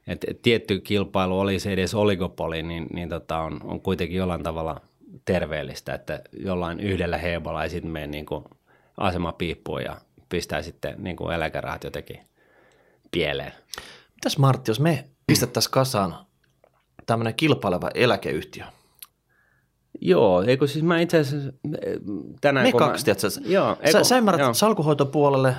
Et, 0.07 0.25
et 0.27 0.41
tietty 0.41 0.79
kilpailu, 0.79 1.39
oli 1.39 1.59
se 1.59 1.73
edes 1.73 1.93
oligopoli, 1.93 2.63
niin, 2.63 2.87
niin 2.93 3.09
tota 3.09 3.39
on, 3.39 3.59
on 3.63 3.81
kuitenkin 3.81 4.17
jollain 4.17 4.43
tavalla 4.43 4.81
terveellistä, 5.25 5.93
että 5.93 6.21
jollain 6.33 6.79
yhdellä 6.79 7.17
heebolla 7.17 7.63
ei 7.63 7.69
sitten 7.69 7.91
mene 7.91 8.07
niin 8.07 8.25
kuin 8.25 8.43
asema 8.97 9.31
piippuun 9.31 9.81
ja 9.81 9.97
pistää 10.29 10.61
sitten 10.61 10.95
niin 10.97 11.15
kuin 11.15 11.35
eläkerahat 11.35 11.83
jotenkin 11.83 12.19
pieleen. 13.11 13.53
Mitäs 14.15 14.37
Martti, 14.37 14.71
jos 14.71 14.79
me 14.79 15.05
pistettäisiin 15.27 15.71
kasaan 15.71 16.15
tämmöinen 17.05 17.35
kilpaileva 17.35 17.89
eläkeyhtiö? 17.93 18.63
Joo, 20.01 20.41
eikö 20.41 20.67
siis 20.67 20.85
mä 20.85 20.99
itse 20.99 21.19
asiassa 21.19 21.51
tänään... 22.41 22.67
Me 22.67 22.71
kaksi, 22.71 23.11
mä, 23.11 23.49
Joo, 23.49 23.77
eikö, 23.79 23.91
sä, 23.91 24.03
sä 24.03 24.17
ymmärrät 24.17 24.41
joo. 24.41 24.53
salkuhoitopuolelle 24.53 25.55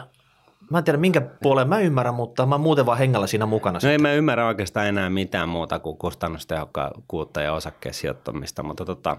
Mä 0.71 0.79
en 0.79 0.85
tiedä 0.85 0.99
minkä 0.99 1.21
puoleen 1.21 1.69
mä 1.69 1.79
ymmärrän, 1.79 2.15
mutta 2.15 2.47
mä 2.47 2.59
muuten 2.59 2.87
vaan 2.87 2.99
hengellä 2.99 3.27
siinä 3.27 3.47
mukana. 3.47 3.79
No 3.83 3.91
ei 3.91 3.99
mä 3.99 4.13
ymmärrä 4.13 4.47
oikeastaan 4.47 4.87
enää 4.87 5.11
mitään 5.11 5.49
muuta 5.49 5.79
kuin 5.79 5.97
kustannustehokkuutta 5.97 7.41
ja 7.41 7.53
osakkeen 7.53 7.95
sijoittamista, 7.95 8.63
mutta, 8.63 8.85
tota, 8.85 9.17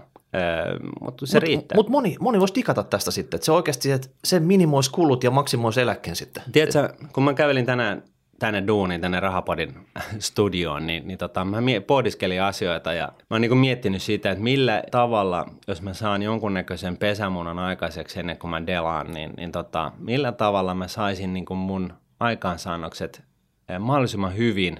mutta 1.00 1.26
se 1.26 1.36
mut, 1.36 1.42
riittää. 1.42 1.76
Mutta 1.76 1.92
moni, 1.92 2.16
moni 2.20 2.40
voisi 2.40 2.54
digata 2.54 2.82
tästä 2.82 3.10
sitten, 3.10 3.36
että 3.38 3.44
se 3.44 3.52
oikeasti 3.52 3.92
että 3.92 4.08
se 4.24 4.40
minimoisi 4.40 4.90
kulut 4.90 5.24
ja 5.24 5.30
maksimoisi 5.30 5.80
eläkkeen 5.80 6.16
sitten. 6.16 6.42
Tiedätkö, 6.52 6.94
kun 7.12 7.24
mä 7.24 7.34
kävelin 7.34 7.66
tänään 7.66 8.02
tänne 8.38 8.66
duuniin, 8.66 9.00
tänne 9.00 9.20
Rahapodin 9.20 9.74
studioon, 10.18 10.86
niin, 10.86 11.08
niin 11.08 11.18
tota, 11.18 11.44
mä 11.44 11.56
pohdiskelin 11.86 12.42
asioita 12.42 12.92
ja 12.92 13.06
mä 13.06 13.34
oon 13.34 13.40
niin 13.40 13.58
miettinyt 13.58 14.02
siitä, 14.02 14.30
että 14.30 14.44
millä 14.44 14.82
tavalla, 14.90 15.46
jos 15.68 15.82
mä 15.82 15.94
saan 15.94 16.22
jonkunnäköisen 16.22 16.96
pesämunan 16.96 17.58
aikaiseksi 17.58 18.20
ennen 18.20 18.38
kuin 18.38 18.50
mä 18.50 18.66
delaan, 18.66 19.12
niin, 19.12 19.32
niin 19.36 19.52
tota, 19.52 19.92
millä 19.98 20.32
tavalla 20.32 20.74
mä 20.74 20.88
saisin 20.88 21.32
niin 21.32 21.56
mun 21.56 21.92
aikaansaannokset 22.20 23.22
eh, 23.68 23.78
mahdollisimman 23.78 24.36
hyvin 24.36 24.78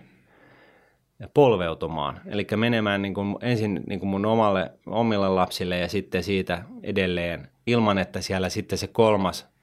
polveutumaan. 1.34 2.20
Eli 2.26 2.46
menemään 2.56 3.02
niin 3.02 3.14
kuin 3.14 3.36
ensin 3.40 3.82
niin 3.86 4.00
kuin 4.00 4.10
mun 4.10 4.26
omalle, 4.26 4.70
omille 4.86 5.28
lapsille 5.28 5.78
ja 5.78 5.88
sitten 5.88 6.22
siitä 6.22 6.62
edelleen 6.82 7.48
ilman, 7.66 7.98
että 7.98 8.20
siellä 8.20 8.48
sitten 8.48 8.78
se 8.78 8.86
kolmas 8.86 9.53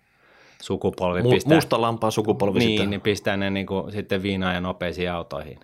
sukupolvi 0.62 1.21
Mu- 1.21 1.30
pistää. 1.30 1.56
Musta 1.56 1.82
lampaa 1.82 2.12
sukupolvi 2.12 2.60
niin, 2.60 2.69
sitten. 2.69 2.89
Niin 2.89 3.02
pistää 3.02 3.38
ne 3.38 3.50
niin 3.50 3.65
kuin, 3.65 3.91
sitten 3.91 4.24
viinaa 4.24 4.54
ja 4.54 4.62
nopeisiin 4.62 5.12
autoihin. 5.12 5.60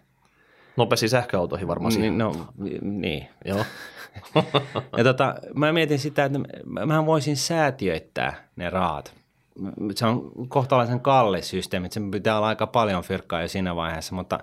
Nopeisiin 0.78 1.10
sähköautoihin 1.10 1.68
varmaan. 1.68 1.94
Niin, 1.94 2.18
no, 2.18 2.48
niin. 2.82 3.28
Joo. 3.46 3.66
ja 4.98 5.04
tota, 5.04 5.36
mä 5.56 5.74
mietin 5.74 6.00
sitä, 6.00 6.26
että 6.26 6.40
mä 6.86 7.06
voisin 7.06 7.38
säätiöittää 7.38 8.50
ne 8.56 8.70
rahat. 8.70 9.14
Se 9.96 10.06
on 10.06 10.32
kohtalaisen 10.48 11.00
kallis 11.00 11.50
systeemi, 11.50 11.86
että 11.86 11.94
se 11.94 12.02
pitää 12.12 12.38
olla 12.38 12.48
aika 12.48 12.68
paljon 12.68 13.04
fyrkkaa 13.04 13.42
jo 13.42 13.48
siinä 13.48 13.76
vaiheessa, 13.76 14.16
mutta 14.16 14.40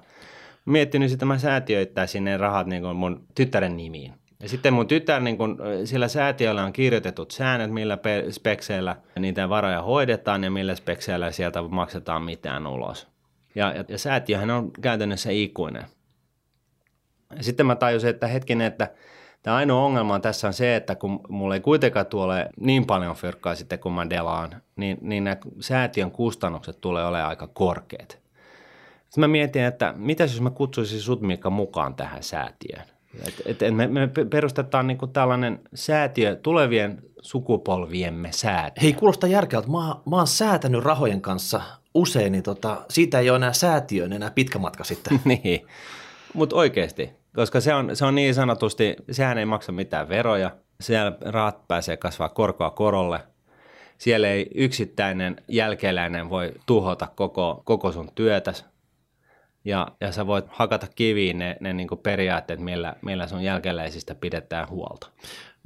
miettinyt 0.65 1.09
sitä, 1.09 1.17
että 1.17 1.27
mä 1.27 1.39
säätiöittäisin 1.39 2.25
ne 2.25 2.37
rahat 2.37 2.67
niin 2.67 2.83
kuin 2.83 2.97
mun 2.97 3.25
tyttären 3.35 3.77
nimiin. 3.77 4.13
Ja 4.45 4.49
sitten 4.49 4.75
mun 4.75 4.87
tytär, 4.87 5.21
niin 5.21 5.39
kun, 5.39 5.59
sillä 5.85 6.09
säätiöllä 6.09 6.65
on 6.65 6.73
kirjoitetut 6.73 7.31
säännöt, 7.31 7.71
millä 7.71 7.99
spekseillä 8.31 8.97
niitä 9.19 9.49
varoja 9.49 9.83
hoidetaan 9.83 10.45
ja 10.45 10.51
millä 10.51 10.75
spekseillä 10.75 11.31
sieltä 11.31 11.63
maksetaan 11.63 12.23
mitään 12.23 12.67
ulos. 12.67 13.09
Ja, 13.55 13.73
ja, 13.73 13.85
ja 13.89 13.99
säätiöhän 13.99 14.51
on 14.51 14.71
käytännössä 14.73 15.31
ikuinen. 15.31 15.85
Ja 17.37 17.43
sitten 17.43 17.67
mä 17.67 17.77
tajusin, 17.77 18.11
että 18.11 18.27
hetkinen, 18.27 18.67
että 18.67 18.91
tämä 19.43 19.57
ainoa 19.57 19.85
ongelma 19.85 20.21
tässä 20.21 20.47
on 20.47 20.55
se, 20.55 20.77
että 20.77 20.95
kun 20.95 21.21
mulla 21.29 21.55
ei 21.55 21.61
kuitenkaan 21.61 22.07
tule 22.07 22.49
niin 22.61 22.87
paljon 22.87 23.17
fyrkkaa 23.17 23.55
sitten, 23.55 23.79
kun 23.79 23.93
mä 23.93 24.11
delaan, 24.11 24.63
niin, 24.77 24.99
niin 25.01 25.25
nämä 25.25 25.37
säätiön 25.61 26.11
kustannukset 26.11 26.81
tulee 26.81 27.07
olemaan 27.07 27.29
aika 27.29 27.47
korkeat. 27.47 28.19
Sitten 28.99 29.21
mä 29.21 29.29
mietin, 29.29 29.65
että 29.65 29.95
mitä 29.97 30.25
jos 30.25 30.41
mä 30.41 30.51
kutsuisin 30.51 31.01
sut 31.01 31.21
Mika 31.21 31.51
mukaan 31.51 31.95
tähän 31.95 32.23
säätiöön? 32.23 32.94
Et, 33.47 33.63
et 33.63 33.75
me, 33.75 33.87
me 33.87 34.09
perustetaan 34.31 34.87
niin 34.87 34.99
tällainen 35.13 35.61
säätiö 35.75 36.37
tulevien 36.37 37.03
sukupolviemme 37.21 38.29
säätiö. 38.33 38.83
Hei, 38.83 38.93
kuulostaa 38.93 39.31
järkeältä. 39.31 39.69
Mä, 39.69 39.97
mä 40.11 40.17
oon 40.17 40.27
säätänyt 40.27 40.85
rahojen 40.85 41.21
kanssa 41.21 41.61
usein, 41.95 42.33
niin 42.33 42.45
tota, 42.45 42.85
siitä 42.91 43.19
ei 43.19 43.31
ole 43.31 43.37
enää 43.37 43.53
säätiön 43.53 44.13
enää 44.13 44.31
pitkä 44.31 44.59
matka 44.59 44.85
sitten. 44.85 45.21
niin, 45.25 45.67
mutta 46.35 46.57
oikeasti, 46.57 47.11
koska 47.35 47.61
se 47.61 47.75
on, 47.75 47.97
se 47.97 48.05
on 48.05 48.15
niin 48.15 48.35
sanotusti, 48.35 48.97
sehän 49.11 49.39
ei 49.39 49.45
maksa 49.45 49.73
mitään 49.73 50.09
veroja, 50.09 50.51
siellä 50.81 51.13
rahat 51.21 51.69
pääsee 51.69 51.97
kasvaa 51.97 52.29
korkoa 52.29 52.71
korolle, 52.71 53.21
siellä 53.99 54.29
ei 54.29 54.51
yksittäinen 54.55 55.37
jälkeläinen 55.49 56.31
voi 56.31 56.53
tuhota 56.67 57.09
koko, 57.15 57.63
koko 57.65 57.93
sun 57.93 58.11
työtäs, 58.15 58.65
ja, 59.65 59.89
ja 60.01 60.13
sä 60.13 60.27
voit 60.27 60.45
hakata 60.49 60.87
kiviin 60.95 61.39
ne, 61.39 61.57
ne 61.61 61.73
niin 61.73 61.89
periaatteet, 62.03 62.61
millä, 62.61 62.97
millä 63.03 63.27
sun 63.27 63.43
jälkeläisistä 63.43 64.15
pidetään 64.15 64.69
huolta. 64.69 65.11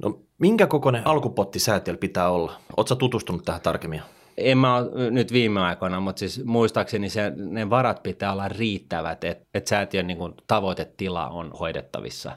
No 0.03 0.19
minkä 0.39 0.67
kokoinen 0.67 1.07
alkupotti 1.07 1.59
säätiöllä 1.59 1.99
pitää 1.99 2.29
olla? 2.29 2.53
Oletko 2.77 2.95
tutustunut 2.95 3.45
tähän 3.45 3.61
tarkemmin? 3.61 4.01
En 4.37 4.57
mä 4.57 4.75
ole 4.75 5.11
nyt 5.11 5.33
viime 5.33 5.59
aikoina, 5.59 5.99
mutta 5.99 6.19
siis 6.19 6.45
muistaakseni 6.45 7.09
se, 7.09 7.31
ne 7.35 7.69
varat 7.69 8.03
pitää 8.03 8.31
olla 8.31 8.47
riittävät, 8.47 9.23
että 9.23 9.45
et 9.53 9.67
säätiön 9.67 10.07
niin 10.07 10.17
kuin 10.17 10.33
tavoitetila 10.47 11.27
on 11.27 11.51
hoidettavissa. 11.59 12.31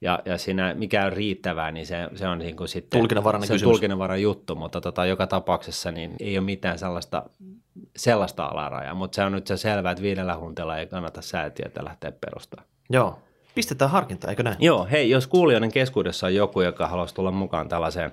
Ja, 0.00 0.18
ja 0.24 0.38
siinä 0.38 0.74
mikä 0.74 1.04
on 1.06 1.12
riittävää, 1.12 1.70
niin 1.72 1.86
se, 1.86 2.08
se 2.14 2.28
on 2.28 2.38
niin 2.38 2.56
kuin 2.56 2.68
sitten 2.68 3.00
Tulkinnanvarainen 3.00 3.46
se 3.46 3.54
kysymys. 3.54 3.72
tulkinnanvarainen 3.72 4.22
juttu, 4.22 4.54
mutta 4.54 4.80
tota, 4.80 5.06
joka 5.06 5.26
tapauksessa 5.26 5.90
niin 5.92 6.14
ei 6.20 6.38
ole 6.38 6.44
mitään 6.44 6.78
sellaista, 6.78 7.22
sellaista 7.96 8.46
alarajaa, 8.46 8.94
mutta 8.94 9.16
se 9.16 9.22
on 9.22 9.32
nyt 9.32 9.46
se 9.46 9.56
selvä, 9.56 9.90
että 9.90 10.02
viidellä 10.02 10.36
huntilla 10.36 10.78
ei 10.78 10.86
kannata 10.86 11.22
säätiötä 11.22 11.84
lähteä 11.84 12.12
perustamaan. 12.12 12.68
Joo. 12.90 13.18
Pistetään 13.54 13.90
harkintaa, 13.90 14.30
eikö 14.30 14.42
näin? 14.42 14.56
Joo, 14.60 14.86
hei, 14.90 15.10
jos 15.10 15.26
kuulijoiden 15.26 15.72
keskuudessa 15.72 16.26
on 16.26 16.34
joku, 16.34 16.60
joka 16.60 16.86
haluaisi 16.86 17.14
tulla 17.14 17.30
mukaan 17.30 17.68
tällaiseen 17.68 18.12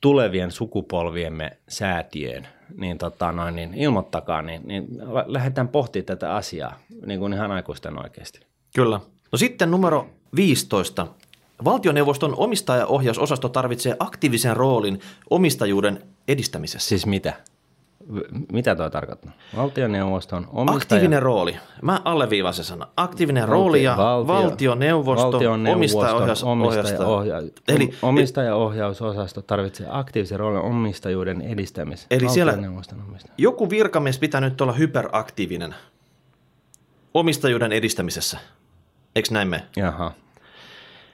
tulevien 0.00 0.50
sukupolviemme 0.50 1.50
säätiöön, 1.68 2.48
niin, 2.76 2.98
tota 2.98 3.32
noin, 3.32 3.56
niin 3.56 3.74
ilmoittakaa, 3.74 4.42
niin, 4.42 4.62
niin 4.64 4.86
lä- 5.14 5.24
lähdetään 5.26 5.68
pohtimaan 5.68 6.06
tätä 6.06 6.34
asiaa 6.34 6.78
niin 7.06 7.20
kuin 7.20 7.32
ihan 7.32 7.50
aikuisten 7.50 7.98
oikeasti. 8.04 8.40
Kyllä. 8.74 9.00
No 9.32 9.38
sitten 9.38 9.70
numero 9.70 10.06
15. 10.36 11.06
Valtioneuvoston 11.64 12.34
omistajaohjausosasto 12.36 13.48
tarvitsee 13.48 13.96
aktiivisen 13.98 14.56
roolin 14.56 15.00
omistajuuden 15.30 16.02
edistämisessä. 16.28 16.88
Siis 16.88 17.06
mitä? 17.06 17.32
Mitä 18.52 18.76
toi 18.76 18.90
tarkoittaa? 18.90 19.32
Valtioneuvoston 19.56 20.46
omistaja... 20.52 20.76
Aktiivinen 20.76 21.22
rooli. 21.22 21.56
Mä 21.82 22.00
alleviivaan 22.04 22.54
se 22.54 22.64
sana. 22.64 22.86
Aktiivinen 22.96 23.48
rooli 23.48 23.82
ja 23.82 23.96
valtioneuvosto, 24.26 25.40
omistajaohjaus. 25.72 26.44
omistajaohja- 26.44 27.06
ohjausta. 27.06 27.62
Eli, 27.68 27.94
omistajaohjausosasto 28.02 29.42
tarvitsee 29.42 29.86
aktiivisen 29.90 30.38
roolin 30.40 30.60
omistajuuden 30.62 31.42
edistämisessä. 31.42 32.06
Eli 32.10 32.28
siellä- 32.28 32.52
Valtioneuvoston 32.52 32.98
joku 33.38 33.70
virkamies 33.70 34.18
pitää 34.18 34.40
nyt 34.40 34.60
olla 34.60 34.72
hyperaktiivinen 34.72 35.74
omistajuuden 37.14 37.72
edistämisessä. 37.72 38.38
Eikö 39.16 39.28
näin 39.30 39.48
me? 39.48 39.62
Jaha. 39.76 40.12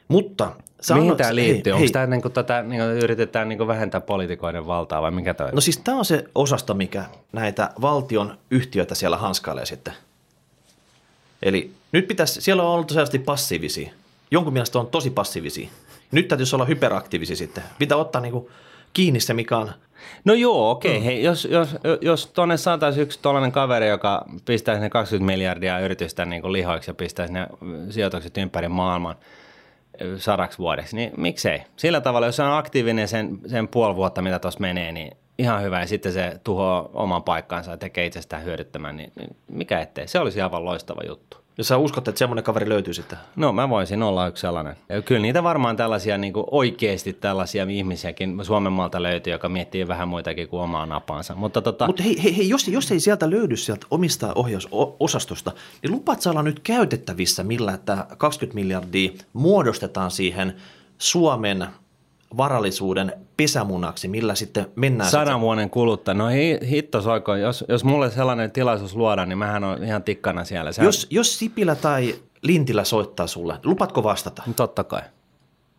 Mutta... 0.09 0.53
sä 0.81 0.95
Mihin 0.95 1.17
tämä 1.17 1.35
liittyy? 1.35 1.73
Onko 1.73 1.89
tämä 1.93 2.07
niin 2.07 2.23
kuin, 2.23 2.33
tätä, 2.33 2.63
niin 2.63 2.83
kuin, 2.83 2.91
yritetään 2.91 3.49
niin 3.49 3.59
kuin 3.59 3.69
vähentää 3.69 4.01
poliitikoiden 4.01 4.67
valtaa 4.67 5.03
vai 5.03 5.11
mikä 5.11 5.35
toi? 5.35 5.53
No 5.53 5.61
siis 5.61 5.79
tämä 5.79 5.99
on 5.99 6.05
se 6.05 6.25
osasto, 6.35 6.75
mikä 6.75 7.05
näitä 7.33 7.71
valtion 7.81 8.39
yhtiöitä 8.51 8.95
siellä 8.95 9.17
hanskailee 9.17 9.67
sitten. 9.67 9.95
Eli 11.43 11.71
nyt 11.93 12.09
pitäisi, 12.09 12.41
siellä 12.41 12.63
on 12.63 12.69
ollut 12.69 12.91
selvästi 12.91 13.19
passiivisia. 13.19 13.91
Jonkun 14.31 14.53
mielestä 14.53 14.79
on 14.79 14.87
tosi 14.87 15.11
passiivisia. 15.11 15.69
Nyt 16.13 16.29
täytyisi 16.29 16.57
olla 16.57 16.65
hyperaktiivisia 16.65 17.37
sitten. 17.37 17.65
Pitää 17.79 17.99
ottaa 17.99 18.21
niinku 18.21 18.51
kiinni 18.97 19.21
se, 19.21 19.35
mikä 19.35 19.57
on... 19.57 19.71
No 20.25 20.35
joo, 20.35 20.71
okei. 20.71 20.93
Okay. 20.93 21.05
Hei, 21.05 21.23
jos, 21.23 21.45
jos, 21.45 21.77
jos 22.01 22.27
tuonne 22.27 22.57
saataisiin 22.57 23.03
yksi 23.03 23.19
tuollainen 23.23 23.53
kaveri, 23.53 23.89
joka 23.89 24.25
pistäisi 24.45 24.83
ne 24.83 24.91
20 24.91 25.33
miljardia 25.33 25.79
yritystä 25.79 26.25
niin 26.25 26.43
kuin 26.43 26.53
lihoiksi 26.53 26.91
ja 26.91 26.95
pistäisi 26.95 27.33
ne 27.33 27.47
sijoitukset 27.91 28.39
ympäri 28.39 28.69
maailman 28.69 29.17
ö, 30.01 30.19
sadaksi 30.19 30.59
vuodeksi, 30.59 30.97
niin 30.97 31.13
miksei? 31.17 31.63
Sillä 31.77 32.01
tavalla, 32.01 32.27
jos 32.27 32.37
se 32.37 32.43
on 32.43 32.59
aktiivinen 32.59 33.09
sen, 33.09 33.39
sen 33.47 33.69
puoli 33.69 33.97
vuotta, 33.97 34.23
mitä 34.23 34.39
tuossa 34.39 34.61
menee, 34.61 34.93
niin 34.93 35.17
ihan 35.39 35.63
hyvä. 35.63 35.81
Ja 35.81 35.87
sitten 35.87 36.13
se 36.13 36.41
tuhoaa 36.45 36.89
oman 36.93 37.23
paikkaansa 37.23 37.71
ja 37.71 37.77
tekee 37.77 38.07
itsestään 38.07 38.45
hyödyttömän, 38.45 38.97
niin, 38.97 39.13
niin 39.19 39.37
mikä 39.49 39.81
ettei? 39.81 40.09
Se 40.09 40.19
olisi 40.19 40.41
aivan 40.41 40.65
loistava 40.65 41.01
juttu. 41.07 41.46
Jos 41.59 41.69
sä 41.69 41.77
uskot, 41.77 42.09
että 42.09 42.19
semmoinen 42.19 42.45
kaveri 42.45 42.69
löytyy 42.69 42.95
sitten. 42.95 43.19
No 43.37 43.53
mä 43.53 43.69
voisin 43.69 44.03
olla 44.03 44.27
yksi 44.27 44.41
sellainen. 44.41 44.77
Ja 44.89 45.03
kyllä 45.03 45.21
niitä 45.21 45.43
varmaan 45.43 45.77
tällaisia 45.77 46.19
niin 46.19 46.33
kuin 46.33 46.47
oikeasti 46.51 47.13
tällaisia 47.13 47.67
ihmisiäkin 47.71 48.39
Suomen 48.43 48.73
maalta 48.73 49.03
löytyy, 49.03 49.33
joka 49.33 49.49
miettii 49.49 49.89
vähän 49.89 50.09
muitakin 50.09 50.49
kuin 50.49 50.63
omaa 50.63 50.87
napaansa. 50.87 51.35
Mutta 51.35 51.63
tota, 51.63 51.87
Mutta 51.87 52.03
hei, 52.03 52.23
hei, 52.23 52.37
hei 52.37 52.49
jos, 52.49 52.69
jos 52.69 52.93
ei 52.93 53.01
sieltä 53.01 53.31
löydy 53.31 53.57
sieltä 53.57 53.87
omistajaohjausosastosta, 53.91 55.53
niin 55.83 55.93
lupaat 55.93 56.23
sä 56.23 56.31
olla 56.31 56.43
nyt 56.43 56.61
käytettävissä, 56.61 57.45
millä 57.45 57.79
tämä 57.85 58.07
20 58.19 58.55
miljardia 58.55 59.11
muodostetaan 59.33 60.11
siihen 60.11 60.57
Suomen 60.99 61.67
varallisuuden 62.37 63.13
pesämunaksi, 63.37 64.09
millä 64.09 64.35
sitten 64.35 64.67
mennään. 64.77 65.11
sadan 65.11 65.41
vuoden 65.41 65.71
kuluttua, 65.71 66.15
no 66.15 66.29
hi, 66.29 66.59
hitto 66.71 67.03
soiko, 67.03 67.35
jos, 67.35 67.65
jos 67.69 67.85
mulle 67.85 68.11
sellainen 68.11 68.51
tilaisuus 68.51 68.95
luodaan, 68.95 69.29
niin 69.29 69.39
mähän 69.39 69.65
on 69.65 69.85
ihan 69.85 70.03
tikkana 70.03 70.45
siellä. 70.45 70.73
Se 70.73 70.85
Jos, 70.85 71.07
jos 71.11 71.39
Sipilä 71.39 71.75
tai 71.75 72.15
Lintilä 72.43 72.85
soittaa 72.85 73.27
sulle, 73.27 73.59
lupatko 73.65 74.03
vastata? 74.03 74.43
on, 74.49 74.55
totta 74.55 74.85
kai, 74.85 75.03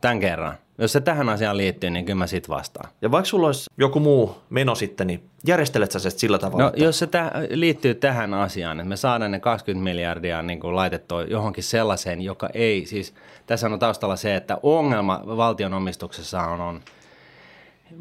tämän 0.01 0.19
kerran. 0.19 0.57
Jos 0.77 0.91
se 0.91 1.01
tähän 1.01 1.29
asiaan 1.29 1.57
liittyy, 1.57 1.89
niin 1.89 2.05
kyllä 2.05 2.17
mä 2.17 2.27
sit 2.27 2.49
vastaan. 2.49 2.89
Ja 3.01 3.11
vaikka 3.11 3.25
sulla 3.29 3.47
olisi 3.47 3.69
joku 3.77 3.99
muu 3.99 4.35
meno 4.49 4.75
sitten, 4.75 5.07
niin 5.07 5.29
järjestelet 5.47 5.91
sä 5.91 5.99
se 5.99 6.09
sillä 6.09 6.39
tavalla? 6.39 6.63
No 6.63 6.69
että- 6.69 6.83
jos 6.83 6.99
se 6.99 7.07
täh, 7.07 7.31
liittyy 7.49 7.95
tähän 7.95 8.33
asiaan, 8.33 8.79
että 8.79 8.89
me 8.89 8.97
saadaan 8.97 9.31
ne 9.31 9.39
20 9.39 9.83
miljardia 9.83 10.41
niin 10.41 10.59
kuin 10.59 10.75
laitettua 10.75 11.23
johonkin 11.23 11.63
sellaiseen, 11.63 12.21
joka 12.21 12.49
ei, 12.53 12.85
siis 12.85 13.13
tässä 13.45 13.67
on 13.67 13.79
taustalla 13.79 14.15
se, 14.15 14.35
että 14.35 14.57
ongelma 14.63 15.21
valtion 15.25 15.73
omistuksessa 15.73 16.41
on, 16.41 16.61
on 16.61 16.81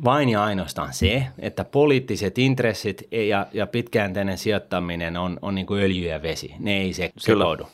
vain 0.05 0.29
ja 0.29 0.45
ainoastaan 0.45 0.93
se, 0.93 1.27
että 1.39 1.65
poliittiset 1.65 2.39
intressit 2.39 3.09
ja, 3.29 3.47
ja 3.53 3.67
pitkäjänteinen 3.67 4.39
sijoittaminen 4.39 5.17
on, 5.17 5.39
on 5.43 5.55
niin 5.55 5.67
kuin 5.67 5.83
öljy 5.83 6.09
ja 6.09 6.23
vesi. 6.23 6.55
Ne 6.59 6.77
ei 6.77 6.93
se 6.93 7.11
Kyllä. 7.27 7.43
sekoidu. 7.45 7.69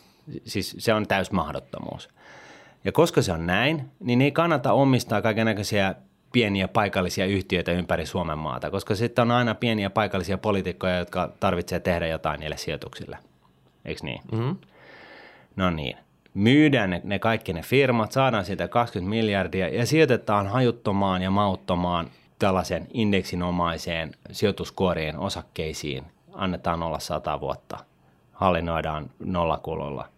Siis 0.44 0.76
se 0.78 0.94
on 0.94 1.06
täys 1.06 1.30
mahdottomuus. 1.30 2.08
Ja 2.84 2.92
koska 2.92 3.22
se 3.22 3.32
on 3.32 3.46
näin, 3.46 3.90
niin 4.00 4.22
ei 4.22 4.32
kannata 4.32 4.72
omistaa 4.72 5.22
kaikenlaisia 5.22 5.94
pieniä 6.32 6.68
paikallisia 6.68 7.26
yhtiöitä 7.26 7.72
ympäri 7.72 8.06
Suomen 8.06 8.38
maata, 8.38 8.70
koska 8.70 8.94
sitten 8.94 9.22
on 9.22 9.30
aina 9.30 9.54
pieniä 9.54 9.90
paikallisia 9.90 10.38
poliitikkoja, 10.38 10.98
jotka 10.98 11.32
tarvitsee 11.40 11.80
tehdä 11.80 12.06
jotain 12.06 12.40
niille 12.40 12.56
sijoituksille. 12.56 13.18
Eikö 13.84 14.00
niin? 14.04 14.20
Mhm. 14.32 14.50
No 15.56 15.70
niin. 15.70 15.96
Myydään 16.34 16.90
ne, 16.90 17.00
ne 17.04 17.18
kaikki 17.18 17.52
ne 17.52 17.62
firmat, 17.62 18.12
saadaan 18.12 18.44
siitä 18.44 18.68
20 18.68 19.10
miljardia 19.10 19.68
ja 19.68 19.86
sijoitetaan 19.86 20.46
hajuttomaan 20.46 21.22
ja 21.22 21.30
mauttomaan 21.30 22.10
tällaisen 22.38 22.86
indeksinomaiseen 22.92 24.14
sijoituskuorien 24.32 25.18
osakkeisiin. 25.18 26.04
Annetaan 26.32 26.82
olla 26.82 26.98
100 26.98 27.40
vuotta. 27.40 27.78
Hallinnoidaan 28.32 29.10
nollakululla 29.18 30.08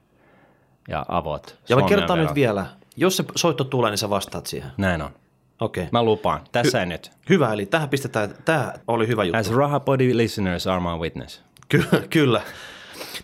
ja 0.88 1.06
avot. 1.08 1.58
ja 1.68 1.76
mä 1.76 1.82
kertaan 1.82 2.18
nyt 2.18 2.34
vielä, 2.34 2.66
jos 2.96 3.16
se 3.16 3.24
soitto 3.36 3.64
tulee, 3.64 3.90
niin 3.90 3.98
sä 3.98 4.10
vastaat 4.10 4.46
siihen. 4.46 4.70
Näin 4.76 5.02
on. 5.02 5.10
Okei. 5.60 5.82
Okay. 5.82 5.88
Mä 5.92 6.02
lupaan. 6.02 6.40
Tässä 6.52 6.80
ei 6.80 6.86
nyt. 6.86 7.10
Hyvä, 7.28 7.52
eli 7.52 7.66
tähän 7.66 7.88
pistetään, 7.88 8.34
tämä 8.44 8.72
oli 8.88 9.08
hyvä 9.08 9.24
juttu. 9.24 9.38
As 9.38 9.50
Rahapodi 9.50 10.16
listeners 10.16 10.66
are 10.66 10.80
my 10.80 10.98
witness. 10.98 11.42
Ky- 11.68 11.84
kyllä. 12.10 12.42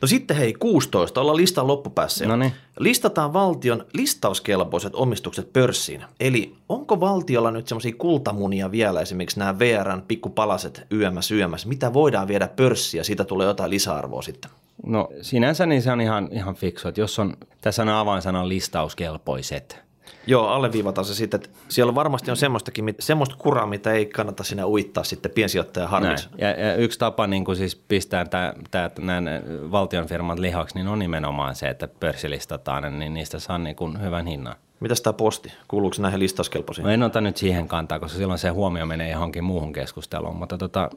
No 0.02 0.08
sitten 0.08 0.36
hei, 0.36 0.52
16, 0.52 1.20
ollaan 1.20 1.36
listan 1.36 1.66
loppupäässä. 1.66 2.24
jo. 2.24 2.28
Noniin. 2.28 2.52
Listataan 2.78 3.32
valtion 3.32 3.86
listauskelpoiset 3.92 4.94
omistukset 4.94 5.52
pörssiin. 5.52 6.04
Eli 6.20 6.54
onko 6.68 7.00
valtiolla 7.00 7.50
nyt 7.50 7.68
semmoisia 7.68 7.94
kultamunia 7.98 8.70
vielä, 8.70 9.00
esimerkiksi 9.00 9.38
nämä 9.38 9.58
VRn 9.58 10.02
pikkupalaset 10.08 10.86
YMS, 10.90 11.30
YMS, 11.30 11.66
mitä 11.66 11.92
voidaan 11.92 12.28
viedä 12.28 12.48
pörssiin 12.56 12.98
ja 12.98 13.04
siitä 13.04 13.24
tulee 13.24 13.46
jotain 13.46 13.70
lisäarvoa 13.70 14.22
sitten? 14.22 14.50
No 14.86 15.08
sinänsä 15.22 15.66
niin 15.66 15.82
se 15.82 15.92
on 15.92 16.00
ihan, 16.00 16.28
ihan 16.32 16.54
fiksu, 16.54 16.88
että 16.88 17.00
jos 17.00 17.18
on, 17.18 17.36
tässä 17.60 17.82
on 17.82 17.88
avainsana 17.88 18.48
listauskelpoiset. 18.48 19.82
Joo, 20.26 20.48
alleviivataan 20.48 21.04
se 21.04 21.14
sitten, 21.14 21.40
että 21.40 21.58
siellä 21.68 21.94
varmasti 21.94 22.30
on 22.30 22.36
semmoistakin, 22.36 22.94
semmoista 22.98 23.36
kuraa, 23.38 23.66
mitä 23.66 23.92
ei 23.92 24.06
kannata 24.06 24.44
sinä 24.44 24.66
uittaa 24.66 25.04
sitten 25.04 25.30
piensijoittajan 25.30 25.90
harmissa. 25.90 26.30
Ja, 26.38 26.50
ja 26.50 26.74
yksi 26.74 26.98
tapa 26.98 27.26
niin 27.26 27.44
kuin 27.44 27.56
siis 27.56 27.76
pistää 27.76 28.24
tää, 28.24 28.54
tää, 28.70 28.90
nämä 28.98 29.30
valtion 29.70 30.06
firmat 30.06 30.38
lihaksi, 30.38 30.74
niin 30.74 30.88
on 30.88 30.98
nimenomaan 30.98 31.54
se, 31.54 31.68
että 31.68 31.88
pörssilistataan, 32.00 32.98
niin 32.98 33.14
niistä 33.14 33.38
saa 33.38 33.58
niin 33.58 33.76
kuin 33.76 34.02
hyvän 34.02 34.26
hinnan. 34.26 34.56
Mitäs 34.80 35.00
tämä 35.00 35.12
posti? 35.12 35.52
Kuuluuko 35.68 35.94
se 35.94 36.02
näihin 36.02 36.20
listauskelpoisiin? 36.20 36.84
No 36.84 36.90
en 36.90 37.02
ota 37.02 37.20
nyt 37.20 37.36
siihen 37.36 37.68
kantaa, 37.68 37.98
koska 37.98 38.18
silloin 38.18 38.38
se 38.38 38.48
huomio 38.48 38.86
menee 38.86 39.10
johonkin 39.10 39.44
muuhun 39.44 39.72
keskusteluun, 39.72 40.36
mutta 40.36 40.58
tota, 40.58 40.90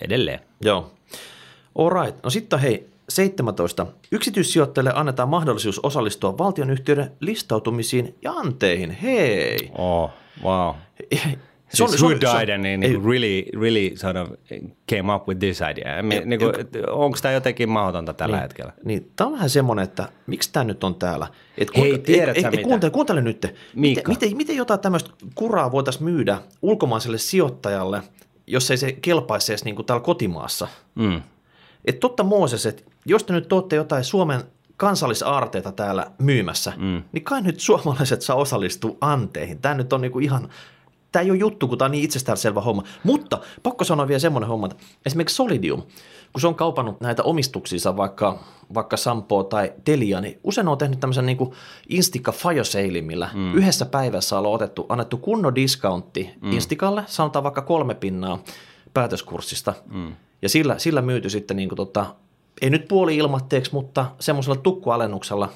edelleen. 0.00 0.40
Joo. 0.60 0.90
All 1.78 1.90
right. 1.90 2.18
No 2.22 2.30
sitten 2.30 2.58
hei, 2.58 2.93
17. 3.08 3.86
Yksityissijoittajille 4.12 4.92
annetaan 4.94 5.28
mahdollisuus 5.28 5.80
osallistua 5.82 6.38
valtionyhtiöiden 6.38 7.12
listautumisiin 7.20 8.14
ja 8.22 8.32
anteihin. 8.32 8.90
Hei! 8.90 9.70
Oh, 9.78 10.10
wow. 10.42 10.74
Se 11.74 11.82
on- 11.82 11.88
siis 11.88 12.02
who 12.02 12.10
died 12.10 12.48
and 12.48 12.62
niin 12.62 12.82
ei- 12.82 13.00
really, 13.08 13.44
really 13.60 13.96
sort 13.96 14.16
of 14.16 14.28
came 14.90 15.14
up 15.14 15.28
with 15.28 15.38
this 15.38 15.60
idea? 15.70 16.02
Me, 16.02 16.22
niin 16.24 16.40
kuin, 16.40 16.52
onko 16.90 17.18
tämä 17.22 17.32
jotenkin 17.32 17.68
mahdotonta 17.68 18.14
tällä 18.14 18.36
niin, 18.36 18.42
hetkellä? 18.42 18.72
Niin, 18.84 19.10
tämä 19.16 19.28
on 19.28 19.32
vähän 19.34 19.50
semmoinen, 19.50 19.82
että 19.82 20.08
miksi 20.26 20.52
tämä 20.52 20.64
nyt 20.64 20.84
on 20.84 20.94
täällä? 20.94 21.26
Et 21.58 21.76
Hei, 21.76 21.98
tiedät 21.98 22.36
sä 22.42 22.50
mitä? 22.50 22.62
kuuntele, 22.62 22.90
kuuntele 22.90 23.20
nyt. 23.20 23.54
Miten, 23.74 24.04
miten, 24.08 24.36
miten 24.36 24.56
jotain 24.56 24.80
tämmöistä 24.80 25.10
kuraa 25.34 25.72
voitaisiin 25.72 26.04
myydä 26.04 26.38
ulkomaiselle 26.62 27.18
sijoittajalle, 27.18 28.02
jos 28.46 28.70
ei 28.70 28.76
se 28.76 28.92
kelpaisi 28.92 29.52
edes 29.52 29.64
niin 29.64 29.76
kuin 29.76 29.86
täällä 29.86 30.04
kotimaassa? 30.04 30.68
Mm. 30.94 31.22
Et 31.84 32.00
totta 32.00 32.22
Mooses, 32.22 32.66
että 32.66 32.82
jos 33.06 33.24
te 33.24 33.32
nyt 33.32 33.48
tuotte 33.48 33.76
jotain 33.76 34.04
Suomen 34.04 34.40
kansallisaarteita 34.76 35.72
täällä 35.72 36.10
myymässä, 36.18 36.72
mm. 36.76 37.02
niin 37.12 37.24
kai 37.24 37.42
nyt 37.42 37.60
suomalaiset 37.60 38.22
saa 38.22 38.36
osallistua 38.36 38.96
anteihin. 39.00 39.58
Tämä 39.58 39.74
nyt 39.74 39.92
on 39.92 40.00
niinku 40.00 40.18
ihan 40.18 40.48
tämä 41.14 41.22
ei 41.22 41.30
ole 41.30 41.38
juttu, 41.38 41.68
kun 41.68 41.78
tämä 41.78 41.86
on 41.86 41.92
niin 41.92 42.04
itsestäänselvä 42.04 42.60
homma. 42.60 42.82
Mutta 43.04 43.38
pakko 43.62 43.84
sanoa 43.84 44.08
vielä 44.08 44.18
semmoinen 44.18 44.48
homma, 44.48 44.66
että 44.66 44.84
esimerkiksi 45.06 45.36
Solidium, 45.36 45.82
kun 46.32 46.40
se 46.40 46.46
on 46.46 46.54
kaupannut 46.54 47.00
näitä 47.00 47.22
omistuksiinsa 47.22 47.96
vaikka, 47.96 48.38
vaikka 48.74 48.96
Sampo 48.96 49.44
tai 49.44 49.72
Telia, 49.84 50.20
niin 50.20 50.38
usein 50.44 50.68
on 50.68 50.78
tehnyt 50.78 51.00
tämmöisen 51.00 51.26
niin 51.26 51.38
Instika 51.88 52.32
Fire 52.32 52.64
Sale, 52.64 53.00
millä 53.00 53.30
mm. 53.34 53.54
yhdessä 53.54 53.86
päivässä 53.86 54.38
on 54.38 54.46
otettu, 54.46 54.86
annettu 54.88 55.16
kunnon 55.16 55.54
discountti 55.54 56.30
mm. 56.40 56.52
Instakalle, 56.52 57.04
sanotaan 57.06 57.42
vaikka 57.42 57.62
kolme 57.62 57.94
pinnaa 57.94 58.38
päätöskurssista, 58.94 59.74
mm. 59.90 60.16
ja 60.42 60.48
sillä, 60.48 60.78
sillä 60.78 61.02
myyty 61.02 61.30
sitten 61.30 61.56
niin 61.56 61.68
kuin 61.68 61.76
tota, 61.76 62.06
ei 62.62 62.70
nyt 62.70 62.88
puoli 62.88 63.16
ilmatteeksi, 63.16 63.72
mutta 63.72 64.06
semmoisella 64.20 64.56
tukkualennuksella 64.56 65.48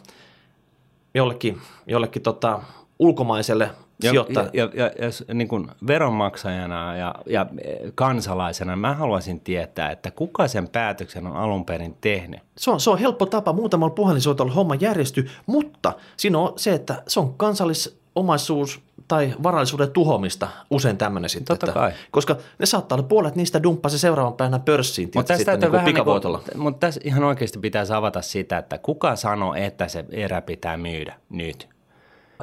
jollekin, 1.14 1.60
jollekin 1.86 2.22
tota, 2.22 2.60
ulkomaiselle 2.98 3.70
ja, 4.02 4.10
sijoittajalle. 4.10 4.50
Ja, 4.54 4.70
ja, 4.74 4.86
ja, 4.86 4.90
ja 5.28 5.34
niin 5.34 5.48
kuin 5.48 5.68
veronmaksajana 5.86 6.96
ja, 6.96 7.14
ja 7.26 7.46
kansalaisena 7.94 8.76
mä 8.76 8.94
haluaisin 8.94 9.40
tietää, 9.40 9.90
että 9.90 10.10
kuka 10.10 10.48
sen 10.48 10.68
päätöksen 10.68 11.26
on 11.26 11.36
alun 11.36 11.64
perin 11.64 11.96
tehnyt. 12.00 12.40
Se 12.58 12.70
on, 12.70 12.80
se 12.80 12.90
on 12.90 12.98
helppo 12.98 13.26
tapa 13.26 13.52
muutamalla 13.52 13.94
puhelinsoitolla 13.94 14.52
homma 14.52 14.74
järjesty, 14.74 15.28
mutta 15.46 15.92
siinä 16.16 16.38
on 16.38 16.52
se, 16.56 16.72
että 16.72 17.02
se 17.06 17.20
on 17.20 17.34
kansallisomaisuus 17.34 18.87
tai 19.08 19.34
varallisuuden 19.42 19.90
tuhomista 19.90 20.48
usein 20.70 20.96
tämmöinen 20.96 21.30
sitten. 21.30 21.46
Totta 21.46 21.66
että, 21.66 21.80
kai. 21.80 21.92
Koska 22.10 22.36
ne 22.58 22.66
saattaa 22.66 22.96
olla 22.96 23.08
puolet 23.08 23.36
niistä 23.36 23.62
dumppaa 23.62 23.90
se 23.90 23.98
seuraavan 23.98 24.32
päivänä 24.32 24.58
pörssiin 24.58 25.10
Mutta 25.14 25.34
tässä, 25.34 25.52
sitten 25.52 25.72
niin 25.72 25.84
pikavoitolla. 25.84 26.42
Niin 26.48 26.62
mutta 26.62 26.86
tässä 26.86 27.00
ihan 27.04 27.24
oikeasti 27.24 27.58
pitäisi 27.58 27.92
avata 27.92 28.22
sitä, 28.22 28.58
että 28.58 28.78
kuka 28.78 29.16
sanoo, 29.16 29.54
että 29.54 29.88
se 29.88 30.04
erä 30.10 30.40
pitää 30.40 30.76
myydä 30.76 31.14
nyt. 31.30 31.68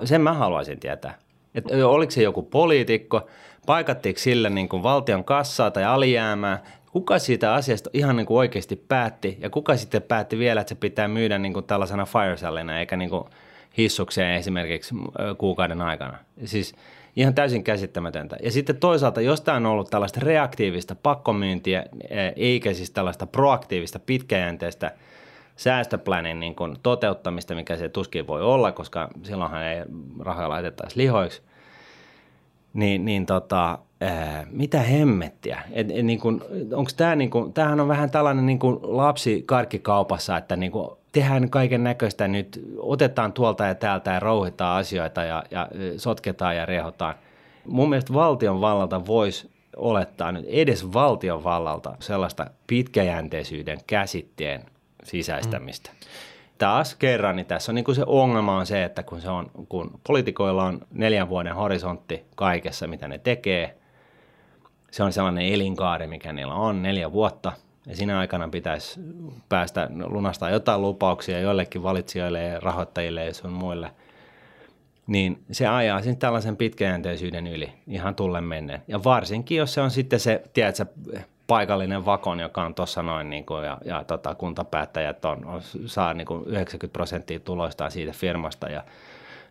Sen 0.03 0.21
mä 0.21 0.33
haluaisin 0.33 0.79
tietää. 0.79 1.17
Että 1.55 1.87
oliko 1.87 2.11
se 2.11 2.23
joku 2.23 2.41
poliitikko, 2.41 3.27
paikattiinko 3.65 4.19
sille 4.19 4.49
niin 4.49 4.69
kuin 4.69 4.83
valtion 4.83 5.23
kassaa 5.23 5.71
tai 5.71 5.83
alijäämää, 5.83 6.63
kuka 6.91 7.19
siitä 7.19 7.53
asiasta 7.53 7.89
ihan 7.93 8.15
niin 8.15 8.25
kuin 8.25 8.37
oikeasti 8.37 8.75
päätti 8.75 9.37
ja 9.41 9.49
kuka 9.49 9.77
sitten 9.77 10.01
päätti 10.01 10.37
vielä, 10.37 10.61
että 10.61 10.69
se 10.69 10.75
pitää 10.75 11.07
myydä 11.07 11.37
niin 11.37 11.53
kuin 11.53 11.65
tällaisena 11.65 12.05
firesellina 12.05 12.79
eikä 12.79 12.97
niin 12.97 13.09
kuin 13.09 13.23
hissukseen 13.77 14.35
esimerkiksi 14.35 14.95
ö, 14.95 15.35
kuukauden 15.35 15.81
aikana. 15.81 16.17
Siis 16.45 16.75
ihan 17.15 17.33
täysin 17.33 17.63
käsittämätöntä. 17.63 18.37
Ja 18.43 18.51
sitten 18.51 18.77
toisaalta, 18.77 19.21
jos 19.21 19.41
tämä 19.41 19.57
on 19.57 19.65
ollut 19.65 19.89
tällaista 19.89 20.19
reaktiivista 20.23 20.95
pakkomyyntiä, 20.95 21.85
e, 22.09 22.27
eikä 22.35 22.73
siis 22.73 22.91
tällaista 22.91 23.25
proaktiivista 23.27 23.99
pitkäjänteistä 23.99 24.91
säästöplanin 25.55 26.39
niin 26.39 26.55
kuin 26.55 26.75
toteuttamista, 26.83 27.55
mikä 27.55 27.75
se 27.75 27.89
tuskin 27.89 28.27
voi 28.27 28.41
olla, 28.41 28.71
koska 28.71 29.09
silloinhan 29.23 29.63
ei 29.63 29.83
rahoja 30.19 30.49
laitettaisi 30.49 30.97
lihoiksi, 30.97 31.41
niin, 32.73 33.05
niin 33.05 33.25
tota, 33.25 33.79
ää, 34.01 34.47
mitä 34.51 34.79
hemmettiä? 34.79 35.61
Et, 35.71 35.91
et, 35.91 36.05
niin 36.05 36.19
kun, 36.19 36.45
onks 36.73 36.93
tää, 36.93 37.15
niin 37.15 37.29
kun, 37.29 37.53
tämähän 37.53 37.79
on 37.79 37.87
vähän 37.87 38.11
tällainen 38.11 38.45
niin 38.45 38.59
kuin 38.59 38.79
lapsi 38.81 39.43
karkkikaupassa, 39.45 40.37
että 40.37 40.55
niin 40.55 40.71
kun 40.71 40.97
tehdään 41.15 41.49
kaiken 41.49 41.83
näköistä 41.83 42.27
nyt, 42.27 42.61
otetaan 42.77 43.33
tuolta 43.33 43.65
ja 43.65 43.75
täältä 43.75 44.11
ja 44.11 44.19
rouhitaan 44.19 44.79
asioita 44.79 45.23
ja, 45.23 45.43
ja 45.51 45.67
sotketaan 45.97 46.55
ja 46.55 46.65
rehotaan. 46.65 47.15
Mun 47.67 47.89
mielestä 47.89 48.13
valtion 48.13 48.61
vallalta 48.61 49.05
voisi 49.05 49.51
olettaa 49.75 50.31
nyt 50.31 50.45
edes 50.47 50.93
valtion 50.93 51.43
vallalta 51.43 51.95
sellaista 51.99 52.47
pitkäjänteisyyden 52.67 53.77
käsitteen 53.87 54.65
sisäistämistä. 55.03 55.89
Mm. 55.91 55.97
Taas 56.57 56.95
kerran, 56.95 57.35
niin 57.35 57.45
tässä 57.45 57.71
on 57.71 57.75
niin 57.75 57.85
kuin 57.85 57.95
se 57.95 58.03
ongelma 58.05 58.57
on 58.57 58.65
se, 58.65 58.83
että 58.83 59.03
kun, 59.03 59.21
se 59.21 59.29
on, 59.29 59.51
kun 59.69 59.99
poliitikoilla 60.07 60.63
on 60.63 60.81
neljän 60.91 61.29
vuoden 61.29 61.55
horisontti 61.55 62.23
kaikessa, 62.35 62.87
mitä 62.87 63.07
ne 63.07 63.17
tekee, 63.17 63.77
se 64.91 65.03
on 65.03 65.13
sellainen 65.13 65.53
elinkaari, 65.53 66.07
mikä 66.07 66.33
niillä 66.33 66.53
on, 66.53 66.83
neljä 66.83 67.11
vuotta, 67.11 67.51
ja 67.87 67.95
siinä 67.95 68.19
aikana 68.19 68.47
pitäisi 68.47 68.99
päästä 69.49 69.89
lunastaa 70.05 70.49
jotain 70.49 70.81
lupauksia 70.81 71.39
joillekin 71.39 71.83
valitsijoille 71.83 72.43
ja 72.43 72.59
rahoittajille 72.59 73.25
ja 73.25 73.33
sun 73.33 73.51
muille, 73.51 73.91
niin 75.07 75.43
se 75.51 75.67
ajaa 75.67 76.01
sitten 76.01 76.17
tällaisen 76.17 76.57
pitkäjänteisyyden 76.57 77.47
yli 77.47 77.73
ihan 77.87 78.15
tullen 78.15 78.43
menneen. 78.43 78.81
Ja 78.87 79.03
varsinkin, 79.03 79.57
jos 79.57 79.73
se 79.73 79.81
on 79.81 79.91
sitten 79.91 80.19
se, 80.19 80.43
tiedätkö, 80.53 80.85
paikallinen 81.47 82.05
vakon, 82.05 82.39
joka 82.39 82.63
on 82.63 82.75
tuossa 82.75 83.03
noin, 83.03 83.29
niin 83.29 83.45
kuin, 83.45 83.65
ja, 83.65 83.77
ja 83.85 84.03
tota, 84.03 84.35
kuntapäättäjät 84.35 85.25
on, 85.25 85.45
on, 85.45 85.61
saa 85.85 86.13
niin 86.13 86.27
kuin 86.27 86.45
90 86.45 86.93
prosenttia 86.93 87.39
tuloistaan 87.39 87.91
siitä 87.91 88.11
firmasta, 88.11 88.69
ja 88.69 88.83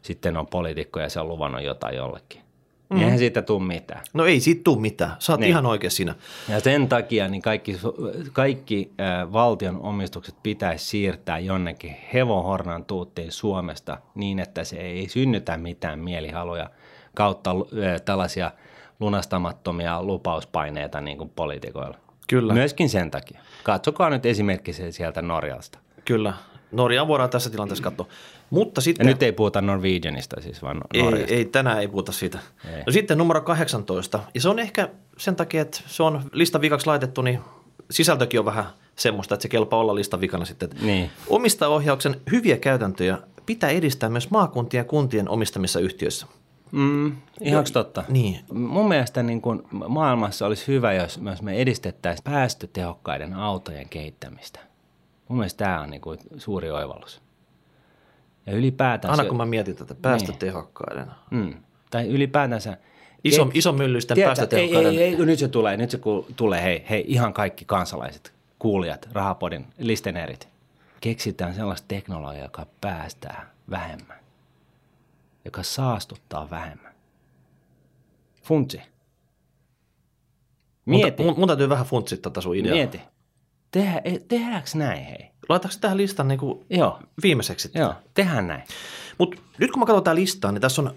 sitten 0.03 0.37
on 0.37 0.47
poliitikko 0.47 1.01
ja 1.01 1.09
se 1.09 1.21
on 1.21 1.29
luvannut 1.29 1.63
jotain 1.63 1.97
jollekin. 1.97 2.44
Mm. 2.91 3.01
Eihän 3.01 3.19
siitä 3.19 3.43
tule 3.43 3.63
mitään. 3.65 4.01
No 4.13 4.25
ei 4.27 4.41
siitä 4.41 4.61
tule 4.65 4.81
mitään. 4.81 5.13
Sä 5.19 5.33
oot 5.33 5.41
Niin. 5.41 5.51
ihan 5.51 5.67
oikein 5.67 5.91
siinä. 5.91 6.15
Ja 6.49 6.61
sen 6.61 6.89
takia 6.89 7.29
niin 7.29 7.43
kaikki, 7.43 7.81
kaikki 8.33 8.93
äh, 9.01 9.33
valtion 9.33 9.81
omistukset 9.83 10.35
pitäisi 10.43 10.85
siirtää 10.87 11.39
jonnekin 11.39 11.97
hevohornan 12.15 12.85
tuuttiin 12.85 13.33
Suomesta 13.33 13.99
niin, 14.15 14.39
että 14.39 14.65
se 14.65 14.77
ei 14.77 15.09
synnytä 15.09 15.57
mitään 15.57 15.99
mielihaluja 15.99 16.71
kautta 17.15 17.51
äh, 17.51 18.01
tällaisia 18.05 18.51
lunastamattomia 19.01 20.03
lupauspaineita 20.03 21.01
niin 21.01 21.19
kuin 21.19 21.31
poliitikoilla. 21.37 21.99
Kyllä. 22.29 22.53
Myöskin 22.53 22.89
sen 22.89 23.11
takia. 23.11 23.41
Katsokaa 23.63 24.11
nyt 24.11 24.27
esimerkki 24.27 24.73
se 24.73 24.93
sieltä 24.93 25.23
Norjasta. 25.23 25.79
Kyllä. 26.05 26.33
Norjaa 26.73 27.09
voidaan 27.09 27.31
tässä 27.31 27.51
tilanteessa 27.51 27.85
katsoa. 27.85 28.07
Mutta 28.51 28.79
Ja 28.79 28.83
sitten... 28.83 29.07
nyt 29.07 29.23
ei 29.23 29.33
puhuta 29.33 29.61
Norwegianista 29.61 30.41
siis, 30.41 30.63
vaan 30.63 30.81
ei, 30.95 31.03
Norjasta. 31.03 31.35
ei, 31.35 31.45
tänään 31.45 31.81
ei 31.81 31.89
puhuta 31.89 32.13
siitä. 32.13 32.39
Ei. 32.65 32.83
No 32.87 32.93
sitten 32.93 33.19
numero 33.19 33.41
18. 33.41 34.21
Ja 34.35 34.41
se 34.41 34.49
on 34.49 34.59
ehkä 34.59 34.89
sen 35.19 35.37
takia, 35.37 35.63
että 35.63 35.81
se 35.87 36.03
on 36.03 36.23
listan 36.33 36.61
vikaksi 36.61 36.87
laitettu, 36.87 37.23
niin 37.23 37.41
sisältökin 37.91 38.41
on 38.41 38.47
vähän 38.47 38.65
semmoista, 38.97 39.35
että 39.35 39.43
se 39.43 39.49
kelpaa 39.49 39.81
olla 39.81 39.95
listan 39.95 40.21
vikana 40.21 40.45
sitten. 40.45 40.71
Niin. 40.83 41.11
Omistajaohjauksen 41.29 42.21
hyviä 42.33 42.57
käytäntöjä 42.57 43.19
pitää 43.47 43.71
edistää 43.71 44.09
myös 44.09 44.31
maakuntien 44.31 44.81
ja 44.81 44.85
kuntien 44.85 45.29
omistamissa 45.29 45.81
yhtiöissä. 45.81 46.27
Mm, 46.73 47.17
ihan 47.41 47.65
totta. 47.73 48.05
Niin. 48.09 48.41
Mun 48.53 48.89
mielestä 48.89 49.23
niin 49.23 49.41
kun 49.41 49.69
maailmassa 49.89 50.47
olisi 50.47 50.67
hyvä, 50.67 50.93
jos 50.93 51.21
myös 51.21 51.43
me 51.43 51.57
edistettäisiin 51.57 52.25
päästötehokkaiden 52.25 53.35
autojen 53.35 53.89
kehittämistä. 53.89 54.61
Mun 55.29 55.39
mielestä 55.39 55.65
tämä 55.65 55.81
on 55.81 55.91
niin 55.91 56.01
kuin 56.01 56.19
suuri 56.37 56.71
oivallus. 56.71 57.24
Ja 58.47 58.53
ylipäätään... 58.53 59.11
Aina 59.11 59.25
kun 59.25 59.37
mä 59.37 59.47
mietin 59.47 59.77
tätä 59.77 59.95
päästötehokkaiden. 59.95 61.07
Mm. 61.31 61.55
Tai 61.91 62.09
ylipäätänsä... 62.09 62.77
Iso, 63.25 63.51
iso 63.55 63.73
myllyisten 63.73 64.15
Tiedätkö, 64.15 64.41
päästötehokkaiden. 64.41 64.93
Ei, 64.93 65.03
ei, 65.03 65.15
ei, 65.15 65.27
nyt 65.27 65.39
se 65.39 65.49
tulee, 65.49 65.77
nyt 65.77 65.91
se 65.91 65.99
ku- 65.99 66.27
tulee, 66.37 66.63
hei, 66.63 66.85
hei, 66.91 67.05
ihan 67.07 67.33
kaikki 67.33 67.65
kansalaiset, 67.65 68.33
kuulijat, 68.59 69.09
rahapodin 69.13 69.67
listenerit. 69.79 70.49
Keksitään 71.01 71.55
sellaista 71.55 71.89
teknologiaa, 71.89 72.45
joka 72.45 72.67
päästää 72.81 73.51
vähemmän, 73.71 74.19
joka 75.45 75.63
saastuttaa 75.63 76.51
vähemmän. 76.51 76.95
Funtsi. 78.43 78.81
Mieti, 80.87 81.23
Mun, 81.23 81.35
mun 81.39 81.49
täytyy 81.49 81.69
vähän 81.69 81.87
funtsia 81.87 82.19
tätä 82.19 82.41
sun 82.41 82.57
ideaa. 82.57 82.75
mieti. 82.75 83.01
Tehdä, 83.75 84.03
tehdäänkö 84.29 84.69
näin, 84.75 85.05
hei? 85.05 85.31
Laitaanko 85.49 85.77
tähän 85.81 85.97
listan 85.97 86.29
niin 86.29 86.39
kuin 86.39 86.65
Joo, 86.71 86.99
viimeiseksi? 87.23 87.71
joo, 87.75 87.95
tehdään 88.15 88.47
näin. 88.47 88.63
Mutta 89.19 89.37
nyt 89.59 89.71
kun 89.71 89.81
mä 89.81 89.87
katson 89.87 90.05
tätä 90.05 90.15
listaa, 90.15 90.53
niin 90.53 90.61
tässä 90.61 90.83
on 90.83 90.95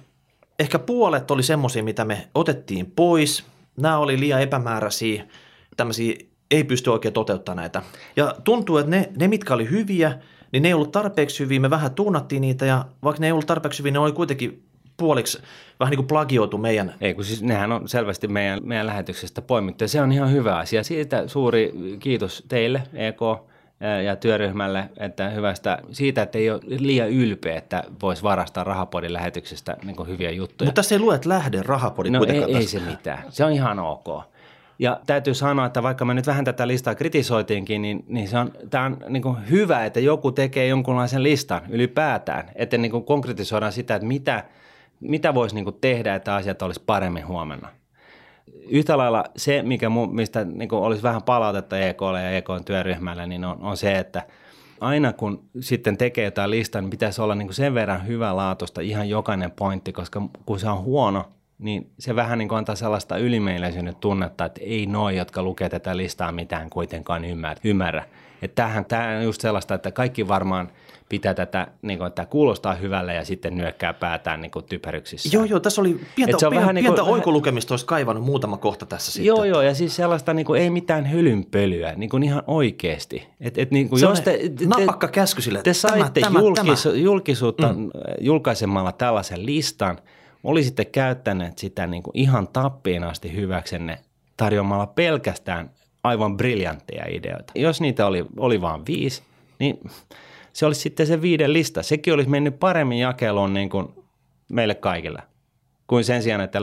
ehkä 0.59 0.79
puolet 0.79 1.31
oli 1.31 1.43
semmoisia, 1.43 1.83
mitä 1.83 2.05
me 2.05 2.27
otettiin 2.35 2.91
pois. 2.95 3.43
Nämä 3.77 3.97
oli 3.97 4.19
liian 4.19 4.41
epämääräisiä, 4.41 5.27
tämmöisiä 5.77 6.15
ei 6.51 6.63
pysty 6.63 6.89
oikein 6.89 7.13
toteuttamaan 7.13 7.57
näitä. 7.57 7.81
Ja 8.15 8.35
tuntuu, 8.43 8.77
että 8.77 8.91
ne, 8.91 9.09
ne 9.19 9.27
mitkä 9.27 9.53
oli 9.53 9.69
hyviä, 9.69 10.19
niin 10.51 10.63
ne 10.63 10.69
ei 10.69 10.73
ollut 10.73 10.91
tarpeeksi 10.91 11.39
hyviä, 11.39 11.59
me 11.59 11.69
vähän 11.69 11.93
tuunattiin 11.93 12.41
niitä 12.41 12.65
ja 12.65 12.85
vaikka 13.03 13.21
ne 13.21 13.27
ei 13.27 13.31
ollut 13.31 13.47
tarpeeksi 13.47 13.79
hyviä, 13.79 13.91
ne 13.91 13.99
oli 13.99 14.11
kuitenkin 14.11 14.63
puoliksi 14.97 15.41
vähän 15.79 15.91
niin 15.91 15.97
kuin 15.97 16.07
plagioitu 16.07 16.57
meidän 16.57 16.93
Ei, 17.01 17.13
kun 17.13 17.23
siis 17.23 17.43
nehän 17.43 17.71
on 17.71 17.87
selvästi 17.87 18.27
meidän, 18.27 18.59
meidän 18.63 18.87
lähetyksestä 18.87 19.41
poimittu 19.41 19.83
ja 19.83 19.87
se 19.87 20.01
on 20.01 20.11
ihan 20.11 20.31
hyvä 20.31 20.57
asia. 20.57 20.83
Siitä 20.83 21.27
suuri 21.27 21.73
kiitos 21.99 22.43
teille, 22.47 22.81
EK 22.93 23.21
ja 24.05 24.15
työryhmälle, 24.15 24.89
että 24.97 25.29
hyvästä 25.29 25.77
siitä, 25.91 26.21
että 26.21 26.37
ei 26.37 26.51
ole 26.51 26.61
liian 26.67 27.09
ylpeä, 27.09 27.57
että 27.57 27.83
voisi 28.01 28.23
varastaa 28.23 28.63
rahapodin 28.63 29.13
lähetyksestä 29.13 29.77
niin 29.83 30.07
hyviä 30.07 30.31
juttuja. 30.31 30.67
Mutta 30.67 30.79
tässä 30.79 30.95
ei 30.95 30.99
lue, 30.99 31.15
että 31.15 31.29
lähde 31.29 31.61
rahapodit 31.63 32.11
no 32.11 32.25
ei, 32.27 32.55
ei 32.55 32.67
se 32.67 32.79
mitään, 32.79 33.23
se 33.29 33.45
on 33.45 33.51
ihan 33.51 33.79
ok. 33.79 34.07
Ja 34.79 34.99
täytyy 35.07 35.33
sanoa, 35.33 35.65
että 35.65 35.83
vaikka 35.83 36.05
me 36.05 36.13
nyt 36.13 36.27
vähän 36.27 36.45
tätä 36.45 36.67
listaa 36.67 36.95
kritisoitiinkin, 36.95 37.81
niin, 37.81 38.05
niin 38.07 38.27
se 38.27 38.37
on, 38.37 38.51
tämä 38.69 38.85
on 38.85 38.97
niin 39.09 39.23
kuin 39.23 39.37
hyvä, 39.49 39.85
että 39.85 39.99
joku 39.99 40.31
tekee 40.31 40.67
jonkunlaisen 40.67 41.23
listan 41.23 41.61
ylipäätään, 41.69 42.51
että 42.55 42.77
niin 42.77 42.91
kuin 42.91 43.03
konkretisoidaan 43.03 43.71
sitä, 43.71 43.95
että 43.95 44.07
mitä, 44.07 44.43
mitä 44.99 45.33
voisi 45.33 45.55
niin 45.55 45.65
kuin 45.65 45.77
tehdä, 45.81 46.15
että 46.15 46.35
asiat 46.35 46.61
olisi 46.61 46.83
paremmin 46.85 47.27
huomenna. 47.27 47.69
Yhtä 48.69 48.97
lailla 48.97 49.23
se, 49.35 49.61
mikä 49.61 49.89
mu, 49.89 50.07
mistä 50.07 50.45
niin 50.45 50.69
kuin 50.69 50.81
olisi 50.81 51.03
vähän 51.03 51.23
palautetta 51.23 51.79
EKlle 51.79 52.21
ja 52.21 52.31
EKn 52.31 52.61
työryhmälle, 52.65 53.27
niin 53.27 53.45
on, 53.45 53.57
on 53.61 53.77
se, 53.77 53.97
että 53.97 54.23
aina 54.81 55.13
kun 55.13 55.49
sitten 55.59 55.97
tekee 55.97 56.25
jotain 56.25 56.51
listaa, 56.51 56.81
niin 56.81 56.89
pitäisi 56.89 57.21
olla 57.21 57.35
niin 57.35 57.47
kuin 57.47 57.55
sen 57.55 57.73
verran 57.73 58.07
hyvälaatuista 58.07 58.81
ihan 58.81 59.09
jokainen 59.09 59.51
pointti, 59.51 59.93
koska 59.93 60.21
kun 60.45 60.59
se 60.59 60.69
on 60.69 60.81
huono, 60.83 61.25
niin 61.59 61.91
se 61.99 62.15
vähän 62.15 62.37
niin 62.37 62.49
kuin 62.49 62.57
antaa 62.57 62.75
sellaista 62.75 63.17
ylimielisyyden 63.17 63.95
tunnetta, 63.95 64.45
että 64.45 64.61
ei 64.63 64.85
noi, 64.85 65.17
jotka 65.17 65.43
lukee 65.43 65.69
tätä 65.69 65.97
listaa 65.97 66.31
mitään 66.31 66.69
kuitenkaan 66.69 67.23
ymmärrä. 67.63 68.03
Että 68.41 68.55
tämähän, 68.55 68.85
tämä 68.85 69.17
on 69.17 69.23
just 69.23 69.41
sellaista, 69.41 69.73
että 69.73 69.91
kaikki 69.91 70.27
varmaan 70.27 70.69
pitää 71.09 71.33
tätä, 71.33 71.67
niin 71.81 71.97
kuin, 71.97 72.07
että 72.07 72.15
tämä 72.15 72.25
kuulostaa 72.25 72.73
hyvälle 72.73 73.13
ja 73.13 73.25
sitten 73.25 73.57
nyökkää 73.57 73.93
päätään 73.93 74.41
niin 74.41 74.51
kuin 74.51 74.65
typeryksissä. 74.65 75.29
Joo, 75.33 75.45
joo, 75.45 75.59
tässä 75.59 75.81
oli 75.81 75.99
pientä, 76.15 76.39
se 76.39 76.45
on 76.45 76.51
pientä, 76.51 76.61
vähän 76.61 76.75
pientä 76.75 76.91
niin 76.91 77.05
kuin, 77.05 77.13
oikolukemista, 77.13 77.73
olisi 77.73 77.85
kaivannut 77.85 78.25
muutama 78.25 78.57
kohta 78.57 78.85
tässä 78.85 79.11
sitten. 79.11 79.27
Joo, 79.27 79.43
joo, 79.43 79.61
ja 79.61 79.73
siis 79.73 79.95
sellaista 79.95 80.33
niin 80.33 80.45
kuin, 80.45 80.61
ei 80.61 80.69
mitään 80.69 81.05
hölynpölyä, 81.05 81.93
niin 81.95 82.09
kuin 82.09 82.23
ihan 82.23 82.43
oikeasti. 82.47 83.27
Et, 83.41 83.57
et, 83.57 83.71
niin 83.71 83.89
kuin, 83.89 84.01
jos 84.01 84.21
te, 84.21 84.39
te, 84.57 84.65
napakka 84.65 85.07
käsky 85.07 85.41
sille, 85.41 85.61
te 85.61 85.73
saitte 85.73 86.21
tämä, 86.21 86.39
julkis, 86.39 86.83
tämä. 86.83 86.95
julkisuutta 86.95 87.73
mm. 87.73 87.89
julkaisemalla 88.19 88.91
tällaisen 88.91 89.45
listan, 89.45 89.97
olisitte 90.43 90.85
käyttäneet 90.85 91.57
sitä 91.57 91.87
niin 91.87 92.03
kuin 92.03 92.17
ihan 92.17 92.47
tappiin 92.47 93.03
asti 93.03 93.35
hyväksenne 93.35 93.99
tarjoamalla 94.37 94.87
pelkästään 94.87 95.71
aivan 96.03 96.37
briljantteja 96.37 97.05
ideoita. 97.09 97.53
Jos 97.55 97.81
niitä 97.81 98.05
oli, 98.05 98.25
oli 98.37 98.61
vain 98.61 98.85
viisi, 98.85 99.23
niin 99.59 99.89
se 100.53 100.65
olisi 100.65 100.81
sitten 100.81 101.07
se 101.07 101.21
viiden 101.21 101.53
lista. 101.53 101.83
Sekin 101.83 102.13
olisi 102.13 102.29
mennyt 102.29 102.59
paremmin 102.59 102.99
jakeluun 102.99 103.53
niin 103.53 103.69
kuin 103.69 103.87
meille 104.49 104.75
kaikille, 104.75 105.21
kuin 105.87 106.03
sen 106.03 106.23
sijaan, 106.23 106.41
että 106.41 106.59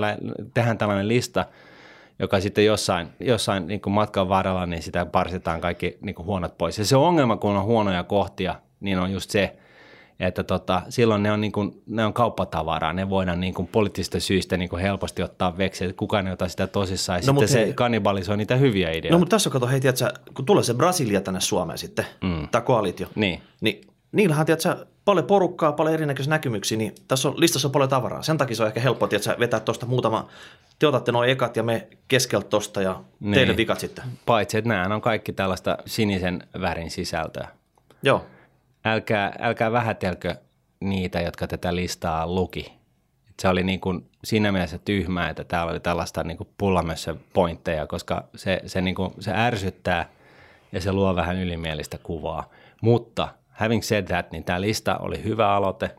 tehdään 0.54 0.78
tällainen 0.78 1.08
lista, 1.08 1.46
joka 2.18 2.40
sitten 2.40 2.64
jossain, 2.64 3.08
jossain 3.20 3.66
niin 3.66 3.80
kuin 3.80 3.94
matkan 3.94 4.28
varrella, 4.28 4.66
niin 4.66 4.82
sitä 4.82 5.06
parsitaan 5.06 5.60
kaikki 5.60 5.98
niin 6.00 6.14
kuin 6.14 6.26
huonot 6.26 6.58
pois. 6.58 6.78
Ja 6.78 6.84
se 6.84 6.96
ongelma, 6.96 7.36
kun 7.36 7.56
on 7.56 7.64
huonoja 7.64 8.04
kohtia, 8.04 8.54
niin 8.80 8.98
on 8.98 9.12
just 9.12 9.30
se, 9.30 9.56
että 10.20 10.42
tota, 10.42 10.82
silloin 10.88 11.22
ne 11.22 11.32
on, 11.32 11.40
niin 11.40 11.52
kuin, 11.52 11.82
ne 11.86 12.04
on 12.04 12.12
kauppatavaraa, 12.12 12.92
ne 12.92 13.10
voidaan 13.10 13.40
niin 13.40 13.54
kuin 13.54 13.68
poliittisista 13.68 14.20
syistä 14.20 14.56
niin 14.56 14.68
kuin 14.68 14.82
helposti 14.82 15.22
ottaa 15.22 15.58
veksi, 15.58 15.84
että 15.84 15.96
kukaan 15.96 16.26
ei 16.26 16.32
ota 16.32 16.48
sitä 16.48 16.66
tosissaan, 16.66 17.16
ja 17.16 17.32
no, 17.32 17.32
sitten 17.32 17.48
se 17.48 17.60
hei, 17.64 17.72
kannibalisoi 17.72 18.36
niitä 18.36 18.56
hyviä 18.56 18.90
ideoita. 18.90 19.14
No 19.14 19.18
mutta 19.18 19.34
tässä 19.34 19.50
kato, 19.50 19.66
hei, 19.66 19.80
tiedätkö, 19.80 20.12
kun 20.34 20.44
tulee 20.44 20.64
se 20.64 20.74
Brasilia 20.74 21.20
tänne 21.20 21.40
Suomeen 21.40 21.78
sitten, 21.78 22.06
mm. 22.22 22.48
tämä 22.48 22.62
koalitio, 22.62 23.08
niin, 23.14 23.42
niin 23.60 23.80
niillähän, 24.12 24.46
tiedätkö, 24.46 24.86
paljon 25.04 25.26
porukkaa, 25.26 25.72
paljon 25.72 25.94
erinäköisiä 25.94 26.30
näkymyksiä, 26.30 26.78
niin 26.78 26.94
tässä 27.08 27.28
on, 27.28 27.40
listassa 27.40 27.68
on 27.68 27.72
paljon 27.72 27.90
tavaraa. 27.90 28.22
Sen 28.22 28.38
takia 28.38 28.56
se 28.56 28.62
on 28.62 28.66
ehkä 28.66 28.80
helppo, 28.80 29.06
tiedätkö, 29.06 29.36
vetää 29.38 29.60
tuosta 29.60 29.86
muutama, 29.86 30.28
te 30.78 30.86
otatte 30.86 31.12
noin 31.12 31.30
ekat 31.30 31.56
ja 31.56 31.62
me 31.62 31.88
keskeltä 32.08 32.48
tuosta 32.48 32.82
ja 32.82 33.00
niin. 33.20 33.34
teille 33.34 33.56
vikat 33.56 33.80
sitten. 33.80 34.04
Paitsi, 34.26 34.58
että 34.58 34.68
nämä 34.68 34.94
on 34.94 35.00
kaikki 35.00 35.32
tällaista 35.32 35.78
sinisen 35.86 36.42
värin 36.60 36.90
sisältöä. 36.90 37.48
Joo 38.02 38.24
älkää, 38.84 39.36
älkää 39.38 39.72
vähätelkö 39.72 40.34
niitä, 40.80 41.20
jotka 41.20 41.46
tätä 41.46 41.76
listaa 41.76 42.26
luki. 42.26 42.72
Se 43.40 43.48
oli 43.48 43.64
niin 43.64 43.80
kuin 43.80 44.10
siinä 44.24 44.52
mielessä 44.52 44.78
tyhmää, 44.78 45.30
että 45.30 45.44
täällä 45.44 45.72
oli 45.72 45.80
tällaista 45.80 46.24
niin 46.24 46.36
kuin 46.36 46.48
pullamössä 46.58 47.14
pointteja, 47.32 47.86
koska 47.86 48.24
se, 48.36 48.60
se, 48.66 48.80
niin 48.80 48.94
kuin, 48.94 49.12
se 49.20 49.32
ärsyttää 49.34 50.08
ja 50.72 50.80
se 50.80 50.92
luo 50.92 51.16
vähän 51.16 51.36
ylimielistä 51.36 51.98
kuvaa. 52.02 52.50
Mutta 52.82 53.28
having 53.50 53.82
said 53.82 54.04
that, 54.04 54.32
niin 54.32 54.44
tämä 54.44 54.60
lista 54.60 54.96
oli 54.96 55.24
hyvä 55.24 55.54
aloite 55.54 55.90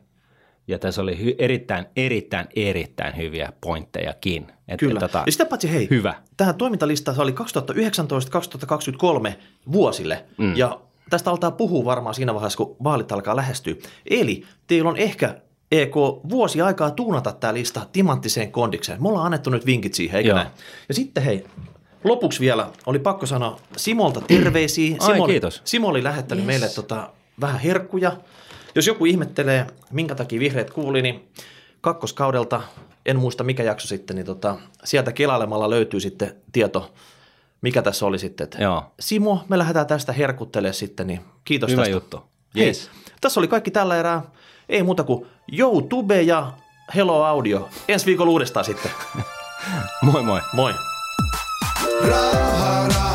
ja 0.68 0.80
tässä 0.80 1.02
oli 1.02 1.14
hy- 1.16 1.36
erittäin, 1.38 1.86
erittäin, 1.96 2.48
erittäin 2.56 3.18
hyviä 3.18 3.54
pointtejakin. 3.62 4.48
Et, 4.68 4.80
Kyllä. 4.80 5.00
Tota, 5.00 5.24
ja 5.26 5.32
sitä 5.32 5.46
paitsi 5.46 5.72
hei, 5.72 5.88
hyvä. 5.90 6.14
tähän 6.38 6.56
toimintalistaan 6.56 7.20
oli 7.20 7.36
2019-2023 9.30 9.34
vuosille 9.72 10.26
mm. 10.38 10.56
ja 10.56 10.80
tästä 11.10 11.32
altaa 11.32 11.51
puhua 11.51 11.86
varmaan 11.86 12.16
siinä 12.16 12.34
vaiheessa, 12.34 12.58
kun 12.58 12.76
vaalit 12.84 13.12
alkaa 13.12 13.36
lähestyä. 13.36 13.76
Eli 14.10 14.43
teillä 14.68 14.89
on 14.89 14.97
ehkä 14.97 15.36
EK 15.72 15.95
vuosi 16.30 16.62
aikaa 16.62 16.91
tuunata 16.91 17.32
tämä 17.32 17.53
lista 17.53 17.82
timanttiseen 17.91 18.51
kondikseen. 18.51 19.01
Me 19.01 19.08
ollaan 19.08 19.26
annettu 19.26 19.49
nyt 19.49 19.66
vinkit 19.66 19.93
siihen, 19.93 20.18
eikö 20.18 20.34
näin? 20.34 20.47
Ja 20.88 20.93
sitten 20.93 21.24
hei, 21.24 21.45
lopuksi 22.03 22.39
vielä 22.39 22.70
oli 22.86 22.99
pakko 22.99 23.26
sanoa 23.26 23.60
Simolta 23.78 24.22
terveisiä. 24.22 24.95
Simo, 24.99 25.24
Ai, 25.24 25.30
kiitos. 25.30 25.62
Simo 25.64 25.88
oli 25.88 26.03
lähettänyt 26.03 26.43
yes. 26.43 26.47
meille 26.47 26.70
tota, 26.76 27.10
vähän 27.41 27.60
herkkuja. 27.60 28.12
Jos 28.76 28.88
joku 28.88 29.06
ihmettelee, 29.06 29.68
minkä 29.91 30.16
takia 30.16 30.39
vihreät 30.39 30.70
kuuli, 30.70 31.01
niin 31.01 31.28
kakkoskaudelta, 31.82 32.62
en 33.06 33.20
muista 33.20 33.43
mikä 33.43 33.64
jakso 33.64 33.88
sitten, 33.88 34.16
niin 34.16 34.26
tota, 34.26 34.56
sieltä 34.84 35.12
kelailemalla 35.12 35.70
löytyy 35.70 35.99
sitten 35.99 36.36
tieto 36.51 36.93
mikä 37.66 37.82
tässä 37.82 38.05
oli 38.05 38.20
sitten. 38.20 38.43
Että 38.45 38.63
Joo. 38.63 38.84
Simo, 38.99 39.43
me 39.49 39.57
lähdetään 39.57 39.88
tästä 39.88 40.13
herkuttelemaan 40.13 40.74
sitten, 40.74 41.07
niin 41.07 41.22
kiitos 41.45 41.72
Hyvä 41.72 41.82
tästä. 41.82 41.95
juttu. 41.95 42.24
Yes. 42.57 42.89
Hei, 42.95 43.03
tässä 43.22 43.39
oli 43.39 43.47
kaikki 43.47 43.72
tällä 43.72 43.97
erää. 43.97 44.22
Ei 44.70 44.84
muuta 44.84 45.03
kuin 45.03 45.26
YouTube 45.59 46.22
ja 46.22 46.53
Hello 46.95 47.24
Audio. 47.24 47.70
Ensi 47.88 48.05
viikolla 48.05 48.32
uudestaan 48.32 48.66
sitten. 48.66 48.91
moi 50.11 50.24
moi. 50.24 50.41
Moi. 50.53 50.74
Raha, 52.07 53.14